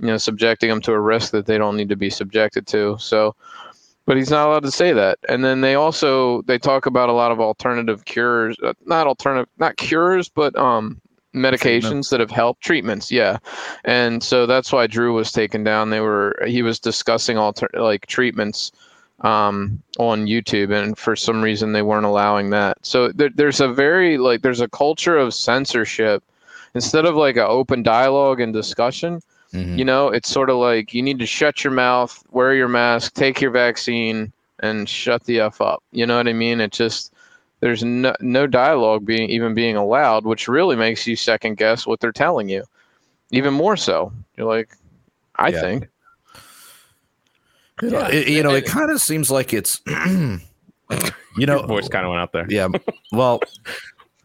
You 0.00 0.08
know, 0.08 0.16
subjecting 0.16 0.68
them 0.68 0.80
to 0.82 0.92
a 0.92 1.00
risk 1.00 1.30
that 1.30 1.46
they 1.46 1.56
don't 1.56 1.76
need 1.76 1.90
to 1.90 1.96
be 1.96 2.10
subjected 2.10 2.66
to. 2.68 2.96
So 2.98 3.36
but 4.04 4.16
he's 4.16 4.30
not 4.30 4.48
allowed 4.48 4.64
to 4.64 4.70
say 4.70 4.92
that. 4.92 5.18
And 5.28 5.44
then 5.44 5.60
they 5.60 5.74
also 5.74 6.42
they 6.42 6.58
talk 6.58 6.86
about 6.86 7.08
a 7.08 7.12
lot 7.12 7.32
of 7.32 7.40
alternative 7.40 8.04
cures, 8.04 8.56
uh, 8.62 8.72
not 8.84 9.06
alternative, 9.06 9.48
not 9.58 9.76
cures, 9.76 10.28
but 10.28 10.56
um 10.56 11.00
medications 11.34 11.80
Treatments. 11.80 12.10
that 12.10 12.20
have 12.20 12.30
helped 12.30 12.62
treatments. 12.62 13.10
Yeah, 13.10 13.38
and 13.84 14.22
so 14.22 14.44
that's 14.46 14.72
why 14.72 14.86
Drew 14.86 15.14
was 15.14 15.32
taken 15.32 15.64
down. 15.64 15.90
They 15.90 16.00
were 16.00 16.36
he 16.46 16.62
was 16.62 16.78
discussing 16.78 17.38
alter 17.38 17.68
like 17.74 18.06
treatments 18.06 18.72
um 19.20 19.80
on 19.98 20.26
YouTube, 20.26 20.72
and 20.72 20.98
for 20.98 21.14
some 21.14 21.42
reason 21.42 21.72
they 21.72 21.82
weren't 21.82 22.06
allowing 22.06 22.50
that. 22.50 22.78
So 22.82 23.12
there, 23.12 23.30
there's 23.34 23.60
a 23.60 23.68
very 23.68 24.18
like 24.18 24.42
there's 24.42 24.60
a 24.60 24.68
culture 24.68 25.16
of 25.16 25.32
censorship 25.32 26.22
instead 26.74 27.04
of 27.04 27.14
like 27.14 27.36
an 27.36 27.46
open 27.46 27.82
dialogue 27.82 28.40
and 28.40 28.52
discussion 28.52 29.20
Mhm. 29.52 29.78
you 29.78 29.84
know, 29.84 30.08
it's 30.08 30.30
sort 30.30 30.50
of 30.50 30.56
like 30.56 30.94
you 30.94 31.02
need 31.02 31.18
to 31.18 31.26
shut 31.26 31.62
your 31.64 31.72
mouth, 31.72 32.22
wear 32.30 32.54
your 32.54 32.68
mask, 32.68 33.14
take 33.14 33.40
your 33.40 33.50
vaccine, 33.50 34.32
and 34.60 34.88
shut 34.88 35.24
the 35.24 35.40
f 35.40 35.60
up. 35.60 35.82
You 35.92 36.06
know 36.06 36.16
what 36.16 36.28
I 36.28 36.32
mean? 36.32 36.60
It 36.60 36.72
just 36.72 37.12
there's 37.60 37.84
no 37.84 38.14
no 38.20 38.46
dialogue 38.46 39.04
being 39.04 39.28
even 39.30 39.54
being 39.54 39.76
allowed, 39.76 40.24
which 40.24 40.48
really 40.48 40.76
makes 40.76 41.06
you 41.06 41.16
second 41.16 41.56
guess 41.58 41.86
what 41.86 42.00
they're 42.00 42.12
telling 42.12 42.48
you. 42.48 42.64
Even 43.30 43.54
more 43.54 43.76
so, 43.76 44.12
you're 44.36 44.46
like, 44.46 44.76
I 45.36 45.50
Yeah. 45.50 45.60
think, 45.60 45.88
You 47.82 47.90
know, 47.90 48.06
it, 48.06 48.28
you 48.28 48.42
know, 48.42 48.54
it 48.54 48.66
kind 48.66 48.90
of 48.90 49.00
seems 49.00 49.30
like 49.30 49.52
it's, 49.54 49.80
you 49.86 50.40
know, 51.46 51.58
Your 51.58 51.66
voice 51.66 51.88
kind 51.88 52.04
of 52.04 52.10
went 52.10 52.20
out 52.20 52.32
there. 52.32 52.46
yeah. 52.50 52.68
Well, 53.10 53.40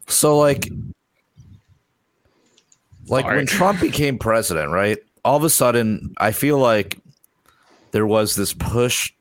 so 0.08 0.38
like, 0.38 0.70
like 3.08 3.24
Sorry. 3.24 3.36
when 3.36 3.46
Trump 3.46 3.80
became 3.80 4.18
president, 4.18 4.70
right? 4.70 4.98
All 5.24 5.36
of 5.36 5.44
a 5.44 5.50
sudden, 5.50 6.14
I 6.18 6.32
feel 6.32 6.58
like 6.58 6.98
there 7.92 8.06
was 8.06 8.36
this 8.36 8.52
push, 8.52 9.12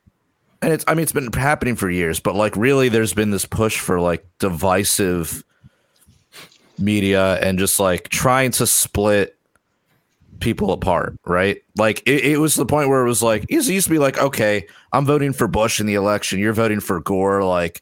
and 0.62 0.74
it's, 0.74 0.84
I 0.88 0.94
mean, 0.94 1.04
it's 1.04 1.12
been 1.12 1.32
happening 1.34 1.76
for 1.76 1.90
years, 1.90 2.20
but 2.20 2.36
like, 2.36 2.56
really, 2.56 2.90
there's 2.90 3.14
been 3.14 3.32
this 3.32 3.46
push 3.46 3.80
for 3.80 4.00
like 4.00 4.26
divisive 4.40 5.44
media 6.80 7.36
and 7.36 7.58
just 7.60 7.80
like 7.80 8.10
trying 8.10 8.52
to 8.52 8.68
split 8.68 9.38
people 10.40 10.72
apart, 10.72 11.18
right? 11.26 11.62
Like 11.76 12.04
it, 12.06 12.24
it 12.24 12.40
was 12.40 12.56
the 12.56 12.66
point 12.66 12.90
where 12.90 13.02
it 13.02 13.08
was 13.08 13.24
like 13.24 13.44
it 13.50 13.68
used 13.68 13.88
to 13.88 13.92
be 13.92 14.00
like, 14.00 14.18
okay, 14.20 14.68
I'm 14.92 15.06
voting 15.06 15.34
for 15.34 15.48
Bush 15.48 15.80
in 15.80 15.88
the 15.88 15.96
election, 15.96 16.40
you're 16.40 16.54
voting 16.54 16.80
for 16.80 17.00
Gore. 17.00 17.44
Like, 17.44 17.82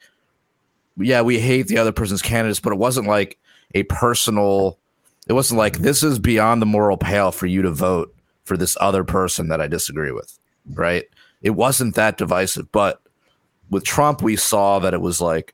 yeah, 0.98 1.22
we 1.22 1.40
hate 1.40 1.68
the 1.68 1.78
other 1.78 1.92
person's 1.92 2.22
candidates, 2.22 2.60
but 2.60 2.74
it 2.74 2.80
wasn't 2.80 3.08
like 3.08 3.38
a 3.74 3.84
personal. 3.84 4.80
It 5.28 5.34
wasn't 5.34 5.58
like 5.58 5.80
this 5.80 6.04
is 6.04 6.20
beyond 6.20 6.62
the 6.62 6.66
moral 6.68 6.98
pale 6.98 7.32
for 7.32 7.48
you 7.48 7.62
to 7.64 7.72
vote 7.72 8.14
for 8.44 8.58
this 8.58 8.78
other 8.80 9.04
person 9.04 9.48
that 9.50 9.60
I 9.60 9.68
disagree 9.68 10.12
with, 10.12 10.38
right? 10.74 11.06
It 11.42 11.52
wasn't 11.52 11.96
that 11.96 12.18
divisive, 12.18 12.72
but 12.72 13.02
with 13.70 13.84
Trump, 13.84 14.22
we 14.22 14.36
saw 14.36 14.78
that 14.80 14.94
it 14.94 15.02
was 15.02 15.20
like, 15.20 15.54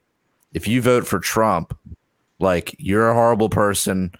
if 0.53 0.67
you 0.67 0.81
vote 0.81 1.07
for 1.07 1.19
Trump, 1.19 1.77
like 2.39 2.75
you're 2.79 3.09
a 3.09 3.13
horrible 3.13 3.49
person. 3.49 4.11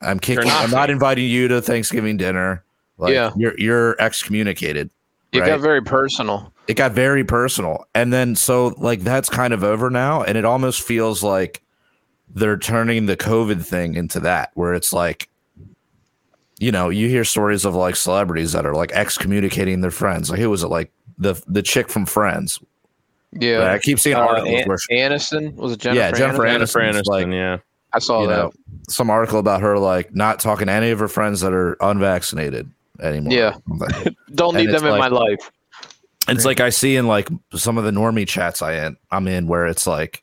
I'm 0.00 0.18
kicking. 0.18 0.46
not 0.46 0.64
I'm 0.64 0.70
not 0.70 0.90
inviting 0.90 1.28
you 1.28 1.48
to 1.48 1.60
Thanksgiving 1.60 2.16
dinner. 2.16 2.64
Like, 2.98 3.12
Yeah. 3.12 3.32
you're 3.36 3.58
you're 3.58 4.00
excommunicated. 4.00 4.90
it 5.32 5.40
Right. 5.40 5.46
got 5.48 5.60
very 5.60 5.82
personal. 5.82 6.52
It 6.68 6.74
got 6.74 6.92
very 6.92 7.24
personal, 7.24 7.84
and 7.94 8.12
then 8.12 8.34
so 8.36 8.74
like 8.78 9.00
that's 9.02 9.28
kind 9.28 9.52
of 9.52 9.62
over 9.62 9.90
now, 9.90 10.22
and 10.22 10.36
it 10.38 10.44
almost 10.44 10.82
feels 10.82 11.22
like 11.22 11.62
they're 12.34 12.58
turning 12.58 13.06
the 13.06 13.16
COVID 13.16 13.64
thing 13.64 13.94
into 13.94 14.20
that, 14.20 14.50
where 14.54 14.74
it's 14.74 14.92
like, 14.92 15.28
you 16.58 16.72
know, 16.72 16.88
you 16.88 17.08
hear 17.08 17.24
stories 17.24 17.64
of 17.64 17.74
like 17.74 17.96
celebrities 17.96 18.52
that 18.52 18.64
are 18.66 18.74
like 18.74 18.92
excommunicating 18.92 19.80
their 19.80 19.90
friends. 19.90 20.30
Like 20.30 20.40
who 20.40 20.50
was 20.50 20.62
it? 20.62 20.68
Like 20.68 20.90
the 21.18 21.40
the 21.46 21.62
chick 21.62 21.88
from 21.88 22.06
Friends. 22.06 22.58
Yeah, 23.32 23.56
right? 23.58 23.74
I 23.74 23.78
keep 23.78 23.98
seeing 23.98 24.16
Uh, 24.16 24.20
articles 24.20 24.60
An- 24.62 24.68
where 24.68 24.78
she- 24.78 24.94
Aniston 24.94 25.54
was 25.54 25.72
it 25.72 25.80
Jennifer? 25.80 25.98
Yeah, 26.00 26.12
Jennifer 26.12 26.42
Aniston? 26.44 26.52
Jennifer 26.52 26.80
Aniston, 26.80 27.06
like- 27.06 27.26
yeah. 27.28 27.58
I 27.92 27.98
saw 27.98 28.26
that. 28.26 28.36
know, 28.36 28.52
some 28.88 29.08
article 29.10 29.38
about 29.38 29.60
her 29.62 29.78
like 29.78 30.14
not 30.14 30.38
talking 30.40 30.66
to 30.66 30.72
any 30.72 30.90
of 30.90 30.98
her 30.98 31.08
friends 31.08 31.40
that 31.40 31.52
are 31.52 31.76
unvaccinated 31.80 32.70
anymore. 33.00 33.32
Yeah. 33.32 33.56
Don't 34.34 34.54
need 34.56 34.66
them 34.70 34.84
in 34.84 34.90
like- 34.90 34.98
my 34.98 35.08
life. 35.08 35.50
It's 36.28 36.44
like 36.44 36.60
I 36.60 36.70
see 36.70 36.96
in 36.96 37.06
like 37.06 37.28
some 37.54 37.78
of 37.78 37.84
the 37.84 37.90
normie 37.92 38.26
chats 38.26 38.60
I 38.60 38.84
in, 38.86 38.96
I'm 39.10 39.28
in 39.28 39.46
where 39.46 39.66
it's 39.66 39.86
like 39.86 40.22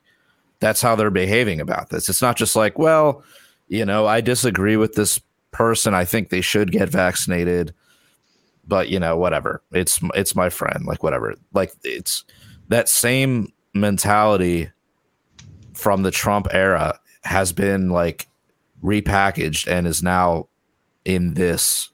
that's 0.64 0.80
how 0.80 0.96
they're 0.96 1.10
behaving 1.10 1.60
about 1.60 1.90
this. 1.90 2.08
It's 2.08 2.22
not 2.22 2.38
just 2.38 2.56
like, 2.56 2.78
well, 2.78 3.22
you 3.68 3.84
know, 3.84 4.06
I 4.06 4.22
disagree 4.22 4.78
with 4.78 4.94
this 4.94 5.20
person. 5.50 5.92
I 5.92 6.06
think 6.06 6.30
they 6.30 6.40
should 6.40 6.72
get 6.72 6.88
vaccinated, 6.88 7.74
but 8.66 8.88
you 8.88 8.98
know, 8.98 9.14
whatever. 9.14 9.62
It's 9.72 10.00
it's 10.14 10.34
my 10.34 10.48
friend, 10.48 10.86
like 10.86 11.02
whatever. 11.02 11.34
Like 11.52 11.74
it's 11.84 12.24
that 12.68 12.88
same 12.88 13.52
mentality 13.74 14.70
from 15.74 16.02
the 16.02 16.10
Trump 16.10 16.46
era 16.50 16.98
has 17.24 17.52
been 17.52 17.90
like 17.90 18.26
repackaged 18.82 19.66
and 19.70 19.86
is 19.86 20.02
now 20.02 20.48
in 21.04 21.34
this 21.34 21.90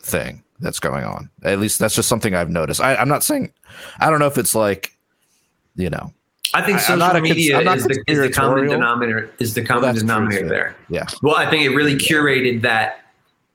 thing 0.00 0.42
that's 0.60 0.80
going 0.80 1.04
on. 1.04 1.28
At 1.42 1.58
least 1.58 1.78
that's 1.78 1.94
just 1.94 2.08
something 2.08 2.34
I've 2.34 2.48
noticed. 2.48 2.80
I, 2.80 2.96
I'm 2.96 3.08
not 3.08 3.22
saying 3.22 3.52
I 3.98 4.08
don't 4.08 4.18
know 4.18 4.28
if 4.28 4.38
it's 4.38 4.54
like, 4.54 4.96
you 5.74 5.90
know, 5.90 6.14
I 6.54 6.62
think 6.62 6.78
I- 6.78 6.80
social 6.80 6.96
not 6.98 7.16
a 7.16 7.20
cons- 7.20 7.30
media 7.30 7.58
is, 7.60 7.84
the, 7.84 8.04
is 8.06 8.18
the 8.18 8.30
common 8.30 8.66
denominator. 8.68 9.30
Is 9.38 9.54
the 9.54 9.64
common 9.64 9.90
true, 9.92 10.00
denominator 10.00 10.42
too. 10.42 10.48
there? 10.48 10.76
yeah. 10.88 11.06
Well, 11.22 11.36
I 11.36 11.48
think 11.50 11.64
it 11.64 11.70
really 11.70 11.96
curated 11.96 12.62
that. 12.62 13.02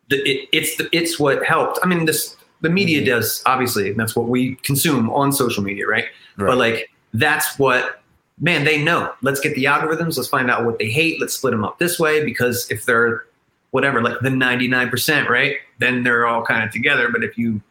The, 0.09 0.17
it, 0.29 0.49
it's 0.51 0.75
the, 0.77 0.89
it's 0.91 1.17
what 1.19 1.43
helped. 1.45 1.79
I 1.83 1.87
mean, 1.87 2.05
this 2.05 2.35
the 2.61 2.69
media 2.69 2.99
Mm-hmm. 2.99 3.05
does 3.09 3.41
obviously. 3.45 3.89
and 3.91 3.99
That's 3.99 4.15
what 4.15 4.27
we 4.27 4.55
consume 4.57 5.09
on 5.11 5.31
social 5.31 5.63
media, 5.63 5.87
right? 5.87 6.05
Right. 6.37 6.47
But 6.47 6.57
like 6.57 6.89
that's 7.13 7.57
what 7.57 8.01
man 8.39 8.63
they 8.65 8.83
know. 8.83 9.13
Let's 9.21 9.39
get 9.39 9.55
the 9.55 9.65
algorithms. 9.65 10.17
Let's 10.17 10.27
find 10.29 10.49
out 10.51 10.65
what 10.65 10.79
they 10.79 10.89
hate. 10.89 11.19
Let's 11.21 11.33
split 11.35 11.51
them 11.51 11.63
up 11.63 11.79
this 11.79 11.97
way 11.99 12.23
because 12.25 12.69
if 12.69 12.85
they're 12.85 13.25
whatever, 13.71 14.01
like 14.01 14.19
the 14.21 14.29
ninety 14.29 14.67
nine 14.67 14.89
percent, 14.89 15.29
right? 15.29 15.55
Then 15.79 16.03
they're 16.03 16.27
all 16.27 16.43
kind 16.45 16.63
of 16.63 16.71
together. 16.71 17.09
But 17.09 17.23
if 17.23 17.37
you 17.37 17.61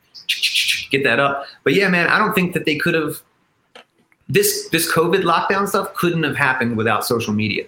get 0.90 1.04
that 1.04 1.20
up, 1.20 1.46
but 1.62 1.74
yeah, 1.74 1.88
man, 1.88 2.08
I 2.08 2.18
don't 2.18 2.34
think 2.34 2.54
that 2.54 2.64
they 2.64 2.76
could 2.76 2.94
have. 2.94 3.20
This 4.30 4.68
this 4.68 4.90
COVID 4.90 5.22
lockdown 5.22 5.68
stuff 5.68 5.92
couldn't 5.94 6.22
have 6.22 6.36
happened 6.36 6.76
without 6.76 7.04
social 7.04 7.34
media. 7.34 7.64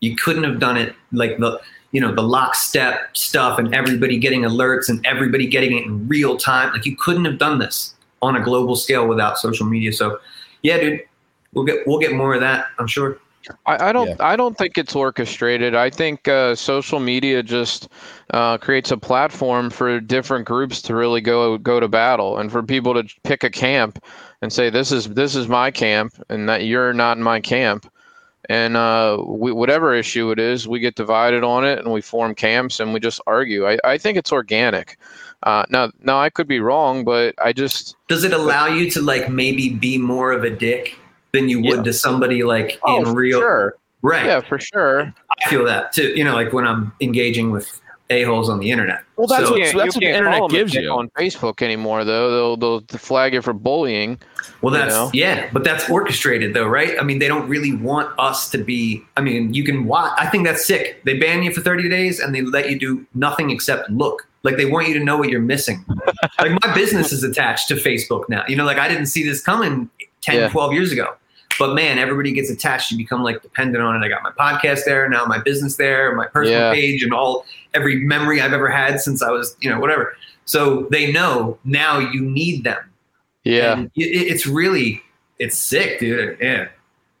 You 0.00 0.16
couldn't 0.16 0.44
have 0.44 0.58
done 0.58 0.76
it 0.76 0.94
like 1.12 1.38
the 1.38 1.60
you 1.92 2.00
know 2.00 2.14
the 2.14 2.22
lockstep 2.22 3.14
stuff 3.14 3.58
and 3.58 3.74
everybody 3.74 4.18
getting 4.18 4.42
alerts 4.42 4.88
and 4.88 5.04
everybody 5.06 5.46
getting 5.46 5.76
it 5.76 5.84
in 5.84 6.08
real 6.08 6.38
time. 6.38 6.72
Like 6.72 6.86
you 6.86 6.96
couldn't 6.96 7.26
have 7.26 7.38
done 7.38 7.58
this 7.58 7.94
on 8.22 8.36
a 8.36 8.42
global 8.42 8.74
scale 8.74 9.06
without 9.06 9.38
social 9.38 9.66
media. 9.66 9.92
So 9.92 10.18
yeah, 10.62 10.78
dude, 10.78 11.04
we'll 11.52 11.64
get 11.64 11.86
we'll 11.86 11.98
get 11.98 12.14
more 12.14 12.34
of 12.34 12.40
that. 12.40 12.66
I'm 12.78 12.86
sure. 12.86 13.18
I, 13.66 13.88
I 13.88 13.92
don't. 13.92 14.08
Yeah. 14.08 14.16
I 14.20 14.36
don't 14.36 14.56
think 14.56 14.78
it's 14.78 14.94
orchestrated. 14.94 15.74
I 15.74 15.90
think 15.90 16.28
uh, 16.28 16.54
social 16.54 17.00
media 17.00 17.42
just 17.42 17.88
uh, 18.32 18.58
creates 18.58 18.90
a 18.90 18.96
platform 18.96 19.70
for 19.70 20.00
different 20.00 20.46
groups 20.46 20.82
to 20.82 20.94
really 20.94 21.20
go 21.20 21.58
go 21.58 21.80
to 21.80 21.88
battle, 21.88 22.38
and 22.38 22.50
for 22.50 22.62
people 22.62 22.94
to 22.94 23.04
pick 23.22 23.44
a 23.44 23.50
camp 23.50 24.02
and 24.42 24.52
say 24.52 24.70
this 24.70 24.92
is 24.92 25.08
this 25.08 25.34
is 25.34 25.48
my 25.48 25.70
camp, 25.70 26.14
and 26.28 26.48
that 26.48 26.64
you're 26.64 26.92
not 26.92 27.16
in 27.16 27.22
my 27.22 27.40
camp. 27.40 27.90
And 28.48 28.76
uh, 28.76 29.22
we, 29.26 29.52
whatever 29.52 29.92
issue 29.94 30.30
it 30.30 30.38
is, 30.38 30.66
we 30.66 30.80
get 30.80 30.94
divided 30.94 31.44
on 31.44 31.66
it, 31.66 31.80
and 31.80 31.92
we 31.92 32.00
form 32.00 32.34
camps, 32.34 32.80
and 32.80 32.94
we 32.94 33.00
just 33.00 33.20
argue. 33.26 33.66
I, 33.66 33.78
I 33.84 33.98
think 33.98 34.16
it's 34.16 34.32
organic. 34.32 34.96
Uh, 35.42 35.64
now, 35.70 35.90
now 36.00 36.18
I 36.18 36.30
could 36.30 36.48
be 36.48 36.58
wrong, 36.58 37.04
but 37.04 37.34
I 37.42 37.52
just 37.52 37.96
Does 38.08 38.24
it 38.24 38.32
allow 38.32 38.66
you 38.66 38.90
to 38.90 39.02
like 39.02 39.28
maybe 39.28 39.68
be 39.68 39.98
more 39.98 40.32
of 40.32 40.44
a 40.44 40.50
dick 40.50 40.97
than 41.32 41.48
you 41.48 41.60
would 41.62 41.78
Yeah. 41.78 41.82
to 41.82 41.92
somebody 41.92 42.42
like 42.42 42.78
oh, 42.84 43.02
in 43.02 43.14
real? 43.14 43.40
sure, 43.40 43.76
Right. 44.02 44.26
yeah, 44.26 44.40
for 44.40 44.58
sure. 44.58 45.12
I 45.44 45.48
feel 45.48 45.64
that 45.64 45.92
too. 45.92 46.12
You 46.16 46.24
know, 46.24 46.34
like 46.34 46.52
when 46.52 46.66
I'm 46.66 46.92
engaging 47.00 47.50
with 47.50 47.80
a 48.10 48.22
holes 48.22 48.48
on 48.48 48.58
the 48.58 48.70
internet. 48.70 49.00
Well, 49.16 49.26
that's 49.26 49.44
So- 49.44 49.50
what- 49.50 49.60
can't- 49.60 49.76
that's 49.76 49.94
what 49.94 50.00
the 50.00 50.06
internet 50.08 50.38
call 50.38 50.48
them 50.48 50.56
a 50.56 50.58
gives 50.60 50.72
you. 50.74 50.88
on 50.90 51.10
Facebook 51.10 51.60
anymore. 51.60 52.04
Though 52.04 52.30
they'll 52.56 52.80
they'll 52.80 52.98
flag 52.98 53.34
you 53.34 53.42
for 53.42 53.52
bullying. 53.52 54.18
Well, 54.62 54.72
you 54.72 54.80
that's 54.80 54.94
know? 54.94 55.10
yeah, 55.12 55.48
but 55.52 55.62
that's 55.62 55.90
orchestrated 55.90 56.54
though, 56.54 56.66
right? 56.66 56.98
I 56.98 57.02
mean, 57.02 57.18
they 57.18 57.28
don't 57.28 57.46
really 57.48 57.74
want 57.76 58.08
us 58.18 58.48
to 58.50 58.58
be. 58.58 59.04
I 59.18 59.20
mean, 59.20 59.52
you 59.52 59.62
can 59.62 59.84
watch. 59.84 60.12
I 60.18 60.26
think 60.26 60.46
that's 60.46 60.64
sick. 60.64 61.02
They 61.04 61.18
ban 61.18 61.42
you 61.42 61.52
for 61.52 61.60
30 61.60 61.86
days 61.90 62.18
and 62.18 62.34
they 62.34 62.40
let 62.40 62.70
you 62.70 62.78
do 62.78 63.04
nothing 63.14 63.50
except 63.50 63.90
look. 63.90 64.26
Like 64.42 64.56
they 64.56 64.64
want 64.64 64.88
you 64.88 64.94
to 64.94 65.04
know 65.04 65.18
what 65.18 65.28
you're 65.28 65.40
missing. 65.42 65.84
like 66.40 66.52
my 66.64 66.72
business 66.74 67.12
is 67.12 67.22
attached 67.24 67.68
to 67.68 67.74
Facebook 67.74 68.26
now. 68.30 68.42
You 68.48 68.56
know, 68.56 68.64
like 68.64 68.78
I 68.78 68.88
didn't 68.88 69.06
see 69.06 69.22
this 69.22 69.42
coming 69.42 69.90
10, 70.22 70.36
Yeah. 70.36 70.48
12 70.48 70.72
years 70.72 70.92
ago. 70.92 71.14
But 71.58 71.74
man, 71.74 71.98
everybody 71.98 72.30
gets 72.32 72.50
attached. 72.50 72.90
You 72.92 72.96
become 72.96 73.22
like 73.24 73.42
dependent 73.42 73.82
on 73.82 73.96
it. 74.00 74.06
I 74.06 74.08
got 74.08 74.22
my 74.22 74.30
podcast 74.30 74.84
there, 74.84 75.08
now 75.08 75.24
my 75.24 75.38
business 75.38 75.76
there, 75.76 76.14
my 76.14 76.26
personal 76.26 76.60
Yeah. 76.60 76.72
page, 76.72 77.02
and 77.02 77.12
all 77.12 77.44
every 77.74 77.96
memory 77.96 78.40
I've 78.40 78.52
ever 78.52 78.68
had 78.68 79.00
since 79.00 79.22
I 79.22 79.30
was, 79.30 79.56
you 79.60 79.68
know, 79.68 79.80
whatever. 79.80 80.14
So 80.44 80.86
they 80.90 81.10
know 81.10 81.58
now 81.64 81.98
you 81.98 82.20
need 82.22 82.64
them. 82.64 82.78
Yeah. 83.44 83.72
And 83.72 83.90
it, 83.96 84.04
it's 84.04 84.46
really 84.46 85.02
it's 85.38 85.56
sick, 85.58 85.98
dude. 86.00 86.36
Yeah. 86.40 86.68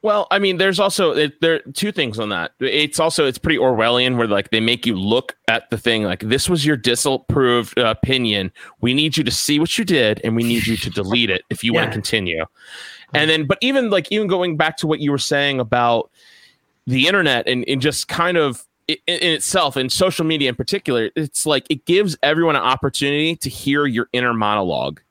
Well, 0.08 0.26
I 0.30 0.38
mean, 0.38 0.56
there's 0.56 0.80
also 0.80 1.10
it, 1.10 1.38
there 1.42 1.56
are 1.56 1.72
two 1.74 1.92
things 1.92 2.18
on 2.18 2.30
that. 2.30 2.52
It's 2.60 2.98
also 2.98 3.26
it's 3.26 3.36
pretty 3.36 3.58
Orwellian 3.58 4.16
where 4.16 4.26
like 4.26 4.48
they 4.48 4.58
make 4.58 4.86
you 4.86 4.96
look 4.96 5.36
at 5.48 5.68
the 5.68 5.76
thing 5.76 6.04
like 6.04 6.20
this 6.20 6.48
was 6.48 6.64
your 6.64 6.78
disapproved 6.78 7.78
uh, 7.78 7.88
opinion. 7.88 8.50
We 8.80 8.94
need 8.94 9.18
you 9.18 9.24
to 9.24 9.30
see 9.30 9.58
what 9.58 9.76
you 9.76 9.84
did, 9.84 10.22
and 10.24 10.34
we 10.34 10.44
need 10.44 10.66
you 10.66 10.78
to 10.78 10.88
delete 10.88 11.28
it 11.28 11.42
if 11.50 11.62
you 11.62 11.74
want 11.74 11.88
to 11.88 11.92
continue. 11.92 12.46
And 13.12 13.28
then, 13.28 13.46
but 13.46 13.58
even 13.60 13.90
like 13.90 14.10
even 14.10 14.28
going 14.28 14.56
back 14.56 14.78
to 14.78 14.86
what 14.86 15.00
you 15.00 15.10
were 15.10 15.18
saying 15.18 15.60
about 15.60 16.10
the 16.86 17.06
internet 17.06 17.46
and, 17.46 17.66
and 17.68 17.82
just 17.82 18.08
kind 18.08 18.38
of 18.38 18.66
in, 18.86 18.96
in 19.08 19.32
itself 19.34 19.76
and 19.76 19.92
social 19.92 20.24
media 20.24 20.48
in 20.48 20.54
particular, 20.54 21.10
it's 21.16 21.44
like 21.44 21.66
it 21.68 21.84
gives 21.84 22.16
everyone 22.22 22.56
an 22.56 22.62
opportunity 22.62 23.36
to 23.36 23.50
hear 23.50 23.84
your 23.84 24.08
inner 24.14 24.32
monologue 24.32 25.02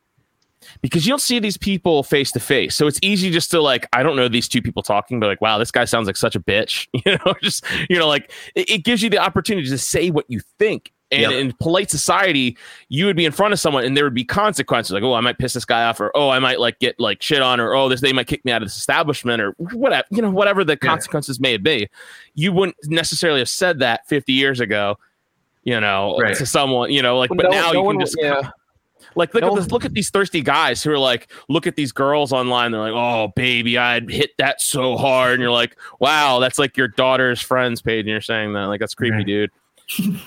because 0.82 1.05
you 1.05 1.12
don't 1.12 1.22
see 1.22 1.39
these 1.39 1.58
people 1.58 2.03
face 2.03 2.32
to 2.32 2.39
face. 2.39 2.76
So 2.76 2.88
it's 2.88 2.99
easy 3.01 3.30
just 3.32 3.51
to 3.51 3.62
like, 3.62 3.88
I 3.93 4.03
don't 4.03 4.16
know 4.16 4.28
these 4.28 4.47
two 4.47 4.62
people 4.62 4.84
talking, 4.84 5.20
but 5.20 5.28
like, 5.28 5.41
wow, 5.41 5.58
this 5.58 5.72
guy 5.72 5.86
sounds 5.86 6.08
like 6.08 6.18
such 6.18 6.36
a 6.36 6.39
bitch. 6.39 6.88
You 7.05 7.18
know, 7.26 7.34
just, 7.41 7.64
you 7.89 7.97
know, 7.97 8.08
like 8.08 8.32
it, 8.55 8.70
it 8.70 8.78
gives 8.84 9.01
you 9.01 9.10
the 9.10 9.18
opportunity 9.20 9.70
to 9.70 9.78
say 9.78 10.10
what 10.10 10.26
you 10.28 10.41
think. 10.60 10.91
And 11.10 11.22
Yep. 11.22 11.32
in 11.32 11.53
polite 11.53 11.89
society, 11.89 12.58
you 12.89 13.05
would 13.05 13.16
be 13.16 13.24
in 13.24 13.32
front 13.32 13.53
of 13.53 13.62
someone 13.62 13.86
and 13.86 13.95
there 13.95 14.03
would 14.03 14.14
be 14.14 14.26
consequences 14.26 14.91
like, 14.91 15.03
oh, 15.03 15.14
I 15.14 15.22
might 15.22 15.38
piss 15.38 15.53
this 15.53 15.64
guy 15.64 15.86
off, 15.86 16.01
or 16.01 16.12
oh, 16.16 16.30
I 16.30 16.39
might 16.39 16.60
like 16.60 16.80
get 16.80 16.99
like 16.99 17.22
shit 17.22 17.41
on, 17.41 17.62
or 17.62 17.74
oh, 17.74 17.88
this 17.88 18.01
they 18.01 18.12
might 18.12 18.28
kick 18.28 18.43
me 18.43 18.51
out 18.51 18.62
of 18.62 18.66
this 18.68 18.76
establishment, 18.76 19.41
or 19.41 19.51
whatever, 19.58 20.05
you 20.12 20.22
know, 20.22 20.30
whatever 20.30 20.66
the 20.66 20.74
Yeah. 20.74 20.89
consequences 20.89 21.39
may 21.39 21.55
be. 21.55 21.88
You 22.36 22.51
wouldn't 22.51 22.76
necessarily 22.88 23.39
have 23.39 23.47
said 23.47 23.80
that 23.80 24.05
50 24.10 24.34
years 24.34 24.60
ago, 24.60 24.97
you 25.64 25.80
know, 25.80 26.18
Right. 26.20 26.36
to 26.36 26.45
someone, 26.45 26.91
you 26.91 27.01
know, 27.01 27.18
like, 27.18 27.30
but 27.30 27.43
No- 27.43 27.49
now 27.51 27.72
no 27.72 27.84
you 27.84 27.89
can 27.91 27.99
just 28.01 28.18
yeah. 28.20 28.49
Like 29.18 29.34
look 29.34 29.41
No- 29.43 29.49
at 29.49 29.55
this, 29.55 29.72
look 29.72 29.84
at 29.84 29.93
these 29.93 30.09
thirsty 30.09 30.41
guys 30.41 30.82
who 30.82 30.91
are 30.91 30.97
like, 30.99 31.30
look 31.49 31.68
at 31.68 31.76
these 31.76 31.91
girls 31.91 32.32
online. 32.32 32.72
They're 32.72 32.80
like, 32.80 32.93
oh 32.95 33.34
baby, 33.36 33.78
I'd 33.78 34.09
hit 34.09 34.32
that 34.38 34.61
so 34.61 34.95
hard, 34.95 35.34
and 35.34 35.41
you're 35.41 35.51
like, 35.51 35.76
wow, 35.99 36.39
that's 36.39 36.57
like 36.59 36.78
your 36.78 36.88
daughter's 36.88 37.41
friends 37.41 37.82
page, 37.82 38.01
and 38.01 38.09
you're 38.09 38.22
saying 38.22 38.53
that 38.53 38.65
like 38.68 38.80
that's 38.80 38.95
creepy, 38.95 39.18
Right. 39.18 39.26
dude. 39.26 39.51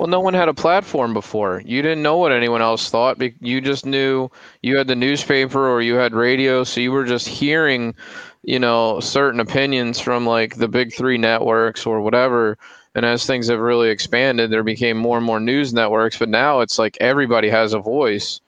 Well, 0.00 0.08
no 0.08 0.18
one 0.18 0.34
had 0.34 0.48
a 0.48 0.54
platform 0.54 1.14
before. 1.14 1.62
You 1.64 1.80
didn't 1.80 2.02
know 2.02 2.16
what 2.16 2.32
anyone 2.32 2.60
else 2.60 2.90
thought. 2.90 3.16
You 3.40 3.60
just 3.60 3.86
knew 3.86 4.28
you 4.60 4.76
had 4.76 4.88
the 4.88 4.96
newspaper 4.96 5.68
or 5.68 5.82
you 5.82 5.94
had 5.94 6.14
radio, 6.14 6.64
so 6.64 6.80
you 6.80 6.90
were 6.90 7.04
just 7.04 7.28
hearing, 7.28 7.94
you 8.42 8.58
know, 8.58 8.98
certain 8.98 9.38
opinions 9.38 10.00
from 10.00 10.26
like 10.26 10.56
the 10.56 10.66
big 10.66 10.92
three 10.92 11.16
networks 11.16 11.86
or 11.86 12.00
whatever. 12.00 12.58
And 12.94 13.04
as 13.04 13.26
things 13.26 13.48
have 13.48 13.58
really 13.58 13.90
expanded, 13.90 14.50
there 14.50 14.62
became 14.62 14.96
more 14.96 15.16
and 15.16 15.26
more 15.26 15.40
news 15.40 15.74
networks. 15.74 16.18
But 16.18 16.28
now 16.28 16.60
it's 16.60 16.78
like 16.78 16.96
everybody 17.00 17.48
has 17.48 17.72
a 17.72 17.78
voice. 17.78 18.40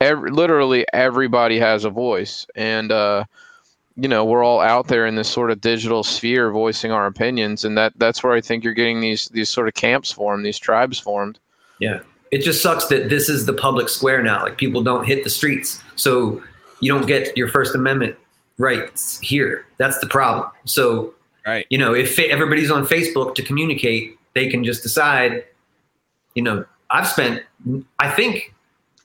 Every, 0.00 0.30
literally 0.30 0.86
everybody 0.92 1.58
has 1.58 1.84
a 1.84 1.90
voice, 1.90 2.46
and 2.54 2.92
uh, 2.92 3.24
you 3.96 4.06
know 4.06 4.24
we're 4.24 4.44
all 4.44 4.60
out 4.60 4.86
there 4.86 5.06
in 5.06 5.16
this 5.16 5.28
sort 5.28 5.50
of 5.50 5.60
digital 5.60 6.04
sphere 6.04 6.52
voicing 6.52 6.92
our 6.92 7.06
opinions, 7.06 7.64
and 7.64 7.76
that 7.76 7.94
that's 7.96 8.22
where 8.22 8.32
I 8.32 8.40
think 8.40 8.62
you're 8.62 8.74
getting 8.74 9.00
these 9.00 9.28
these 9.30 9.48
sort 9.48 9.66
of 9.66 9.74
camps 9.74 10.12
formed, 10.12 10.46
these 10.46 10.58
tribes 10.58 11.00
formed. 11.00 11.40
Yeah. 11.80 12.00
It 12.30 12.42
just 12.42 12.62
sucks 12.62 12.86
that 12.88 13.08
this 13.08 13.28
is 13.28 13.46
the 13.46 13.54
public 13.54 13.88
square 13.88 14.22
now. 14.22 14.42
Like 14.42 14.58
people 14.58 14.82
don't 14.82 15.04
hit 15.04 15.24
the 15.24 15.30
streets. 15.30 15.82
So 15.96 16.42
you 16.80 16.92
don't 16.92 17.06
get 17.06 17.36
your 17.36 17.48
First 17.48 17.74
Amendment 17.74 18.16
rights 18.58 19.18
here. 19.20 19.66
That's 19.78 19.98
the 19.98 20.06
problem. 20.06 20.50
So, 20.64 21.14
Right. 21.48 21.66
you 21.70 21.78
know, 21.78 21.94
if 21.94 22.18
everybody's 22.18 22.70
on 22.70 22.84
Facebook 22.84 23.34
to 23.36 23.42
communicate, 23.42 24.18
they 24.34 24.48
can 24.48 24.64
just 24.64 24.82
decide, 24.82 25.44
you 26.34 26.42
know, 26.42 26.64
I've 26.90 27.06
spent, 27.06 27.42
I 27.98 28.10
think, 28.10 28.54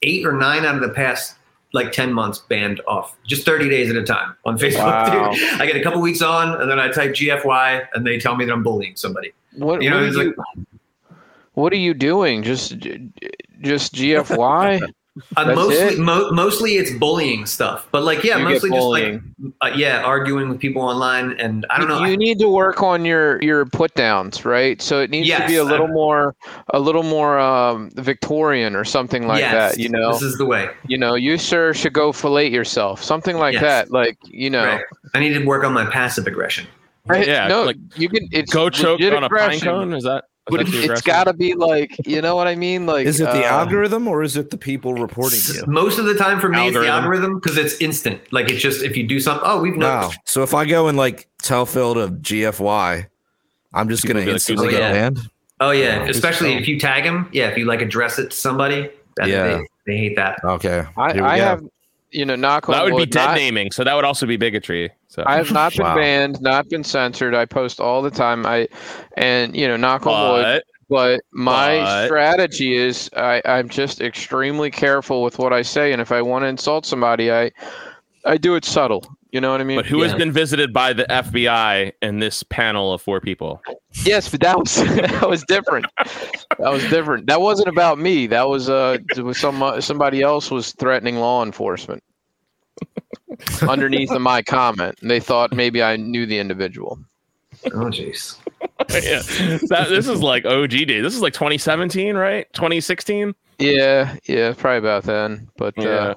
eight 0.01 0.25
or 0.25 0.33
nine 0.33 0.65
out 0.65 0.75
of 0.75 0.81
the 0.81 0.89
past 0.89 1.35
like 1.71 1.91
10 1.91 2.13
months 2.13 2.39
banned 2.39 2.81
off 2.87 3.17
just 3.25 3.45
30 3.45 3.69
days 3.69 3.89
at 3.89 3.95
a 3.95 4.03
time 4.03 4.35
on 4.45 4.57
Facebook. 4.57 4.85
Wow. 4.85 5.31
Dude. 5.31 5.61
I 5.61 5.65
get 5.65 5.75
a 5.75 5.81
couple 5.81 6.01
weeks 6.01 6.21
on 6.21 6.61
and 6.61 6.69
then 6.69 6.79
I 6.79 6.89
type 6.89 7.11
GFY 7.11 7.87
and 7.93 8.05
they 8.05 8.19
tell 8.19 8.35
me 8.35 8.45
that 8.45 8.51
I'm 8.51 8.61
bullying 8.61 8.95
somebody. 8.95 9.33
What 9.57 9.81
You 9.81 9.89
know, 9.89 9.97
what, 9.97 10.05
it's 10.07 10.17
are 10.17 10.23
you, 10.23 10.35
what 11.53 11.73
are 11.73 11.77
you 11.77 11.93
doing? 11.93 12.43
Just 12.43 12.77
just 13.61 13.95
GFY? 13.95 14.93
Uh, 15.35 15.45
mostly, 15.53 15.75
it? 15.75 15.99
mo- 15.99 16.31
mostly 16.31 16.77
it's 16.77 16.91
bullying 16.91 17.45
stuff, 17.45 17.87
but 17.91 18.03
like, 18.03 18.23
yeah, 18.23 18.37
You 18.37 18.45
mostly 18.45 18.71
just 18.71 18.87
like, 18.87 19.21
uh, 19.61 19.71
yeah, 19.75 20.01
arguing 20.01 20.49
with 20.49 20.59
people 20.59 20.81
online, 20.81 21.39
and 21.39 21.67
I 21.69 21.77
don't 21.77 21.87
know. 21.87 21.99
You 21.99 22.13
I- 22.13 22.15
need 22.15 22.39
to 22.39 22.49
work 22.49 22.81
on 22.81 23.05
your 23.05 23.39
your 23.43 23.65
put 23.67 23.93
downs, 23.93 24.43
right? 24.43 24.81
So 24.81 24.99
it 25.01 25.11
needs 25.11 25.29
to 25.29 25.45
be 25.45 25.57
a 25.57 25.63
little 25.63 25.85
I- 25.85 25.91
more 25.91 26.35
a 26.73 26.79
little 26.79 27.03
more 27.03 27.37
um, 27.37 27.91
Victorian 27.95 28.75
or 28.75 28.83
something 28.83 29.27
like 29.27 29.41
yes, 29.41 29.75
that. 29.75 29.79
You 29.79 29.89
know, 29.89 30.13
this 30.13 30.23
is 30.23 30.37
the 30.39 30.45
way. 30.45 30.69
you 30.87 30.97
know, 30.97 31.13
you 31.13 31.37
sir 31.37 31.73
should 31.75 31.93
go 31.93 32.11
fillet 32.11 32.49
yourself, 32.49 33.03
something 33.03 33.37
like 33.37 33.53
Yes. 33.53 33.61
that. 33.61 33.91
Like 33.91 34.17
you 34.25 34.49
know, 34.49 34.65
Right. 34.65 34.81
I 35.13 35.19
need 35.19 35.33
to 35.33 35.45
work 35.45 35.63
on 35.63 35.73
my 35.73 35.85
passive 35.85 36.25
aggression. 36.25 36.65
Right? 37.05 37.27
Yeah, 37.27 37.47
no, 37.49 37.63
like, 37.65 37.75
you 37.97 38.09
can. 38.09 38.27
It's 38.31 38.51
Go 38.51 38.69
choke 38.69 38.99
legit 38.99 39.13
on 39.13 39.25
a 39.25 39.29
pine 39.29 39.59
cone. 39.59 39.93
Is 39.93 40.05
that? 40.05 40.23
Is 40.49 40.57
But 40.57 40.65
that 40.65 40.91
it's 40.91 41.01
got 41.01 41.23
to 41.25 41.33
be 41.33 41.53
like, 41.53 41.95
you 42.05 42.21
know 42.21 42.35
what 42.35 42.47
I 42.47 42.55
mean? 42.55 42.85
Like, 42.85 43.05
Is 43.07 43.21
it 43.21 43.25
the 43.31 43.45
uh, 43.45 43.59
algorithm 43.59 44.09
or 44.09 44.23
is 44.23 44.35
it 44.35 44.49
the 44.49 44.57
people 44.57 44.93
reporting 44.93 45.39
S- 45.39 45.55
you? 45.55 45.63
Most 45.67 45.99
of 45.99 46.05
the 46.05 46.15
time 46.15 46.41
for 46.41 46.49
me, 46.49 46.67
it's 46.67 46.73
the 46.73 46.85
Algorithm. 46.85 46.95
algorithm 47.03 47.39
because 47.39 47.57
it's 47.57 47.75
instant. 47.79 48.19
Like 48.33 48.49
it's 48.49 48.61
just 48.61 48.83
if 48.83 48.97
you 48.97 49.07
do 49.07 49.21
something, 49.21 49.43
oh, 49.45 49.61
we've 49.61 49.77
Wow. 49.77 50.01
noticed. 50.01 50.19
So 50.25 50.43
if 50.43 50.53
I 50.53 50.65
go 50.65 50.89
and 50.89 50.97
like 50.97 51.29
tell 51.41 51.65
Phil 51.65 51.93
to 51.93 52.09
GFY, 52.09 53.07
I'm 53.73 53.87
just 53.87 54.03
People 54.03 54.15
gonna 54.15 54.25
be 54.25 54.31
like, 54.31 54.35
instantly 54.35 54.67
"Oh, 54.67 54.71
get 54.71 54.79
yeah." 54.81 54.91
banned. 54.91 55.19
Oh 55.61 55.71
yeah, 55.71 55.99
Wow. 55.99 56.05
especially 56.09 56.55
if 56.55 56.67
you 56.67 56.77
tag 56.77 57.05
them. 57.05 57.29
Yeah, 57.31 57.47
if 57.47 57.57
you 57.57 57.63
like 57.63 57.81
address 57.81 58.19
it 58.19 58.31
to 58.31 58.35
somebody, 58.35 58.89
that, 59.15 59.29
Yeah. 59.29 59.43
they, 59.59 59.67
they 59.93 59.97
hate 59.97 60.17
that. 60.17 60.39
Okay. 60.43 60.83
I, 60.97 61.21
I 61.21 61.37
have, 61.37 61.61
you 62.13 62.25
know, 62.25 62.35
knock 62.35 62.69
on 62.69 62.73
That 62.73 62.83
would 62.85 62.91
be 62.91 62.95
wood, 62.95 63.09
dead 63.11 63.25
not- 63.27 63.35
naming, 63.35 63.71
so 63.71 63.83
that 63.83 63.93
would 63.95 64.05
also 64.05 64.25
be 64.25 64.37
bigotry. 64.37 64.91
So 65.07 65.23
I 65.25 65.35
have 65.35 65.51
not 65.51 65.73
been 65.77 65.85
Wow. 65.85 65.95
banned, 65.95 66.41
not 66.41 66.69
been 66.69 66.83
censored. 66.83 67.35
I 67.35 67.45
post 67.45 67.79
all 67.79 68.01
the 68.01 68.11
time. 68.11 68.45
I, 68.45 68.67
and 69.17 69.55
you 69.55 69.67
know, 69.67 69.77
knock 69.77 70.07
on 70.07 70.31
wood. 70.33 70.43
but 70.43 70.63
But 70.89 71.21
my 71.31 71.79
But- 71.79 72.05
strategy 72.07 72.75
is 72.75 73.09
I, 73.17 73.41
I'm 73.45 73.67
just 73.69 73.99
extremely 74.01 74.69
careful 74.71 75.23
with 75.23 75.39
what 75.39 75.51
I 75.53 75.61
say, 75.63 75.91
and 75.91 76.01
if 76.01 76.11
I 76.11 76.21
want 76.21 76.43
to 76.43 76.47
insult 76.47 76.85
somebody, 76.85 77.31
I 77.31 77.51
I 78.25 78.37
do 78.37 78.55
it 78.55 78.63
subtle. 78.65 79.05
You 79.33 79.41
know 79.41 79.49
what 79.49 79.61
I 79.61 79.63
mean? 79.63 79.77
but 79.77 79.87
who 79.87 80.03
has 80.03 80.13
been 80.13 80.31
visited 80.31 80.71
by 80.71 80.93
the 80.93 81.05
FBI 81.05 81.93
in 82.03 82.19
this 82.19 82.43
panel 82.43 82.93
of 82.93 83.01
four 83.01 83.19
people? 83.19 83.59
yes, 84.05 84.29
but 84.29 84.41
that 84.41 84.59
was 84.59 84.75
that 84.75 85.27
was 85.27 85.43
different. 85.47 85.87
That 86.59 86.71
was 86.71 86.87
different. 86.91 87.25
That 87.25 87.41
wasn't 87.41 87.69
about 87.69 87.97
me. 87.97 88.27
That 88.27 88.47
was 88.47 88.69
uh 88.69 88.99
was 89.17 89.39
some 89.39 89.81
somebody 89.81 90.21
else 90.21 90.51
was 90.51 90.73
threatening 90.73 91.15
law 91.15 91.43
enforcement 91.43 92.03
underneath 93.67 94.11
of 94.11 94.21
my 94.21 94.43
comment. 94.43 94.99
And 95.01 95.09
they 95.09 95.19
thought 95.19 95.51
maybe 95.51 95.81
I 95.81 95.95
knew 95.95 96.27
the 96.27 96.37
individual. 96.37 96.99
Oh 97.65 97.89
jeez. 97.89 98.37
yeah, 98.91 99.23
that, 99.69 99.87
this 99.89 100.07
is 100.07 100.21
like 100.21 100.45
OG 100.45 100.69
day. 100.69 101.01
This 101.01 101.15
is 101.15 101.21
like 101.21 101.33
2017, 101.33 102.15
right? 102.15 102.45
2016. 102.53 103.33
Yeah, 103.57 104.15
yeah, 104.25 104.53
probably 104.55 104.77
about 104.77 105.05
then. 105.05 105.49
But 105.57 105.75
uh, 105.83 106.13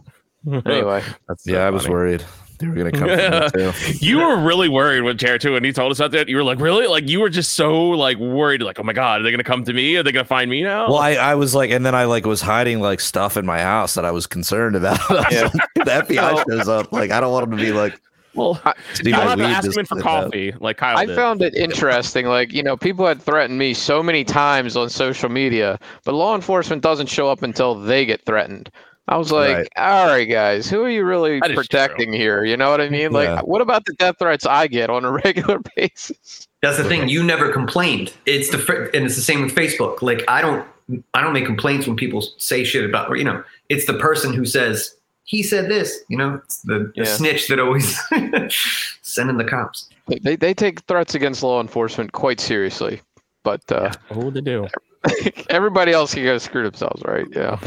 anyway, 0.66 1.02
That's 1.28 1.44
so 1.44 1.52
Yeah, 1.52 1.66
I 1.66 1.70
was 1.70 1.88
worried 1.88 2.22
they 2.58 2.66
were 2.66 2.74
gonna 2.74 2.92
come 2.92 3.08
for 3.08 3.60
me 3.60 3.72
too. 3.72 3.96
You 4.04 4.18
were 4.18 4.36
really 4.38 4.68
worried 4.68 5.02
with 5.02 5.18
Chair 5.18 5.38
Two 5.38 5.56
and 5.56 5.64
he 5.64 5.72
told 5.72 5.92
us 5.92 5.98
about 5.98 6.12
that. 6.12 6.28
You 6.28 6.36
were 6.36 6.44
like, 6.44 6.58
really? 6.60 6.86
Like 6.86 7.08
you 7.08 7.20
were 7.20 7.28
just 7.28 7.52
so 7.52 7.90
like 7.90 8.16
worried, 8.18 8.62
like, 8.62 8.78
oh 8.78 8.82
my 8.82 8.92
god, 8.92 9.20
are 9.20 9.24
they 9.24 9.30
gonna 9.30 9.44
come 9.44 9.64
to 9.64 9.72
me? 9.72 9.96
Are 9.96 10.02
they 10.02 10.12
gonna 10.12 10.24
find 10.24 10.50
me 10.50 10.62
now? 10.62 10.86
Well, 10.88 10.98
I, 10.98 11.12
I 11.14 11.34
was 11.34 11.54
like, 11.54 11.70
and 11.70 11.84
then 11.84 11.94
I 11.94 12.04
like 12.04 12.24
was 12.26 12.40
hiding 12.40 12.80
like 12.80 13.00
stuff 13.00 13.36
in 13.36 13.44
my 13.46 13.60
house 13.60 13.94
that 13.94 14.04
I 14.04 14.10
was 14.10 14.26
concerned 14.26 14.76
about. 14.76 14.98
Yeah. 15.32 15.48
the 15.74 15.82
FBI 15.84 16.44
shows 16.48 16.68
up. 16.68 16.92
Like, 16.92 17.10
I 17.10 17.20
don't 17.20 17.32
want 17.32 17.48
them 17.50 17.58
to 17.58 17.64
be 17.64 17.72
like, 17.72 17.98
well, 18.34 18.60
I, 18.64 18.74
you 19.02 19.10
my 19.12 19.18
don't 19.18 19.28
have 19.28 19.38
to 19.38 19.44
weed 19.44 19.50
ask 19.50 19.64
just 19.64 19.76
him 19.76 19.80
in 19.80 19.86
for 19.86 19.94
like 19.96 20.04
that. 20.04 20.10
coffee, 20.10 20.52
like 20.60 20.76
Kyle 20.76 20.96
I 20.98 21.06
did. 21.06 21.16
found 21.16 21.42
it 21.42 21.54
interesting. 21.54 22.26
Like, 22.26 22.52
you 22.52 22.62
know, 22.62 22.76
people 22.76 23.06
had 23.06 23.20
threatened 23.20 23.58
me 23.58 23.72
so 23.74 24.02
many 24.02 24.24
times 24.24 24.76
on 24.76 24.88
social 24.90 25.28
media, 25.30 25.78
but 26.04 26.14
law 26.14 26.34
enforcement 26.34 26.82
doesn't 26.82 27.08
show 27.08 27.30
up 27.30 27.42
until 27.42 27.74
they 27.74 28.04
get 28.04 28.24
threatened. 28.26 28.70
I 29.08 29.16
was 29.16 29.30
like, 29.30 29.56
Right. 29.56 29.68
all 29.76 30.06
right, 30.06 30.24
guys, 30.24 30.68
who 30.68 30.82
are 30.82 30.90
you 30.90 31.04
really 31.04 31.38
That 31.40 31.52
is 31.52 31.56
protecting 31.56 32.12
here? 32.12 32.44
You 32.44 32.56
know 32.56 32.70
what 32.70 32.80
I 32.80 32.88
mean? 32.88 33.12
Like, 33.12 33.28
Yeah. 33.28 33.40
what 33.42 33.60
about 33.60 33.84
the 33.84 33.92
death 33.94 34.16
threats 34.18 34.44
I 34.46 34.66
get 34.66 34.90
on 34.90 35.04
a 35.04 35.10
regular 35.24 35.60
basis? 35.76 36.48
That's 36.62 36.76
the 36.78 36.84
thing. 36.84 37.08
You 37.08 37.22
never 37.22 37.52
complained. 37.52 38.12
It's 38.26 38.50
the 38.50 38.58
fr- 38.58 38.90
and 38.94 39.06
it's 39.06 39.14
the 39.14 39.20
same 39.22 39.42
with 39.42 39.54
Facebook. 39.54 40.02
Like 40.02 40.24
I 40.28 40.40
don't 40.42 40.66
I 41.14 41.20
don't 41.20 41.32
make 41.32 41.46
complaints 41.46 41.86
when 41.86 41.96
people 41.96 42.22
say 42.38 42.64
shit 42.64 42.84
about 42.84 43.08
or 43.10 43.16
you 43.16 43.24
know. 43.24 43.44
It's 43.68 43.86
the 43.86 43.94
person 43.94 44.32
who 44.32 44.44
says 44.44 44.96
he 45.24 45.42
said 45.42 45.68
this. 45.70 46.00
You 46.08 46.16
know, 46.16 46.40
it's 46.44 46.62
the, 46.62 46.90
the 46.96 47.02
Yeah. 47.02 47.04
snitch 47.04 47.46
that 47.48 47.60
always 47.60 47.96
sending 49.02 49.36
the 49.36 49.44
cops. 49.44 49.88
They, 50.22 50.36
they 50.36 50.54
take 50.54 50.80
threats 50.82 51.14
against 51.14 51.42
law 51.42 51.60
enforcement 51.60 52.12
quite 52.12 52.40
seriously. 52.40 53.00
But 53.44 53.60
uh, 53.70 53.92
oh, 54.12 54.30
they 54.30 54.40
do. 54.40 54.66
Everybody 55.50 55.92
else 55.92 56.14
can 56.14 56.24
go 56.24 56.38
screw 56.38 56.64
themselves, 56.64 57.02
right? 57.04 57.26
Yeah. 57.32 57.58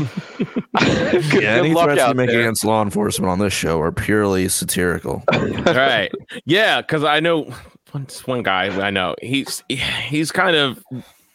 good, 1.32 1.44
Yeah, 1.44 1.56
any 1.56 1.74
threats 1.74 2.08
you 2.08 2.14
make 2.14 2.30
there. 2.30 2.42
against 2.42 2.64
law 2.64 2.82
enforcement 2.82 3.30
on 3.30 3.40
this 3.40 3.54
show 3.54 3.80
are 3.82 3.92
purely 3.92 4.48
satirical. 4.48 5.24
right. 5.32 6.12
Yeah, 6.46 6.82
because 6.82 7.04
I 7.04 7.20
know 7.20 7.54
one, 7.92 8.08
one 8.26 8.44
guy 8.44 8.66
I 8.86 8.90
know. 8.92 9.16
He's 9.22 9.64
he's 9.70 10.32
kind 10.32 10.56
of 10.56 10.84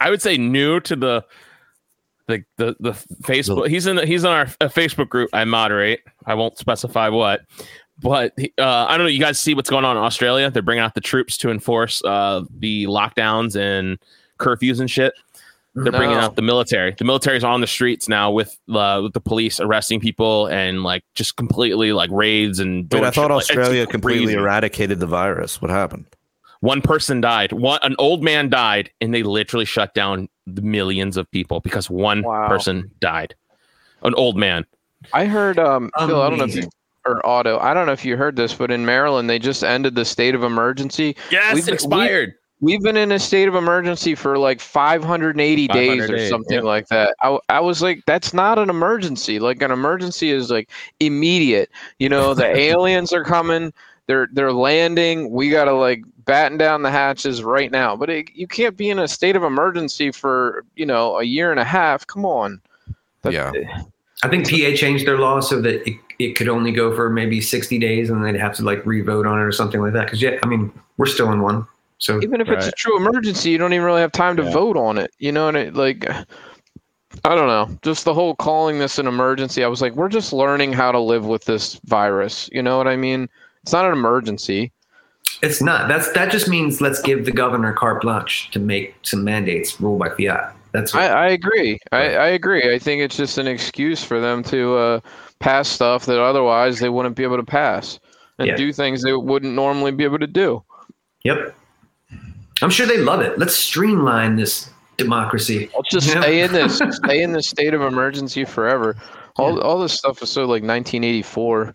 I 0.00 0.10
would 0.10 0.22
say 0.22 0.36
new 0.36 0.80
to 0.80 0.96
the 0.96 1.24
the 2.26 2.44
the, 2.56 2.76
the 2.80 2.92
Facebook. 3.22 3.68
He's 3.68 3.86
in 3.86 3.96
the, 3.96 4.06
he's 4.06 4.24
in 4.24 4.30
our 4.30 4.42
a 4.60 4.68
Facebook 4.68 5.08
group 5.08 5.30
I 5.32 5.44
moderate. 5.44 6.00
I 6.26 6.34
won't 6.34 6.58
specify 6.58 7.08
what. 7.08 7.42
But 8.02 8.34
uh, 8.58 8.86
I 8.88 8.96
don't 8.96 9.06
know. 9.06 9.10
You 9.10 9.20
guys 9.20 9.38
see 9.38 9.54
what's 9.54 9.70
going 9.70 9.84
on 9.84 9.96
in 9.96 10.02
Australia? 10.02 10.50
They're 10.50 10.62
bringing 10.62 10.82
out 10.82 10.94
the 10.94 11.00
troops 11.00 11.36
to 11.38 11.50
enforce 11.50 12.02
uh, 12.04 12.42
the 12.58 12.86
lockdowns 12.86 13.54
and 13.56 13.98
curfews 14.38 14.80
and 14.80 14.90
shit. 14.90 15.14
They're 15.76 15.90
bringing 15.92 16.16
out 16.16 16.36
the 16.36 16.42
military. 16.42 16.94
The 16.96 17.04
military's 17.04 17.42
on 17.42 17.60
the 17.60 17.66
streets 17.66 18.08
now 18.08 18.30
with 18.30 18.56
uh, 18.72 19.00
with 19.02 19.12
the 19.12 19.20
police 19.20 19.58
arresting 19.58 19.98
people 20.00 20.46
and 20.46 20.82
like 20.84 21.02
just 21.14 21.36
completely 21.36 21.92
like 21.92 22.10
raids 22.12 22.60
and. 22.60 22.86
Wait, 22.92 23.02
I 23.02 23.10
thought 23.10 23.14
shit. 23.14 23.30
Like, 23.30 23.40
Australia 23.58 23.86
completely 23.86 24.26
crazy. 24.26 24.38
eradicated 24.38 25.00
the 25.00 25.06
virus. 25.06 25.60
What 25.60 25.70
happened? 25.72 26.06
One 26.60 26.80
person 26.80 27.20
died. 27.20 27.52
One 27.52 27.80
an 27.82 27.96
old 27.98 28.22
man 28.22 28.48
died, 28.50 28.90
and 29.00 29.12
they 29.12 29.22
literally 29.24 29.64
shut 29.64 29.92
down 29.94 30.28
the 30.46 30.62
millions 30.62 31.16
of 31.16 31.28
people 31.30 31.60
because 31.60 31.90
one 31.90 32.22
Wow. 32.22 32.48
person 32.48 32.90
died. 33.00 33.34
An 34.02 34.14
old 34.14 34.36
man. 34.36 34.64
I 35.12 35.24
heard, 35.26 35.58
um, 35.58 35.90
Phil, 35.98 36.22
I 36.22 36.28
don't 36.30 36.38
know 36.38 36.44
if 36.44 36.54
you, 36.54 36.68
or 37.04 37.24
Otto, 37.26 37.58
I 37.58 37.74
don't 37.74 37.86
know 37.86 37.92
if 37.92 38.04
you 38.04 38.16
heard 38.16 38.36
this, 38.36 38.54
but 38.54 38.70
in 38.70 38.86
Maryland, 38.86 39.28
they 39.28 39.38
just 39.38 39.62
ended 39.64 39.94
the 39.94 40.04
state 40.04 40.34
of 40.34 40.42
emergency. 40.44 41.16
Yes, 41.30 41.54
We've- 41.54 41.70
it 41.70 41.74
expired. 41.74 42.34
We've 42.64 42.80
been 42.80 42.96
in 42.96 43.12
a 43.12 43.18
state 43.18 43.46
of 43.46 43.54
emergency 43.54 44.14
for 44.14 44.38
like 44.38 44.58
580 44.58 45.68
days 45.68 46.08
or 46.08 46.18
something 46.28 46.54
yep. 46.54 46.64
like 46.64 46.88
that. 46.88 47.14
I, 47.20 47.38
I 47.50 47.60
was 47.60 47.82
like, 47.82 48.02
that's 48.06 48.32
not 48.32 48.58
an 48.58 48.70
emergency. 48.70 49.38
Like 49.38 49.60
an 49.60 49.70
emergency 49.70 50.30
is 50.30 50.50
like 50.50 50.70
immediate. 50.98 51.70
You 51.98 52.08
know, 52.08 52.32
the 52.32 52.46
aliens 52.56 53.12
are 53.12 53.22
coming. 53.22 53.70
They're 54.06 54.28
they're 54.32 54.54
landing. 54.54 55.30
We 55.30 55.50
gotta 55.50 55.74
like 55.74 56.04
batten 56.24 56.56
down 56.56 56.80
the 56.80 56.90
hatches 56.90 57.44
right 57.44 57.70
now. 57.70 57.96
But 57.96 58.08
it, 58.08 58.30
you 58.34 58.46
can't 58.46 58.78
be 58.78 58.88
in 58.88 58.98
a 58.98 59.08
state 59.08 59.36
of 59.36 59.42
emergency 59.42 60.10
for 60.10 60.64
you 60.74 60.86
know 60.86 61.18
a 61.18 61.24
year 61.24 61.50
and 61.50 61.60
a 61.60 61.64
half. 61.64 62.06
Come 62.06 62.24
on. 62.24 62.62
That- 63.20 63.34
Yeah. 63.34 63.52
Eh. 63.54 63.82
I 64.22 64.28
think 64.28 64.48
PA 64.48 64.74
changed 64.74 65.06
their 65.06 65.18
law 65.18 65.40
so 65.40 65.60
that 65.60 65.86
it, 65.86 65.98
it 66.18 66.32
could 66.34 66.48
only 66.48 66.72
go 66.72 66.96
for 66.96 67.10
maybe 67.10 67.42
60 67.42 67.78
days 67.78 68.08
and 68.08 68.24
they'd 68.24 68.40
have 68.40 68.54
to 68.54 68.62
like 68.62 68.86
re-vote 68.86 69.26
on 69.26 69.38
it 69.38 69.42
or 69.42 69.52
something 69.52 69.82
like 69.82 69.92
that. 69.92 70.06
Because 70.06 70.22
yeah, 70.22 70.38
I 70.42 70.46
mean, 70.46 70.72
we're 70.96 71.04
still 71.04 71.30
in 71.30 71.42
one. 71.42 71.66
So 71.98 72.20
even 72.22 72.40
if 72.40 72.48
it's 72.48 72.66
a 72.66 72.72
true 72.72 72.96
emergency, 72.96 73.50
you 73.50 73.58
don't 73.58 73.72
even 73.72 73.84
really 73.86 74.00
have 74.00 74.12
time 74.12 74.36
to 74.36 74.42
Yeah. 74.44 74.50
vote 74.52 74.76
on 74.76 74.98
it. 74.98 75.10
You 75.18 75.32
know, 75.32 75.48
and 75.48 75.56
it 75.56 75.74
like 75.74 76.06
I 77.24 77.34
don't 77.34 77.46
know, 77.46 77.78
just 77.82 78.04
the 78.04 78.12
whole 78.12 78.34
calling 78.34 78.78
this 78.78 78.98
an 78.98 79.06
emergency. 79.06 79.62
I 79.64 79.68
was 79.68 79.80
like, 79.80 79.94
we're 79.94 80.08
just 80.08 80.32
learning 80.32 80.72
how 80.72 80.90
to 80.92 80.98
live 80.98 81.24
with 81.26 81.44
this 81.44 81.80
virus. 81.84 82.50
You 82.52 82.62
know 82.62 82.76
what 82.76 82.88
I 82.88 82.96
mean? 82.96 83.28
It's 83.62 83.72
not 83.72 83.84
an 83.86 83.92
emergency. 83.92 84.72
it's 85.42 85.62
not. 85.62 85.88
That's 85.88 86.12
that 86.12 86.30
just 86.30 86.48
means 86.48 86.80
let's 86.80 87.00
give 87.00 87.24
the 87.24 87.32
governor 87.32 87.72
carte 87.72 88.02
blanche 88.02 88.50
to 88.50 88.58
make 88.58 88.94
some 89.02 89.24
mandates 89.24 89.80
rule 89.80 89.96
by 89.98 90.10
fiat. 90.10 90.54
That's 90.72 90.92
what, 90.92 91.04
I, 91.04 91.06
I 91.06 91.28
agree. 91.28 91.78
I, 91.92 92.16
I 92.16 92.26
agree. 92.30 92.74
I 92.74 92.78
think 92.80 93.00
it's 93.00 93.16
just 93.16 93.38
an 93.38 93.46
excuse 93.46 94.02
for 94.02 94.20
them 94.20 94.42
to 94.44 94.74
uh, 94.76 95.00
pass 95.38 95.68
stuff 95.68 96.04
that 96.06 96.18
otherwise 96.20 96.80
they 96.80 96.88
wouldn't 96.88 97.14
be 97.14 97.22
able 97.22 97.36
to 97.36 97.44
pass 97.44 98.00
and 98.40 98.48
Yeah. 98.48 98.56
do 98.56 98.72
things 98.72 99.02
they 99.02 99.12
wouldn't 99.12 99.54
normally 99.54 99.92
be 99.92 100.02
able 100.02 100.18
to 100.18 100.26
do. 100.26 100.64
Yep. 101.22 101.54
I'm 102.62 102.70
sure 102.70 102.86
they 102.86 102.98
love 102.98 103.20
it. 103.20 103.38
Let's 103.38 103.54
streamline 103.56 104.36
this 104.36 104.70
democracy. 104.96 105.70
Let's 105.74 105.90
just 105.90 106.06
Yeah. 106.08 106.20
stay 106.20 106.40
in 106.42 106.52
this 106.52 106.78
stay 106.92 107.22
in 107.22 107.32
this 107.32 107.48
state 107.48 107.74
of 107.74 107.82
emergency 107.82 108.44
forever. 108.44 108.96
All 109.36 109.60
all 109.60 109.78
this 109.80 109.92
stuff 109.94 110.22
is 110.22 110.30
so 110.30 110.42
like 110.42 110.62
1984, 110.62 111.74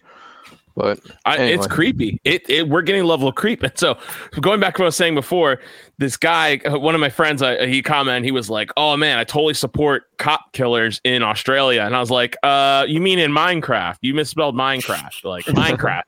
but 0.77 0.99
I, 1.25 1.37
It's 1.39 1.67
creepy. 1.67 2.21
It, 2.23 2.49
it 2.49 2.69
we're 2.69 2.81
getting 2.83 3.03
level 3.03 3.27
of 3.27 3.35
creep. 3.35 3.61
And 3.63 3.77
so 3.77 3.97
going 4.39 4.61
back 4.61 4.75
to 4.75 4.81
what 4.81 4.85
I 4.85 4.87
was 4.87 4.95
saying 4.95 5.15
before, 5.15 5.59
this 5.97 6.15
guy, 6.15 6.61
one 6.65 6.95
of 6.95 7.01
my 7.01 7.09
friends, 7.09 7.41
uh, 7.41 7.57
he 7.67 7.81
commented, 7.81 8.23
he 8.23 8.31
was 8.31 8.49
like, 8.49 8.71
"Oh 8.77 8.95
man, 8.95 9.19
I 9.19 9.25
totally 9.25 9.55
support 9.55 10.03
cop 10.17 10.53
killers 10.53 11.01
in 11.03 11.21
Australia." 11.21 11.81
And 11.81 11.93
I 11.93 11.99
was 11.99 12.09
like, 12.11 12.37
"Uh, 12.43 12.85
you 12.87 13.01
mean 13.01 13.19
in 13.19 13.31
Minecraft? 13.31 13.97
You 14.01 14.13
misspelled 14.13 14.55
Minecraft. 14.55 15.25
Like 15.25 15.43
Minecraft. 15.47 16.03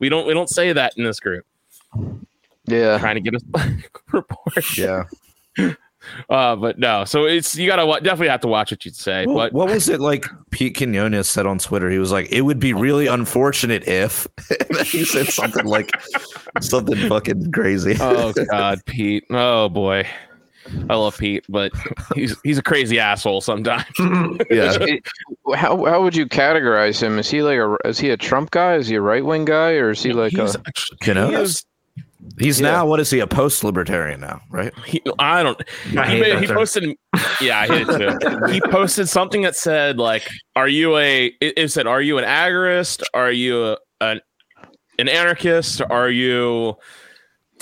We 0.00 0.08
don't 0.08 0.26
we 0.26 0.32
don't 0.32 0.48
say 0.48 0.72
that 0.72 0.94
in 0.96 1.04
this 1.04 1.20
group. 1.20 1.44
Yeah. 2.66 2.98
Trying 2.98 3.22
to 3.22 3.30
get 3.30 3.34
a 3.34 3.76
report. 4.12 4.78
Yeah. 4.78 5.04
Uh, 6.30 6.54
but 6.54 6.78
no. 6.78 7.04
So 7.04 7.24
it's 7.24 7.56
you 7.56 7.66
gotta 7.66 7.84
wa- 7.84 7.98
definitely 7.98 8.28
have 8.28 8.40
to 8.42 8.46
watch 8.46 8.70
what 8.70 8.84
you'd 8.84 8.94
say. 8.94 9.26
Well, 9.26 9.34
but 9.38 9.52
what 9.52 9.66
was 9.68 9.88
it 9.88 9.98
like 9.98 10.24
Pete 10.52 10.76
Quinones 10.76 11.26
said 11.28 11.46
on 11.46 11.58
Twitter? 11.58 11.90
He 11.90 11.98
was 11.98 12.12
like, 12.12 12.30
it 12.30 12.42
would 12.42 12.60
be 12.60 12.72
really 12.72 13.08
unfortunate 13.08 13.88
if 13.88 14.24
he 14.84 15.04
said 15.04 15.26
something 15.26 15.64
like 15.66 15.90
something 16.60 17.08
fucking 17.08 17.50
crazy. 17.50 17.96
oh 17.98 18.32
god, 18.52 18.78
Pete. 18.86 19.24
Oh 19.30 19.68
boy. 19.68 20.06
I 20.88 20.94
love 20.94 21.18
Pete, 21.18 21.44
but 21.48 21.72
he's 22.14 22.36
he's 22.44 22.58
a 22.58 22.62
crazy 22.62 23.00
asshole 23.00 23.40
sometimes. 23.40 23.86
yeah. 24.48 24.76
It- 24.80 25.04
how 25.56 25.84
how 25.86 26.02
would 26.04 26.14
you 26.14 26.26
categorize 26.26 27.02
him? 27.02 27.18
Is 27.18 27.28
he 27.28 27.42
like 27.42 27.58
a 27.58 27.76
is 27.84 27.98
he 27.98 28.10
a 28.10 28.16
Trump 28.16 28.52
guy? 28.52 28.76
Is 28.76 28.86
he 28.86 28.94
a 28.94 29.00
right 29.00 29.24
wing 29.24 29.44
guy, 29.44 29.72
or 29.72 29.90
is 29.90 30.04
he 30.04 30.12
like 30.12 30.30
He's- 30.34 30.54
a 30.54 30.62
Quinones? 31.02 31.64
He's 32.38 32.60
Yeah. 32.60 32.70
now 32.72 32.86
what 32.86 33.00
is 33.00 33.10
he? 33.10 33.20
A 33.20 33.26
post 33.26 33.64
libertarian 33.64 34.20
now, 34.20 34.40
right? 34.50 34.72
he, 34.84 35.02
I 35.18 35.42
don't. 35.42 35.60
I 35.96 36.10
he, 36.14 36.20
made- 36.20 36.38
he 36.40 36.46
posted. 36.46 36.96
Yeah, 37.40 37.60
I 37.60 37.66
hate 37.66 37.86
it 37.88 38.20
too. 38.20 38.46
he 38.52 38.60
posted 38.70 39.08
something 39.08 39.42
that 39.42 39.56
said 39.56 39.98
like, 39.98 40.28
"Are 40.54 40.68
you 40.68 40.96
a?" 40.96 41.26
It, 41.40 41.54
it 41.56 41.72
said, 41.72 41.86
"Are 41.86 42.00
you 42.02 42.18
an 42.18 42.24
agorist? 42.24 43.02
Are 43.14 43.30
you 43.30 43.64
a, 43.64 43.76
an 44.00 44.20
an 44.98 45.08
anarchist? 45.08 45.80
Are 45.90 46.10
you?" 46.10 46.74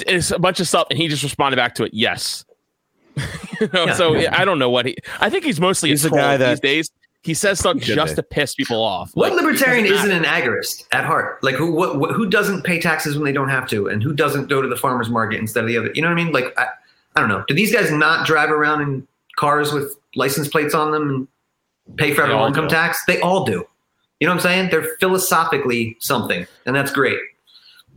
It's 0.07 0.31
a 0.33 0.39
bunch 0.41 0.59
of 0.59 0.67
stuff, 0.67 0.89
and 0.91 0.99
he 0.99 1.07
just 1.09 1.23
responded 1.23 1.57
back 1.57 1.75
to 1.77 1.85
it, 1.85 1.93
"Yes." 1.95 2.45
you 3.61 3.69
know, 3.73 3.85
Yeah. 3.87 3.95
so 3.95 4.17
I 4.17 4.45
don't 4.45 4.59
know 4.59 4.71
what 4.71 4.87
he. 4.87 4.97
I 5.21 5.31
think 5.31 5.45
he's 5.45 5.61
mostly 5.61 5.91
He's 5.91 6.05
a 6.05 6.09
a 6.09 6.11
troll 6.11 6.21
guy 6.23 6.37
that- 6.37 6.51
these 6.51 6.61
days. 6.61 6.91
He 7.25 7.33
says 7.35 7.59
stuff 7.59 7.75
He 7.79 7.81
just 7.95 8.13
be. 8.13 8.17
to 8.17 8.23
piss 8.23 8.55
people 8.55 8.83
off. 8.83 9.11
What 9.15 9.33
Like, 9.33 9.43
libertarian 9.43 9.87
isn't 9.87 10.11
an 10.11 10.25
agorist 10.25 10.85
at 10.93 11.05
heart? 11.05 11.43
Like 11.43 11.55
who 11.55 11.73
what, 11.73 11.99
what 11.99 12.11
who 12.13 12.29
doesn't 12.29 12.63
pay 12.65 12.79
taxes 12.81 13.17
when 13.17 13.25
they 13.25 13.33
don't 13.33 13.49
have 13.49 13.67
to, 13.71 13.89
and 13.89 14.03
who 14.03 14.13
doesn't 14.13 14.49
go 14.49 14.61
to 14.61 14.69
the 14.69 14.77
farmers 14.77 15.09
market 15.09 15.41
instead 15.41 15.65
of 15.65 15.69
the 15.69 15.79
other? 15.79 15.91
You 15.95 16.03
know 16.03 16.09
what 16.09 16.19
I 16.19 16.23
mean? 16.25 16.33
Like 16.33 16.53
I, 16.59 16.67
I 17.17 17.21
don't 17.21 17.29
know. 17.29 17.43
Do 17.49 17.55
these 17.55 17.73
guys 17.73 17.91
not 17.91 18.27
drive 18.27 18.51
around 18.51 18.83
in 18.83 19.07
cars 19.37 19.73
with 19.73 19.97
license 20.15 20.49
plates 20.49 20.75
on 20.75 20.93
them 20.93 21.09
and 21.87 21.97
pay 21.97 22.13
federal 22.15 22.45
income 22.47 22.69
do. 22.69 22.75
tax? 22.75 23.03
They 23.07 23.21
all 23.21 23.45
do. 23.45 23.67
You 24.21 24.29
know 24.29 24.35
what 24.35 24.45
I'm 24.45 24.51
saying? 24.51 24.71
They're 24.71 24.87
philosophically 25.01 25.97
something, 26.01 26.47
and 26.67 26.77
that's 26.77 26.93
great. 26.93 27.19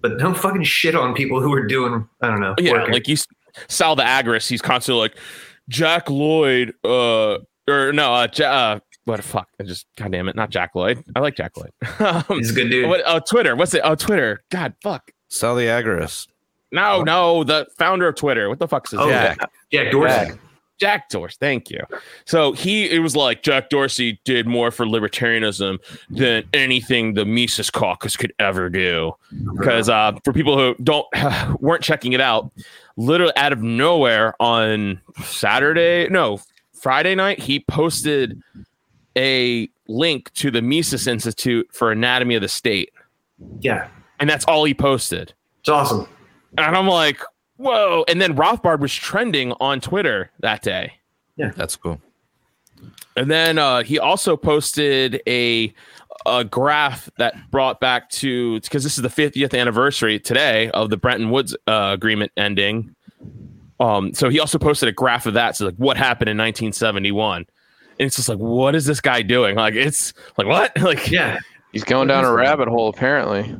But 0.01 0.19
don't 0.19 0.37
fucking 0.37 0.63
shit 0.63 0.95
on 0.95 1.13
people 1.13 1.41
who 1.41 1.51
are 1.53 1.65
doing 1.67 2.07
I 2.21 2.27
don't 2.29 2.39
know. 2.39 2.55
yeah, 2.59 2.71
working. 2.71 2.93
like 2.93 3.07
you 3.07 3.13
s- 3.13 3.27
Sal 3.67 3.95
the 3.95 4.03
Agorist, 4.03 4.47
he's 4.49 4.61
constantly 4.61 5.01
like 5.01 5.15
Jack 5.69 6.09
Lloyd, 6.09 6.73
uh, 6.85 7.39
or 7.67 7.91
no, 7.93 8.13
uh, 8.13 8.27
ja- 8.33 8.45
uh 8.51 8.79
what 9.07 9.19
a 9.19 9.23
fuck? 9.23 9.47
I 9.59 9.63
just 9.63 9.85
god 9.95 10.11
damn 10.11 10.27
it, 10.27 10.35
not 10.35 10.49
Jack 10.49 10.75
Lloyd. 10.75 11.03
I 11.15 11.19
like 11.19 11.35
Jack 11.35 11.53
Lloyd. 11.55 11.71
um, 11.99 12.23
he's 12.37 12.51
a 12.51 12.53
good 12.53 12.69
dude. 12.69 12.89
what, 12.89 13.01
oh, 13.05 13.19
Twitter. 13.19 13.55
What's 13.55 13.73
it? 13.73 13.81
Oh, 13.83 13.95
Twitter. 13.95 14.41
God, 14.51 14.73
fuck. 14.83 15.11
Sal 15.29 15.55
the 15.55 15.63
Agorist. 15.63 16.27
No, 16.71 17.01
no, 17.03 17.43
the 17.45 17.65
founder 17.77 18.09
of 18.09 18.15
Twitter. 18.15 18.49
What 18.49 18.59
the 18.59 18.67
fuck's 18.67 18.91
his 18.91 18.99
Oh, 18.99 19.05
name? 19.05 19.13
Jack. 19.13 19.49
Jack 19.71 19.91
Dorsey. 19.91 20.31
Jack 20.79 21.09
Dorsey. 21.09 21.37
Thank 21.39 21.69
you. 21.71 21.79
So 22.25 22.51
he, 22.51 22.89
it 22.89 22.99
was 22.99 23.15
like 23.15 23.41
Jack 23.41 23.69
Dorsey 23.69 24.19
did 24.25 24.45
more 24.45 24.69
for 24.69 24.85
libertarianism 24.85 25.79
than 26.09 26.43
anything 26.53 27.13
the 27.13 27.25
Mises 27.25 27.69
Caucus 27.69 28.17
could 28.17 28.33
ever 28.39 28.69
do. 28.69 29.13
Because 29.57 29.87
uh, 29.89 30.11
for 30.25 30.33
people 30.33 30.57
who 30.57 30.75
don't 30.83 31.07
weren't 31.61 31.81
checking 31.83 32.11
it 32.13 32.21
out, 32.21 32.51
literally 32.97 33.33
out 33.37 33.53
of 33.53 33.61
nowhere 33.63 34.35
on 34.41 34.99
Saturday, 35.23 36.09
no, 36.09 36.39
Friday 36.73 37.15
night, 37.15 37.39
he 37.39 37.61
posted 37.61 38.39
a 39.17 39.67
link 39.87 40.31
to 40.35 40.51
the 40.51 40.61
Mises 40.61 41.07
Institute 41.07 41.67
for 41.73 41.91
Anatomy 41.91 42.35
of 42.35 42.41
the 42.41 42.47
State, 42.47 42.91
Yeah, 43.59 43.87
and 44.19 44.29
that's 44.29 44.45
all 44.45 44.63
he 44.65 44.73
posted. 44.73 45.33
it's 45.59 45.69
awesome. 45.69 46.07
And 46.57 46.75
I'm 46.77 46.87
like, 46.87 47.21
whoa! 47.57 48.05
And 48.07 48.21
then 48.21 48.35
Rothbard 48.35 48.79
was 48.79 48.93
trending 48.93 49.51
on 49.59 49.81
Twitter 49.81 50.31
that 50.39 50.61
day. 50.61 50.93
Yeah. 51.35 51.51
That's 51.55 51.75
cool. 51.75 52.01
And 53.15 53.29
then 53.29 53.57
uh, 53.57 53.83
he 53.83 53.99
also 53.99 54.37
posted 54.37 55.21
a 55.27 55.73
a 56.25 56.43
graph 56.43 57.09
that 57.17 57.35
brought 57.51 57.79
back 57.79 58.09
to 58.09 58.59
because 58.61 58.83
this 58.83 58.97
is 58.97 59.01
the 59.03 59.09
50th 59.09 59.57
anniversary 59.57 60.19
today 60.19 60.69
of 60.71 60.89
the 60.89 60.97
Bretton 60.97 61.29
Woods 61.29 61.55
uh, 61.67 61.91
agreement 61.93 62.31
ending. 62.37 62.95
Um, 63.79 64.13
so 64.13 64.29
he 64.29 64.39
also 64.39 64.57
posted 64.57 64.89
a 64.89 64.91
graph 64.91 65.25
of 65.27 65.35
that. 65.35 65.55
So 65.55 65.65
like, 65.67 65.75
what 65.75 65.95
happened 65.97 66.29
in 66.29 66.37
1971? 66.37 67.45
And 67.99 68.05
it's 68.07 68.15
just 68.15 68.29
like, 68.29 68.37
what 68.37 68.75
is 68.75 68.85
this 68.85 69.01
guy 69.01 69.21
doing? 69.21 69.55
Like, 69.55 69.73
it's 69.75 70.13
like 70.37 70.47
what? 70.47 70.71
Like, 70.81 71.09
Yeah, 71.09 71.39
he's 71.71 71.83
going 71.83 72.07
down 72.07 72.25
a 72.25 72.31
rabbit 72.31 72.67
hole 72.67 72.89
apparently. 72.89 73.55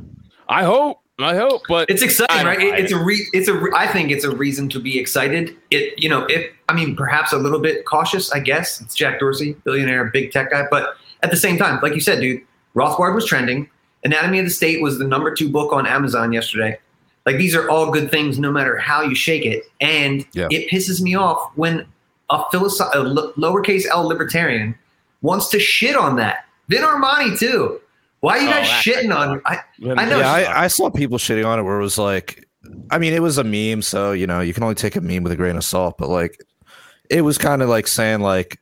I 0.48 0.64
hope 0.64 1.00
I 1.20 1.34
hope, 1.34 1.62
but 1.68 1.90
It's 1.90 2.00
exciting, 2.02 2.46
right? 2.46 2.60
It, 2.60 2.78
it's 2.78 2.92
a 2.92 2.96
re, 2.96 3.26
it's 3.32 3.48
a 3.48 3.54
re, 3.54 3.72
I 3.74 3.88
think 3.88 4.12
it's 4.12 4.24
a 4.24 4.30
reason 4.30 4.68
to 4.70 4.78
be 4.80 4.98
excited. 5.00 5.56
It 5.70 6.00
you 6.00 6.08
know 6.08 6.24
if 6.28 6.52
I 6.68 6.74
mean 6.74 6.94
perhaps 6.94 7.32
a 7.32 7.38
little 7.38 7.58
bit 7.58 7.84
cautious, 7.86 8.30
I 8.32 8.38
guess. 8.38 8.80
It's 8.80 8.94
Jack 8.94 9.18
Dorsey, 9.18 9.54
billionaire, 9.64 10.04
big 10.04 10.30
tech 10.30 10.50
guy, 10.50 10.66
but 10.70 10.94
at 11.24 11.30
the 11.32 11.36
same 11.36 11.58
time, 11.58 11.80
like 11.82 11.94
you 11.94 12.00
said, 12.00 12.20
dude, 12.20 12.42
Rothbard 12.76 13.14
was 13.16 13.26
trending. 13.26 13.68
Anatomy 14.04 14.38
of 14.38 14.44
the 14.44 14.50
State 14.50 14.80
was 14.80 14.98
the 14.98 15.04
number 15.08 15.34
two 15.34 15.48
book 15.50 15.72
on 15.72 15.84
Amazon 15.86 16.32
yesterday. 16.32 16.78
Like 17.26 17.36
these 17.36 17.54
are 17.56 17.68
all 17.68 17.90
good 17.90 18.10
things, 18.12 18.38
no 18.38 18.52
matter 18.52 18.78
how 18.78 19.02
you 19.02 19.16
shake 19.16 19.44
it. 19.44 19.64
And 19.80 20.24
Yeah. 20.32 20.46
it 20.52 20.70
pisses 20.70 21.02
me 21.02 21.16
off 21.16 21.50
when 21.56 21.84
a, 22.30 22.44
philosoph- 22.52 22.92
a 22.94 22.98
l- 22.98 23.32
lowercase 23.36 23.86
l 23.90 24.06
libertarian 24.06 24.74
wants 25.22 25.48
to 25.50 25.58
shit 25.58 25.96
on 25.96 26.16
that. 26.16 26.44
Vin 26.68 26.82
Armani 26.82 27.38
too. 27.38 27.80
Why 28.20 28.38
are 28.38 28.40
you 28.42 28.48
Oh, 28.48 28.50
guys 28.50 28.68
that- 28.68 28.84
shitting 28.84 29.14
on? 29.16 29.40
I, 29.46 29.60
I 29.96 30.04
know. 30.04 30.18
yeah, 30.18 30.32
I, 30.32 30.64
I 30.64 30.66
saw 30.66 30.90
people 30.90 31.18
shitting 31.18 31.46
on 31.46 31.58
it 31.58 31.62
where 31.62 31.78
it 31.78 31.82
was 31.82 31.98
like, 31.98 32.46
I 32.90 32.98
mean, 32.98 33.12
it 33.14 33.22
was 33.22 33.38
a 33.38 33.44
meme, 33.44 33.82
so 33.82 34.12
you 34.12 34.26
know, 34.26 34.40
you 34.40 34.52
can 34.52 34.62
only 34.62 34.74
take 34.74 34.96
a 34.96 35.00
meme 35.00 35.22
with 35.22 35.32
a 35.32 35.36
grain 35.36 35.56
of 35.56 35.64
salt, 35.64 35.96
but 35.98 36.08
like, 36.08 36.38
it 37.10 37.22
was 37.22 37.38
kind 37.38 37.62
of 37.62 37.68
like 37.68 37.86
saying 37.86 38.20
like, 38.20 38.60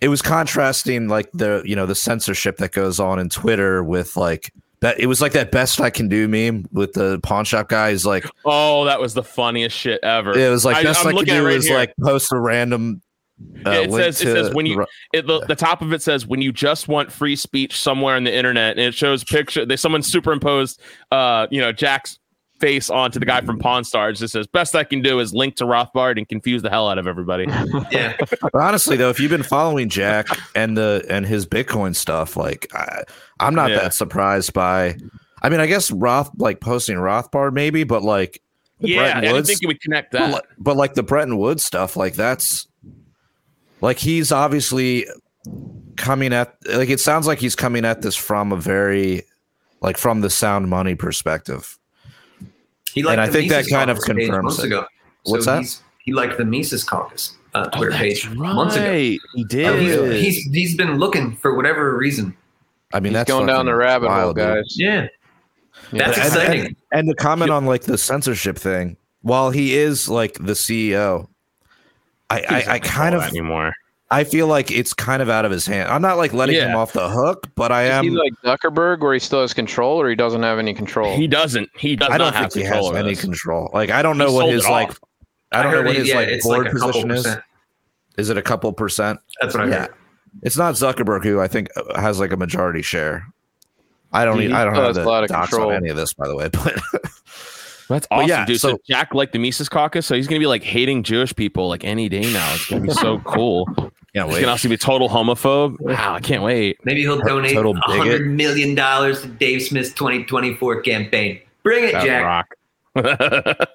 it 0.00 0.08
was 0.08 0.22
contrasting 0.22 1.08
like 1.08 1.30
the 1.32 1.62
you 1.64 1.74
know 1.76 1.86
the 1.86 1.94
censorship 1.94 2.56
that 2.58 2.72
goes 2.72 3.00
on 3.00 3.18
in 3.18 3.28
Twitter 3.28 3.82
with 3.82 4.16
like 4.16 4.52
that. 4.84 5.00
It 5.00 5.06
was 5.06 5.20
like 5.20 5.32
that 5.32 5.50
best 5.50 5.80
I 5.80 5.90
can 5.90 6.08
do 6.08 6.28
meme 6.28 6.66
with 6.72 6.92
the 6.92 7.18
pawn 7.22 7.44
shop 7.44 7.68
guy. 7.68 7.90
Is 7.90 8.06
like 8.06 8.24
oh, 8.44 8.84
that 8.84 9.00
was 9.00 9.14
the 9.14 9.22
funniest 9.24 9.76
shit 9.76 10.00
ever. 10.02 10.36
it 10.38 10.48
was 10.50 10.64
like 10.64 10.76
I- 10.76 10.82
best 10.84 11.04
I'm 11.04 11.08
I, 11.16 11.18
can 11.18 11.24
do 11.26 11.44
right 11.46 11.56
is 11.56 11.66
here. 11.66 11.76
like 11.76 11.94
post 12.00 12.32
a 12.32 12.38
random. 12.38 13.02
Uh, 13.66 13.70
it 13.70 13.90
says- 13.90 14.20
it 14.20 14.24
says 14.32 14.54
when 14.54 14.64
you- 14.64 14.76
the- 14.76 15.18
it, 15.18 15.26
the, 15.26 15.40
the 15.46 15.56
top 15.56 15.82
of 15.82 15.92
it 15.92 16.00
says 16.00 16.24
when 16.24 16.40
you 16.40 16.52
just 16.52 16.86
want 16.86 17.10
free 17.10 17.34
speech 17.34 17.78
somewhere 17.80 18.14
on 18.14 18.22
the 18.22 18.32
internet 18.32 18.78
and 18.78 18.86
it 18.86 18.94
shows 18.94 19.24
picture 19.24 19.66
they 19.66 19.76
someone 19.76 20.02
superimposed 20.04 20.80
uh 21.10 21.44
you 21.50 21.60
know 21.60 21.72
jack's 21.72 22.20
face 22.64 22.88
onto 22.88 23.18
the 23.18 23.26
guy 23.26 23.40
from 23.42 23.58
pawn 23.58 23.84
stars 23.84 24.22
it 24.22 24.28
says 24.28 24.46
best 24.46 24.74
i 24.74 24.82
can 24.82 25.02
do 25.02 25.20
is 25.20 25.34
link 25.34 25.54
to 25.54 25.64
rothbard 25.64 26.16
and 26.16 26.28
confuse 26.28 26.62
the 26.62 26.70
hell 26.70 26.88
out 26.88 26.96
of 26.98 27.06
everybody 27.06 27.44
yeah. 27.90 28.16
But 28.18 28.54
honestly, 28.54 28.96
though, 28.96 29.10
if 29.10 29.20
you've 29.20 29.30
been 29.30 29.42
following 29.42 29.88
Jack 29.88 30.26
and 30.54 30.76
the 30.76 31.04
and 31.10 31.26
his 31.26 31.46
Bitcoin 31.46 31.94
stuff, 31.94 32.36
like 32.36 32.66
I, 32.74 33.02
I'm 33.40 33.54
not 33.54 33.70
Yeah. 33.70 33.80
that 33.80 33.94
surprised 33.94 34.52
by. 34.52 34.96
I 35.42 35.48
mean, 35.50 35.60
I 35.60 35.66
guess 35.66 35.90
Roth 35.90 36.30
like 36.38 36.60
posting 36.60 36.96
Rothbard 36.96 37.52
maybe, 37.52 37.84
but 37.84 38.02
like 38.02 38.40
the 38.80 38.88
yeah 38.90 39.00
i 39.00 39.04
Bretton 39.20 39.22
didn't 39.34 39.46
think 39.46 39.62
it 39.62 39.66
would 39.66 39.80
connect 39.80 40.12
that 40.12 40.30
like, 40.32 40.44
but 40.58 40.76
like 40.76 40.94
the 40.94 41.02
Bretton 41.02 41.36
Woods 41.36 41.64
stuff, 41.64 41.96
like 41.96 42.14
that's 42.14 42.66
like 43.80 43.98
he's 43.98 44.32
obviously 44.32 45.06
coming 45.96 46.32
at 46.32 46.56
like 46.72 46.88
it 46.88 47.00
sounds 47.00 47.26
like 47.26 47.38
he's 47.38 47.54
coming 47.56 47.84
at 47.84 48.02
this 48.02 48.16
from 48.16 48.52
a 48.52 48.56
very 48.56 49.22
like 49.82 49.98
from 49.98 50.20
the 50.22 50.30
sound 50.30 50.68
money 50.68 50.94
perspective. 50.94 51.78
He 52.94 53.00
And 53.06 53.20
I 53.20 53.26
the 53.26 53.32
think 53.32 53.50
that 53.50 53.66
kind 53.68 53.90
of 53.90 53.98
confirms 54.00 54.58
it. 54.60 54.66
ago. 54.66 54.86
What's 55.24 55.44
so 55.46 55.60
that? 55.60 55.80
He 55.98 56.12
liked 56.12 56.38
the 56.38 56.44
Mises 56.44 56.84
caucus 56.84 57.36
uh, 57.54 57.68
Oh, 57.72 57.76
Twitter 57.76 57.90
that's 57.92 58.02
page 58.02 58.30
months 58.30 58.76
ago. 58.76 58.84
right. 58.88 59.18
he 59.34 59.42
Uh, 59.42 59.46
did 59.48 59.80
he's, 59.80 60.36
he's 60.36 60.54
he's 60.54 60.76
been 60.76 60.98
looking 60.98 61.34
for 61.36 61.54
whatever 61.54 61.96
reason. 61.96 62.36
I 62.92 63.00
mean, 63.00 63.10
He's 63.12 63.18
that's 63.20 63.28
going 63.30 63.46
down 63.46 63.66
the 63.66 63.74
rabbit 63.74 64.08
hole, 64.08 64.16
wild, 64.16 64.36
dude. 64.36 64.44
guys. 64.44 64.64
Yeah, 64.78 65.06
that's 65.92 66.16
And- 66.18 66.26
exciting. 66.26 66.60
And, 66.66 66.76
and 66.92 67.08
to 67.08 67.14
comment 67.14 67.50
on 67.50 67.66
like 67.66 67.82
the 67.82 67.98
censorship 67.98 68.56
thing, 68.58 68.96
while 69.22 69.50
he 69.50 69.74
is 69.74 70.08
like 70.08 70.34
the 70.34 70.52
CEO, 70.52 71.26
I, 72.30 72.40
I, 72.48 72.64
I 72.74 72.78
kind 72.78 73.14
of 73.14 73.22
anymore 73.22 73.72
I 74.10 74.22
feel 74.24 74.46
like 74.46 74.70
it's 74.70 74.92
kind 74.92 75.22
of 75.22 75.28
out 75.30 75.44
of 75.44 75.50
his 75.50 75.66
hand. 75.66 75.90
I'm 75.90 76.02
not 76.02 76.18
like 76.18 76.32
letting 76.32 76.56
him 76.56 76.76
off 76.76 76.92
the 76.92 77.08
hook, 77.08 77.48
but 77.56 77.72
I 77.72 77.84
Is 77.84 77.90
am. 77.90 78.04
he 78.04 78.10
like 78.10 78.32
Zuckerberg, 78.44 79.00
where 79.00 79.14
he 79.14 79.18
still 79.18 79.40
has 79.40 79.52
control, 79.54 80.00
or 80.00 80.08
he 80.08 80.14
doesn't 80.14 80.42
have 80.42 80.58
any 80.58 80.74
control? 80.74 81.16
he 81.16 81.26
doesn't 81.26 81.68
he 81.76 81.96
does 81.96 82.10
I 82.10 82.18
don't 82.18 82.26
not 82.28 82.34
have 82.34 82.52
think 82.52 82.66
he 82.66 82.70
has 82.72 82.90
any 82.92 83.10
this. 83.10 83.20
control. 83.20 83.70
Like 83.72 83.90
I 83.90 84.02
don't 84.02 84.18
know 84.18 84.28
He 84.28 84.34
what 84.34 84.48
his 84.52 84.68
like. 84.68 84.90
off. 84.90 85.00
I 85.52 85.62
don't 85.62 85.72
know 85.72 85.82
what 85.82 85.96
his 85.96 86.08
yeah, 86.08 86.16
like 86.16 86.40
board 86.42 86.64
like 86.66 86.72
position 86.72 87.10
is. 87.10 87.22
percent. 87.22 87.42
Is 88.18 88.30
it 88.30 88.36
a 88.38 88.42
couple 88.42 88.72
percent? 88.72 89.18
That's 89.40 89.54
what 89.54 89.64
I 89.64 89.68
Yeah. 89.68 89.78
heard. 89.80 89.94
It's 90.42 90.56
not 90.56 90.74
Zuckerberg 90.74 91.24
who 91.24 91.40
I 91.40 91.48
think 91.48 91.68
uh, 91.76 92.00
has 92.00 92.20
like 92.20 92.32
a 92.32 92.36
majority 92.36 92.82
share. 92.82 93.26
I 94.12 94.24
don't. 94.24 94.38
He 94.38 94.46
e- 94.48 94.52
I 94.52 94.64
don't 94.64 94.74
still 94.74 94.84
have 94.86 94.94
the 94.96 95.04
a 95.04 95.06
lot 95.06 95.24
of 95.24 95.30
docs 95.30 95.52
on 95.54 95.58
control. 95.60 95.72
any 95.72 95.88
of 95.88 95.96
this, 95.96 96.12
by 96.12 96.28
the 96.28 96.36
way. 96.36 96.48
But 97.86 97.98
That's 97.98 98.06
But 98.08 98.16
awesome, 98.16 98.28
yeah, 98.30 98.46
dude. 98.46 98.60
So, 98.60 98.70
so- 98.70 98.78
Jack 98.88 99.12
like 99.14 99.32
the 99.32 99.38
Mises 99.38 99.68
Caucus, 99.68 100.06
so 100.06 100.14
he's 100.14 100.26
gonna 100.26 100.38
be 100.40 100.46
like 100.46 100.62
hating 100.62 101.02
Jewish 101.02 101.36
people 101.36 101.68
like 101.68 101.84
any 101.84 102.08
day 102.08 102.32
now. 102.32 102.54
It's 102.54 102.66
gonna 102.66 102.80
be 102.82 102.90
so 102.94 103.18
cool. 103.26 103.68
Yeah, 104.14 104.26
He's 104.26 104.36
gonna 104.38 104.48
also 104.52 104.68
be 104.68 104.74
a 104.74 104.78
total 104.78 105.08
homophobe. 105.08 105.80
Wow, 105.80 106.14
I 106.14 106.20
can't 106.20 106.42
wait. 106.42 106.78
Maybe 106.84 107.00
he'll 107.02 107.18
donate 107.20 107.54
Total 107.54 107.72
a 107.76 107.80
bigot. 107.86 107.98
hundred 107.98 108.30
million 108.30 108.74
dollars 108.74 109.22
to 109.22 109.28
Dave 109.28 109.62
Smith's 109.62 109.92
2024 109.92 110.82
campaign. 110.82 111.40
Bring 111.64 111.84
it, 111.84 111.92
That 111.92 112.04
Jack. 112.04 112.24
rock. 112.24 112.54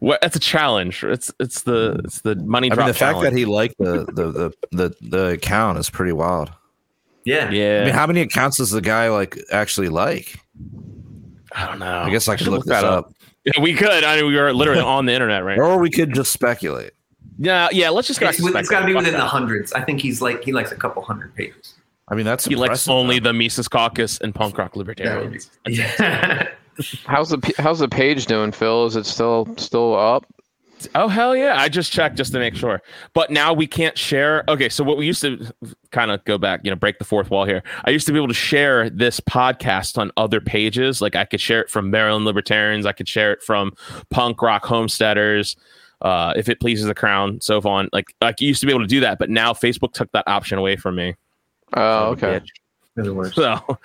what? 0.00 0.20
That's 0.20 0.34
a 0.34 0.40
challenge. 0.40 1.04
It's 1.04 1.32
it's 1.38 1.62
the 1.62 2.00
it's 2.04 2.22
the 2.22 2.34
money 2.34 2.70
I 2.72 2.74
drop. 2.74 2.86
mean, 2.86 2.92
the 2.92 2.98
fact 2.98 3.20
that 3.20 3.32
he 3.32 3.44
liked 3.44 3.76
the 3.78 4.04
the, 4.12 4.32
the 4.32 4.52
the 4.72 4.94
the 5.00 5.26
account 5.28 5.78
is 5.78 5.88
pretty 5.90 6.12
wild. 6.12 6.50
Yeah. 7.24 7.50
yeah, 7.50 7.80
I 7.80 7.84
mean, 7.86 7.94
how 7.94 8.06
many 8.06 8.20
accounts 8.20 8.58
does 8.58 8.70
the 8.70 8.82
guy 8.82 9.08
like 9.08 9.38
actually 9.50 9.88
like? 9.88 10.38
I 11.52 11.66
don't 11.66 11.78
know. 11.78 12.00
I 12.00 12.10
guess 12.10 12.28
I 12.28 12.34
could 12.34 12.44
should 12.44 12.52
look 12.52 12.64
this 12.64 12.82
up. 12.82 13.14
Yeah, 13.44 13.52
we 13.62 13.74
could. 13.74 14.02
I 14.04 14.16
mean, 14.16 14.26
we 14.26 14.36
are 14.38 14.52
literally 14.52 14.82
on 14.82 15.06
the 15.06 15.12
internet, 15.12 15.44
right? 15.44 15.58
or 15.58 15.78
we 15.78 15.88
could 15.90 16.12
just 16.12 16.32
speculate. 16.32 16.92
Yeah, 17.38 17.68
yeah. 17.72 17.90
Let's 17.90 18.06
just 18.08 18.20
go. 18.20 18.28
It's, 18.28 18.38
it's 18.40 18.68
got 18.68 18.80
to 18.80 18.86
be 18.86 18.94
within 18.94 19.14
the 19.14 19.20
hundreds. 19.26 19.72
I 19.72 19.80
think 19.82 20.00
he's 20.00 20.20
like 20.22 20.44
he 20.44 20.52
likes 20.52 20.72
a 20.72 20.76
couple 20.76 21.02
hundred 21.02 21.34
pages. 21.34 21.74
I 22.08 22.14
mean, 22.14 22.26
that's 22.26 22.44
He 22.44 22.54
likes 22.54 22.68
impressive, 22.86 22.90
only 22.92 23.18
though. 23.18 23.30
the 23.30 23.32
Mises 23.32 23.66
Caucus 23.66 24.18
and 24.18 24.34
punk 24.34 24.58
rock 24.58 24.76
libertarians. 24.76 25.50
Yeah. 25.66 26.48
How's 27.06 27.30
the 27.30 27.54
how's 27.58 27.78
the 27.78 27.88
page 27.88 28.26
doing, 28.26 28.50
Phil? 28.50 28.86
Is 28.86 28.96
it 28.96 29.06
still 29.06 29.48
still 29.56 29.94
up? 29.96 30.26
Oh 30.96 31.06
hell 31.08 31.36
yeah! 31.36 31.54
I 31.56 31.68
just 31.68 31.92
checked 31.92 32.16
just 32.16 32.32
to 32.32 32.38
make 32.40 32.56
sure. 32.56 32.82
But 33.14 33.30
now 33.30 33.52
we 33.54 33.66
can't 33.66 33.96
share. 33.96 34.42
Okay, 34.48 34.68
so 34.68 34.82
what 34.82 34.96
we 34.98 35.06
used 35.06 35.22
to 35.22 35.50
kind 35.92 36.10
of 36.10 36.22
go 36.24 36.36
back, 36.36 36.60
you 36.64 36.70
know, 36.70 36.76
break 36.76 36.98
the 36.98 37.04
fourth 37.04 37.30
wall 37.30 37.44
here. 37.44 37.62
I 37.84 37.90
used 37.90 38.06
to 38.06 38.12
be 38.12 38.18
able 38.18 38.28
to 38.28 38.34
share 38.34 38.90
this 38.90 39.20
podcast 39.20 39.96
on 39.98 40.10
other 40.16 40.40
pages. 40.40 41.00
Like 41.00 41.14
I 41.14 41.24
could 41.24 41.40
share 41.40 41.62
it 41.62 41.70
from 41.70 41.90
Maryland 41.90 42.24
Libertarians. 42.24 42.86
I 42.86 42.92
could 42.92 43.08
share 43.08 43.32
it 43.32 43.42
from 43.42 43.72
Punk 44.10 44.42
Rock 44.42 44.64
Homesteaders. 44.66 45.56
Uh, 46.02 46.34
if 46.36 46.48
it 46.48 46.60
pleases 46.60 46.86
the 46.86 46.94
crown, 46.94 47.40
so 47.40 47.60
on. 47.62 47.88
Like 47.92 48.14
like 48.20 48.40
you 48.40 48.48
used 48.48 48.60
to 48.60 48.66
be 48.66 48.72
able 48.72 48.82
to 48.82 48.86
do 48.86 49.00
that, 49.00 49.18
but 49.18 49.30
now 49.30 49.52
Facebook 49.52 49.92
took 49.92 50.10
that 50.12 50.24
option 50.26 50.58
away 50.58 50.76
from 50.76 50.96
me. 50.96 51.14
Oh, 51.74 52.08
okay. 52.08 52.40
So 53.32 53.78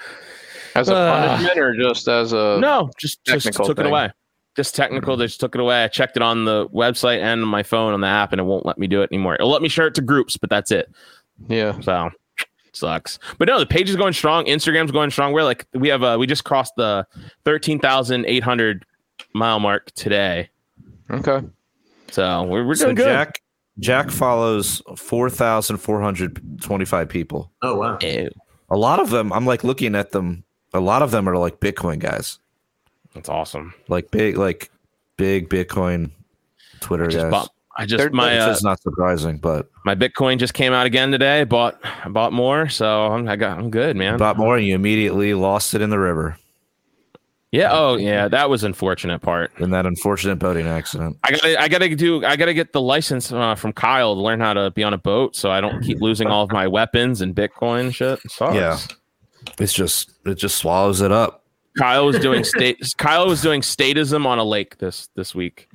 As 0.75 0.89
a 0.89 0.95
Uh, 0.95 1.27
punishment 1.27 1.59
or 1.59 1.75
just 1.75 2.07
as 2.07 2.33
a 2.33 2.59
no, 2.59 2.91
just 2.97 3.23
just 3.23 3.45
technical 3.45 3.65
took 3.65 3.79
it 3.79 3.85
away. 3.85 4.11
Just 4.55 4.75
technical. 4.75 5.15
They 5.15 5.25
just 5.25 5.39
took 5.39 5.55
it 5.55 5.61
away. 5.61 5.83
I 5.83 5.87
checked 5.87 6.17
it 6.17 6.23
on 6.23 6.45
the 6.45 6.67
website 6.69 7.19
and 7.19 7.41
on 7.41 7.47
my 7.47 7.63
phone 7.63 7.93
on 7.93 8.01
the 8.01 8.07
app, 8.07 8.33
and 8.33 8.41
it 8.41 8.43
won't 8.43 8.65
let 8.65 8.77
me 8.77 8.87
do 8.87 9.01
it 9.01 9.09
anymore. 9.11 9.35
It'll 9.35 9.49
let 9.49 9.61
me 9.61 9.69
share 9.69 9.87
it 9.87 9.95
to 9.95 10.01
groups, 10.01 10.37
but 10.37 10.49
that's 10.49 10.71
it. 10.71 10.91
Yeah. 11.47 11.79
So 11.79 12.09
sucks. 12.73 13.17
But 13.37 13.47
no, 13.47 13.59
the 13.59 13.65
page 13.65 13.89
is 13.89 13.95
going 13.95 14.13
strong. 14.13 14.45
Instagram's 14.45 14.91
going 14.91 15.11
strong. 15.11 15.33
We're 15.33 15.43
like 15.43 15.65
we 15.73 15.87
have 15.87 16.03
uh 16.03 16.17
we 16.19 16.27
just 16.27 16.43
crossed 16.43 16.75
the 16.75 17.07
thirteen 17.45 17.79
thousand 17.79 18.25
eight 18.25 18.43
hundred 18.43 18.85
mile 19.33 19.59
mark 19.59 19.91
today. 19.91 20.49
Okay. 21.09 21.45
So 22.11 22.43
we're 22.43 22.65
we're 22.65 22.75
So 22.75 22.85
doing 22.85 22.95
good. 22.95 23.05
Jack 23.05 23.41
Jack 23.79 24.09
follows 24.11 24.81
four 24.97 25.29
thousand 25.29 25.77
four 25.77 26.01
hundred 26.01 26.41
twenty-five 26.61 27.09
people. 27.09 27.51
Oh 27.61 27.75
wow. 27.75 27.97
Ew, 28.01 28.29
A 28.69 28.77
lot 28.77 28.99
of 28.99 29.09
them, 29.09 29.31
I'm 29.33 29.45
like 29.45 29.63
looking 29.63 29.95
at 29.95 30.11
them. 30.11 30.43
A 30.73 30.79
lot 30.79 31.01
of 31.01 31.11
them 31.11 31.27
are 31.27 31.37
like 31.37 31.59
Bitcoin 31.59 31.97
guys, 31.99 32.37
that's 33.15 33.29
awesome. 33.29 33.73
like 33.87 34.11
big, 34.11 34.37
like 34.37 34.69
big 35.17 35.49
Bitcoin 35.49 36.11
Twitter 36.79 37.05
I 37.05 37.07
just 37.07 37.23
guys. 37.23 37.31
bought 37.31 37.49
I 37.77 37.85
just 37.85 37.97
They're- 37.99 38.09
my 38.11 38.33
Which 38.33 38.41
uh, 38.49 38.51
is 38.51 38.63
not 38.63 38.81
surprising, 38.81 39.37
but 39.37 39.69
my 39.85 39.95
Bitcoin 39.95 40.37
just 40.37 40.53
came 40.53 40.73
out 40.73 40.85
again 40.85 41.11
today. 41.11 41.43
Bought 41.45 41.79
I 42.03 42.09
bought 42.09 42.33
more, 42.33 42.67
so 42.69 43.07
I'm 43.07 43.27
I 43.27 43.35
got 43.37 43.57
I'm 43.57 43.69
good, 43.71 43.95
man. 43.95 44.17
bought 44.17 44.37
more 44.37 44.57
and 44.57 44.67
you 44.67 44.75
immediately 44.75 45.33
lost 45.33 45.73
it 45.73 45.81
in 45.81 45.89
the 45.89 45.99
river 45.99 46.37
yeah. 47.51 47.69
Oh 47.71 47.95
yeah, 47.97 48.27
that 48.27 48.49
was 48.49 48.63
unfortunate 48.63 49.19
part. 49.21 49.51
in 49.59 49.71
that 49.71 49.85
unfortunate 49.85 50.37
boating 50.37 50.67
accident. 50.67 51.17
I 51.23 51.31
gotta, 51.31 51.61
I 51.61 51.67
gotta 51.67 51.95
do, 51.95 52.23
I 52.25 52.35
gotta 52.35 52.53
get 52.53 52.73
the 52.73 52.81
license 52.81 53.31
uh, 53.31 53.55
from 53.55 53.73
Kyle 53.73 54.15
to 54.15 54.21
learn 54.21 54.39
how 54.39 54.53
to 54.53 54.71
be 54.71 54.83
on 54.83 54.93
a 54.93 54.97
boat, 54.97 55.35
so 55.35 55.51
I 55.51 55.61
don't 55.61 55.81
keep 55.81 55.99
losing 56.01 56.27
all 56.27 56.43
of 56.43 56.51
my 56.51 56.67
weapons 56.67 57.21
and 57.21 57.35
Bitcoin 57.35 57.81
and 57.81 57.95
shit. 57.95 58.19
It 58.23 58.31
sucks. 58.31 58.55
Yeah. 58.55 58.77
It's 59.59 59.73
just 59.73 60.11
it 60.25 60.35
just 60.35 60.57
swallows 60.57 61.01
it 61.01 61.11
up. 61.11 61.43
Kyle 61.77 62.05
was 62.05 62.19
doing 62.19 62.43
state. 62.55 62.77
Kyle 62.97 63.27
was 63.27 63.41
doing 63.41 63.61
statism 63.61 64.25
on 64.25 64.37
a 64.37 64.43
lake 64.43 64.77
this 64.79 65.09
this 65.15 65.33
week. 65.33 65.69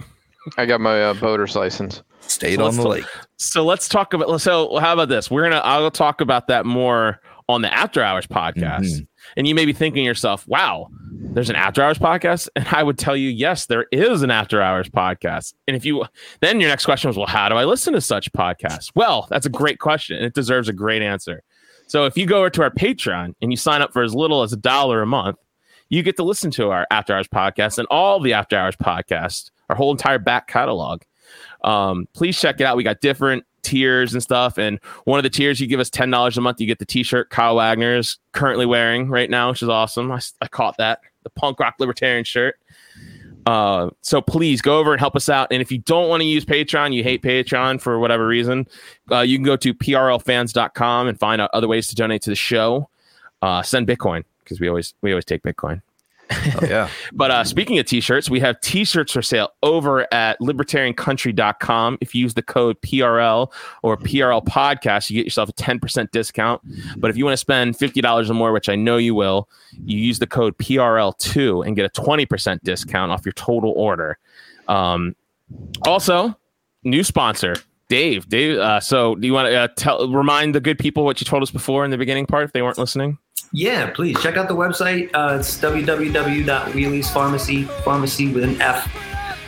I 0.58 0.66
got 0.66 0.80
my 0.80 1.02
uh, 1.02 1.14
boater's 1.14 1.56
license. 1.56 2.02
Stayed 2.20 2.56
So 2.56 2.66
on 2.66 2.76
the 2.76 2.82
let's- 2.82 3.02
lake. 3.06 3.10
So 3.36 3.64
let's 3.64 3.88
talk 3.88 4.12
about. 4.14 4.40
So 4.40 4.76
how 4.78 4.92
about 4.92 5.08
this? 5.08 5.30
We're 5.30 5.42
gonna. 5.44 5.62
I'll 5.64 5.90
talk 5.90 6.20
about 6.20 6.48
that 6.48 6.66
more 6.66 7.20
on 7.48 7.62
the 7.62 7.72
After 7.72 8.02
Hours 8.02 8.26
podcast. 8.26 8.80
Mhm. 8.84 9.06
And 9.36 9.46
you 9.46 9.54
may 9.54 9.66
be 9.66 9.72
thinking 9.72 10.04
yourself, 10.04 10.46
"Wow, 10.46 10.88
there's 11.10 11.50
an 11.50 11.56
After 11.56 11.82
Hours 11.82 11.98
podcast," 11.98 12.48
and 12.56 12.66
I 12.70 12.82
would 12.82 12.98
tell 12.98 13.16
you, 13.16 13.28
yes, 13.28 13.66
there 13.66 13.86
is 13.92 14.22
an 14.22 14.30
After 14.30 14.62
Hours 14.62 14.88
podcast. 14.88 15.54
And 15.66 15.76
if 15.76 15.84
you, 15.84 16.04
then 16.40 16.60
your 16.60 16.70
next 16.70 16.84
question 16.84 17.08
was, 17.08 17.16
"Well, 17.16 17.26
how 17.26 17.48
do 17.48 17.56
I 17.56 17.64
listen 17.64 17.94
to 17.94 18.00
such 18.00 18.32
podcasts?" 18.32 18.90
Well, 18.94 19.26
that's 19.30 19.46
a 19.46 19.50
great 19.50 19.78
question, 19.78 20.16
and 20.16 20.26
it 20.26 20.34
deserves 20.34 20.68
a 20.68 20.72
great 20.72 21.02
answer. 21.02 21.42
So 21.86 22.06
if 22.06 22.16
you 22.16 22.26
go 22.26 22.38
over 22.38 22.50
to 22.50 22.62
our 22.62 22.70
Patreon 22.70 23.34
and 23.42 23.52
you 23.52 23.56
sign 23.56 23.82
up 23.82 23.92
for 23.92 24.02
as 24.02 24.14
little 24.14 24.42
as 24.42 24.52
a 24.52 24.56
dollar 24.56 25.02
a 25.02 25.06
month, 25.06 25.36
you 25.90 26.02
get 26.02 26.16
to 26.16 26.24
listen 26.24 26.50
to 26.52 26.70
our 26.70 26.86
After 26.90 27.14
Hours 27.14 27.28
podcast 27.28 27.78
and 27.78 27.86
all 27.90 28.20
the 28.20 28.32
After 28.32 28.56
Hours 28.56 28.76
podcasts, 28.76 29.50
our 29.68 29.76
whole 29.76 29.90
entire 29.90 30.18
back 30.18 30.46
catalog. 30.48 31.02
Um, 31.62 32.08
please 32.14 32.38
check 32.38 32.60
it 32.60 32.64
out. 32.64 32.76
We 32.76 32.84
got 32.84 33.00
different 33.00 33.44
tiers 33.64 34.12
and 34.12 34.22
stuff. 34.22 34.58
And 34.58 34.78
one 35.04 35.18
of 35.18 35.22
the 35.22 35.30
tiers, 35.30 35.60
you 35.60 35.66
give 35.66 35.80
us 35.80 35.90
ten 35.90 36.10
dollars 36.10 36.36
a 36.38 36.40
month, 36.40 36.60
you 36.60 36.66
get 36.66 36.78
the 36.78 36.86
T-shirt 36.86 37.30
Kyle 37.30 37.56
Wagner 37.56 37.96
is 37.96 38.18
currently 38.32 38.66
wearing 38.66 39.08
right 39.08 39.30
now, 39.30 39.50
which 39.50 39.62
is 39.62 39.68
awesome. 39.68 40.12
I, 40.12 40.20
I 40.40 40.48
caught 40.48 40.76
that 40.78 41.00
the 41.24 41.30
punk 41.30 41.58
rock 41.58 41.74
libertarian 41.78 42.24
shirt. 42.24 42.56
Uh, 43.46 43.90
so 44.00 44.22
please 44.22 44.62
go 44.62 44.78
over 44.78 44.92
and 44.92 45.00
help 45.00 45.16
us 45.16 45.28
out. 45.28 45.48
And 45.50 45.60
if 45.60 45.70
you 45.70 45.78
don't 45.78 46.08
want 46.08 46.22
to 46.22 46.26
use 46.26 46.44
Patreon, 46.44 46.94
you 46.94 47.02
hate 47.02 47.22
Patreon 47.22 47.80
for 47.80 47.98
whatever 47.98 48.26
reason, 48.26 48.66
uh, 49.10 49.20
you 49.20 49.36
can 49.36 49.44
go 49.44 49.56
to 49.56 49.74
prlfans.com 49.74 51.08
and 51.08 51.18
find 51.18 51.42
out 51.42 51.50
other 51.52 51.68
ways 51.68 51.88
to 51.88 51.94
donate 51.94 52.22
to 52.22 52.30
the 52.30 52.36
show. 52.36 52.88
Uh, 53.42 53.62
send 53.62 53.86
Bitcoin 53.86 54.24
because 54.42 54.60
we 54.60 54.68
always 54.68 54.94
we 55.02 55.12
always 55.12 55.24
take 55.24 55.42
Bitcoin. 55.42 55.82
Oh, 56.30 56.58
yeah. 56.62 56.88
But 57.12 57.30
uh, 57.30 57.44
speaking 57.44 57.78
of 57.78 57.86
t-shirts, 57.86 58.28
we 58.28 58.40
have 58.40 58.60
t-shirts 58.60 59.12
for 59.12 59.22
sale 59.22 59.50
over 59.62 60.12
at 60.12 60.38
libertariancountry.com. 60.40 61.98
If 62.00 62.14
you 62.14 62.22
use 62.22 62.34
the 62.34 62.42
code 62.42 62.80
PRL 62.80 63.52
or 63.82 63.96
PRL 63.96 64.44
podcast, 64.44 65.10
you 65.10 65.16
get 65.16 65.24
yourself 65.24 65.48
a 65.48 65.52
10% 65.52 66.10
discount. 66.10 66.62
But 66.96 67.10
if 67.10 67.16
you 67.16 67.24
want 67.24 67.34
to 67.34 67.38
spend 67.38 67.76
$50 67.76 68.30
or 68.30 68.34
more, 68.34 68.52
which 68.52 68.68
I 68.68 68.76
know 68.76 68.96
you 68.96 69.14
will, 69.14 69.48
you 69.84 69.98
use 69.98 70.18
the 70.18 70.26
code 70.26 70.56
PRL2 70.58 71.66
and 71.66 71.76
get 71.76 71.84
a 71.84 72.00
20% 72.00 72.62
discount 72.62 73.12
off 73.12 73.24
your 73.24 73.32
total 73.32 73.72
order. 73.76 74.18
Um, 74.68 75.14
also, 75.82 76.36
new 76.82 77.04
sponsor, 77.04 77.56
Dave. 77.88 78.28
Dave, 78.28 78.58
uh, 78.58 78.80
so 78.80 79.14
do 79.14 79.26
you 79.26 79.32
want 79.32 79.48
to 79.48 79.54
uh, 79.54 79.68
tell 79.76 80.08
remind 80.10 80.54
the 80.54 80.60
good 80.60 80.78
people 80.78 81.04
what 81.04 81.20
you 81.20 81.24
told 81.24 81.42
us 81.42 81.50
before 81.50 81.84
in 81.84 81.90
the 81.90 81.98
beginning 81.98 82.26
part 82.26 82.44
if 82.44 82.52
they 82.52 82.62
weren't 82.62 82.78
listening? 82.78 83.18
Yeah, 83.52 83.90
please 83.90 84.20
check 84.20 84.36
out 84.36 84.48
the 84.48 84.56
website. 84.56 85.10
Uh, 85.14 85.38
it's 85.38 85.58
www.wheelies 85.58 87.06
Farmacy, 87.06 87.68
pharmacy 87.82 88.32
with 88.32 88.44
an 88.44 88.60
F. 88.60 88.90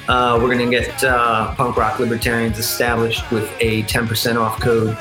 Uh, 0.09 0.39
we're 0.41 0.55
going 0.55 0.70
to 0.70 0.70
get 0.70 1.03
uh, 1.03 1.53
Punk 1.57 1.76
Rock 1.76 1.99
Libertarians 1.99 2.59
established 2.59 3.28
with 3.32 3.51
a 3.59 3.82
10% 3.84 4.41
off 4.41 4.61
code, 4.61 4.97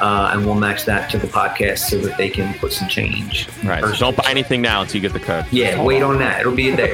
uh, 0.00 0.30
and 0.32 0.44
we'll 0.46 0.54
match 0.54 0.84
that 0.84 1.10
to 1.10 1.18
the 1.18 1.26
podcast 1.26 1.78
so 1.90 1.98
that 1.98 2.16
they 2.16 2.28
can 2.28 2.54
put 2.58 2.72
some 2.72 2.88
change. 2.88 3.48
Right. 3.64 3.82
So 3.84 3.92
don't 3.94 4.16
buy 4.16 4.28
anything 4.30 4.62
now 4.62 4.82
until 4.82 4.96
you 4.96 5.08
get 5.08 5.12
the 5.12 5.24
code. 5.24 5.44
Yeah, 5.50 5.82
wait 5.82 6.02
on 6.02 6.18
that. 6.18 6.40
It'll 6.40 6.54
be 6.54 6.70
a 6.70 6.76
day. 6.76 6.92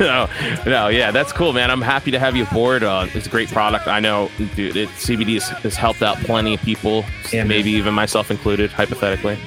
no, 0.00 0.28
no, 0.66 0.88
yeah, 0.88 1.10
that's 1.10 1.32
cool, 1.32 1.52
man. 1.52 1.70
I'm 1.70 1.82
happy 1.82 2.10
to 2.10 2.18
have 2.18 2.36
you 2.36 2.44
aboard. 2.44 2.82
Uh, 2.82 3.06
it's 3.14 3.26
a 3.26 3.30
great 3.30 3.48
product. 3.50 3.86
I 3.86 4.00
know, 4.00 4.30
dude. 4.56 4.76
It, 4.76 4.88
CBD 4.90 5.34
has, 5.34 5.48
has 5.48 5.74
helped 5.76 6.02
out 6.02 6.16
plenty 6.18 6.54
of 6.54 6.60
people, 6.62 7.04
Yeah, 7.32 7.44
maybe 7.44 7.70
even 7.72 7.94
myself 7.94 8.30
included, 8.30 8.70
hypothetically. 8.72 9.38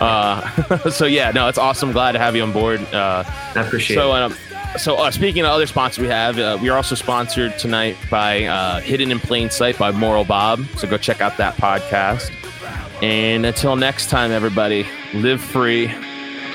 Uh, 0.00 0.88
so 0.90 1.04
yeah, 1.06 1.30
no, 1.30 1.48
it's 1.48 1.58
awesome. 1.58 1.92
Glad 1.92 2.12
to 2.12 2.18
have 2.18 2.34
you 2.34 2.42
on 2.42 2.52
board. 2.52 2.80
Uh, 2.92 3.22
I 3.54 3.60
appreciate 3.60 3.96
so, 3.96 4.14
it. 4.14 4.22
um, 4.22 4.34
so 4.78 4.96
uh, 4.96 5.10
speaking 5.10 5.42
of 5.42 5.50
other 5.50 5.66
sponsors 5.66 5.98
we 5.98 6.08
have, 6.08 6.38
uh, 6.38 6.58
we 6.60 6.68
are 6.68 6.76
also 6.76 6.94
sponsored 6.94 7.58
tonight 7.58 7.96
by 8.10 8.44
uh, 8.44 8.80
Hidden 8.80 9.10
in 9.10 9.18
Plain 9.18 9.50
Sight 9.50 9.78
by 9.78 9.90
Moral 9.90 10.24
Bob. 10.24 10.64
So 10.76 10.88
go 10.88 10.96
check 10.98 11.20
out 11.20 11.36
that 11.36 11.56
podcast. 11.56 12.30
And 13.02 13.44
until 13.44 13.76
next 13.76 14.10
time, 14.10 14.30
everybody, 14.30 14.86
live 15.14 15.40
free 15.40 15.86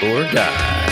or 0.02 0.24
die. 0.32 0.84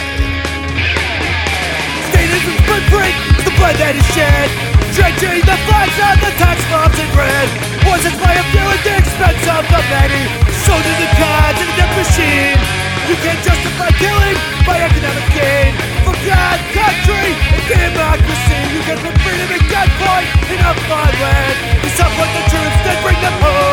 Is 2.26 2.42
blood 2.68 2.84
break, 2.92 3.16
the 3.48 3.54
blood 3.56 3.80
that 3.80 3.96
is 3.96 4.08
shed. 4.12 4.50
Drenching 4.92 5.40
the 5.48 5.58
flags 5.68 5.98
on 6.04 6.20
the 6.20 6.32
tax 6.36 6.60
bombs 6.68 7.00
in 7.00 7.08
red. 7.16 7.48
Poisons 7.80 8.20
by 8.20 8.34
a 8.36 8.44
few 8.52 8.66
at 8.66 8.82
the 8.84 8.96
expense 9.00 9.46
of 9.56 9.64
the 9.72 9.82
many. 9.88 10.24
Soldiers 10.68 11.00
and 11.00 11.14
cards 11.16 11.60
in 11.64 11.70
death 11.80 11.94
machine. 11.96 12.85
You 13.06 13.16
can't 13.22 13.38
justify 13.46 13.92
killing 14.02 14.38
by 14.66 14.82
economic 14.82 15.28
gain. 15.30 15.78
For 16.02 16.16
God, 16.26 16.58
country, 16.74 17.38
and 17.54 17.64
democracy, 17.70 18.60
you 18.74 18.82
can 18.82 18.98
put 18.98 19.14
freedom 19.22 19.46
and 19.46 19.66
gunpoint 19.70 20.30
in 20.50 20.58
a 20.58 20.74
fine 20.90 21.18
land. 21.22 21.56
Decide 21.86 22.14
what 22.18 22.30
the 22.34 22.42
truth, 22.50 22.76
then 22.82 22.98
bring 23.04 23.20
them 23.22 23.38
home. 23.46 23.65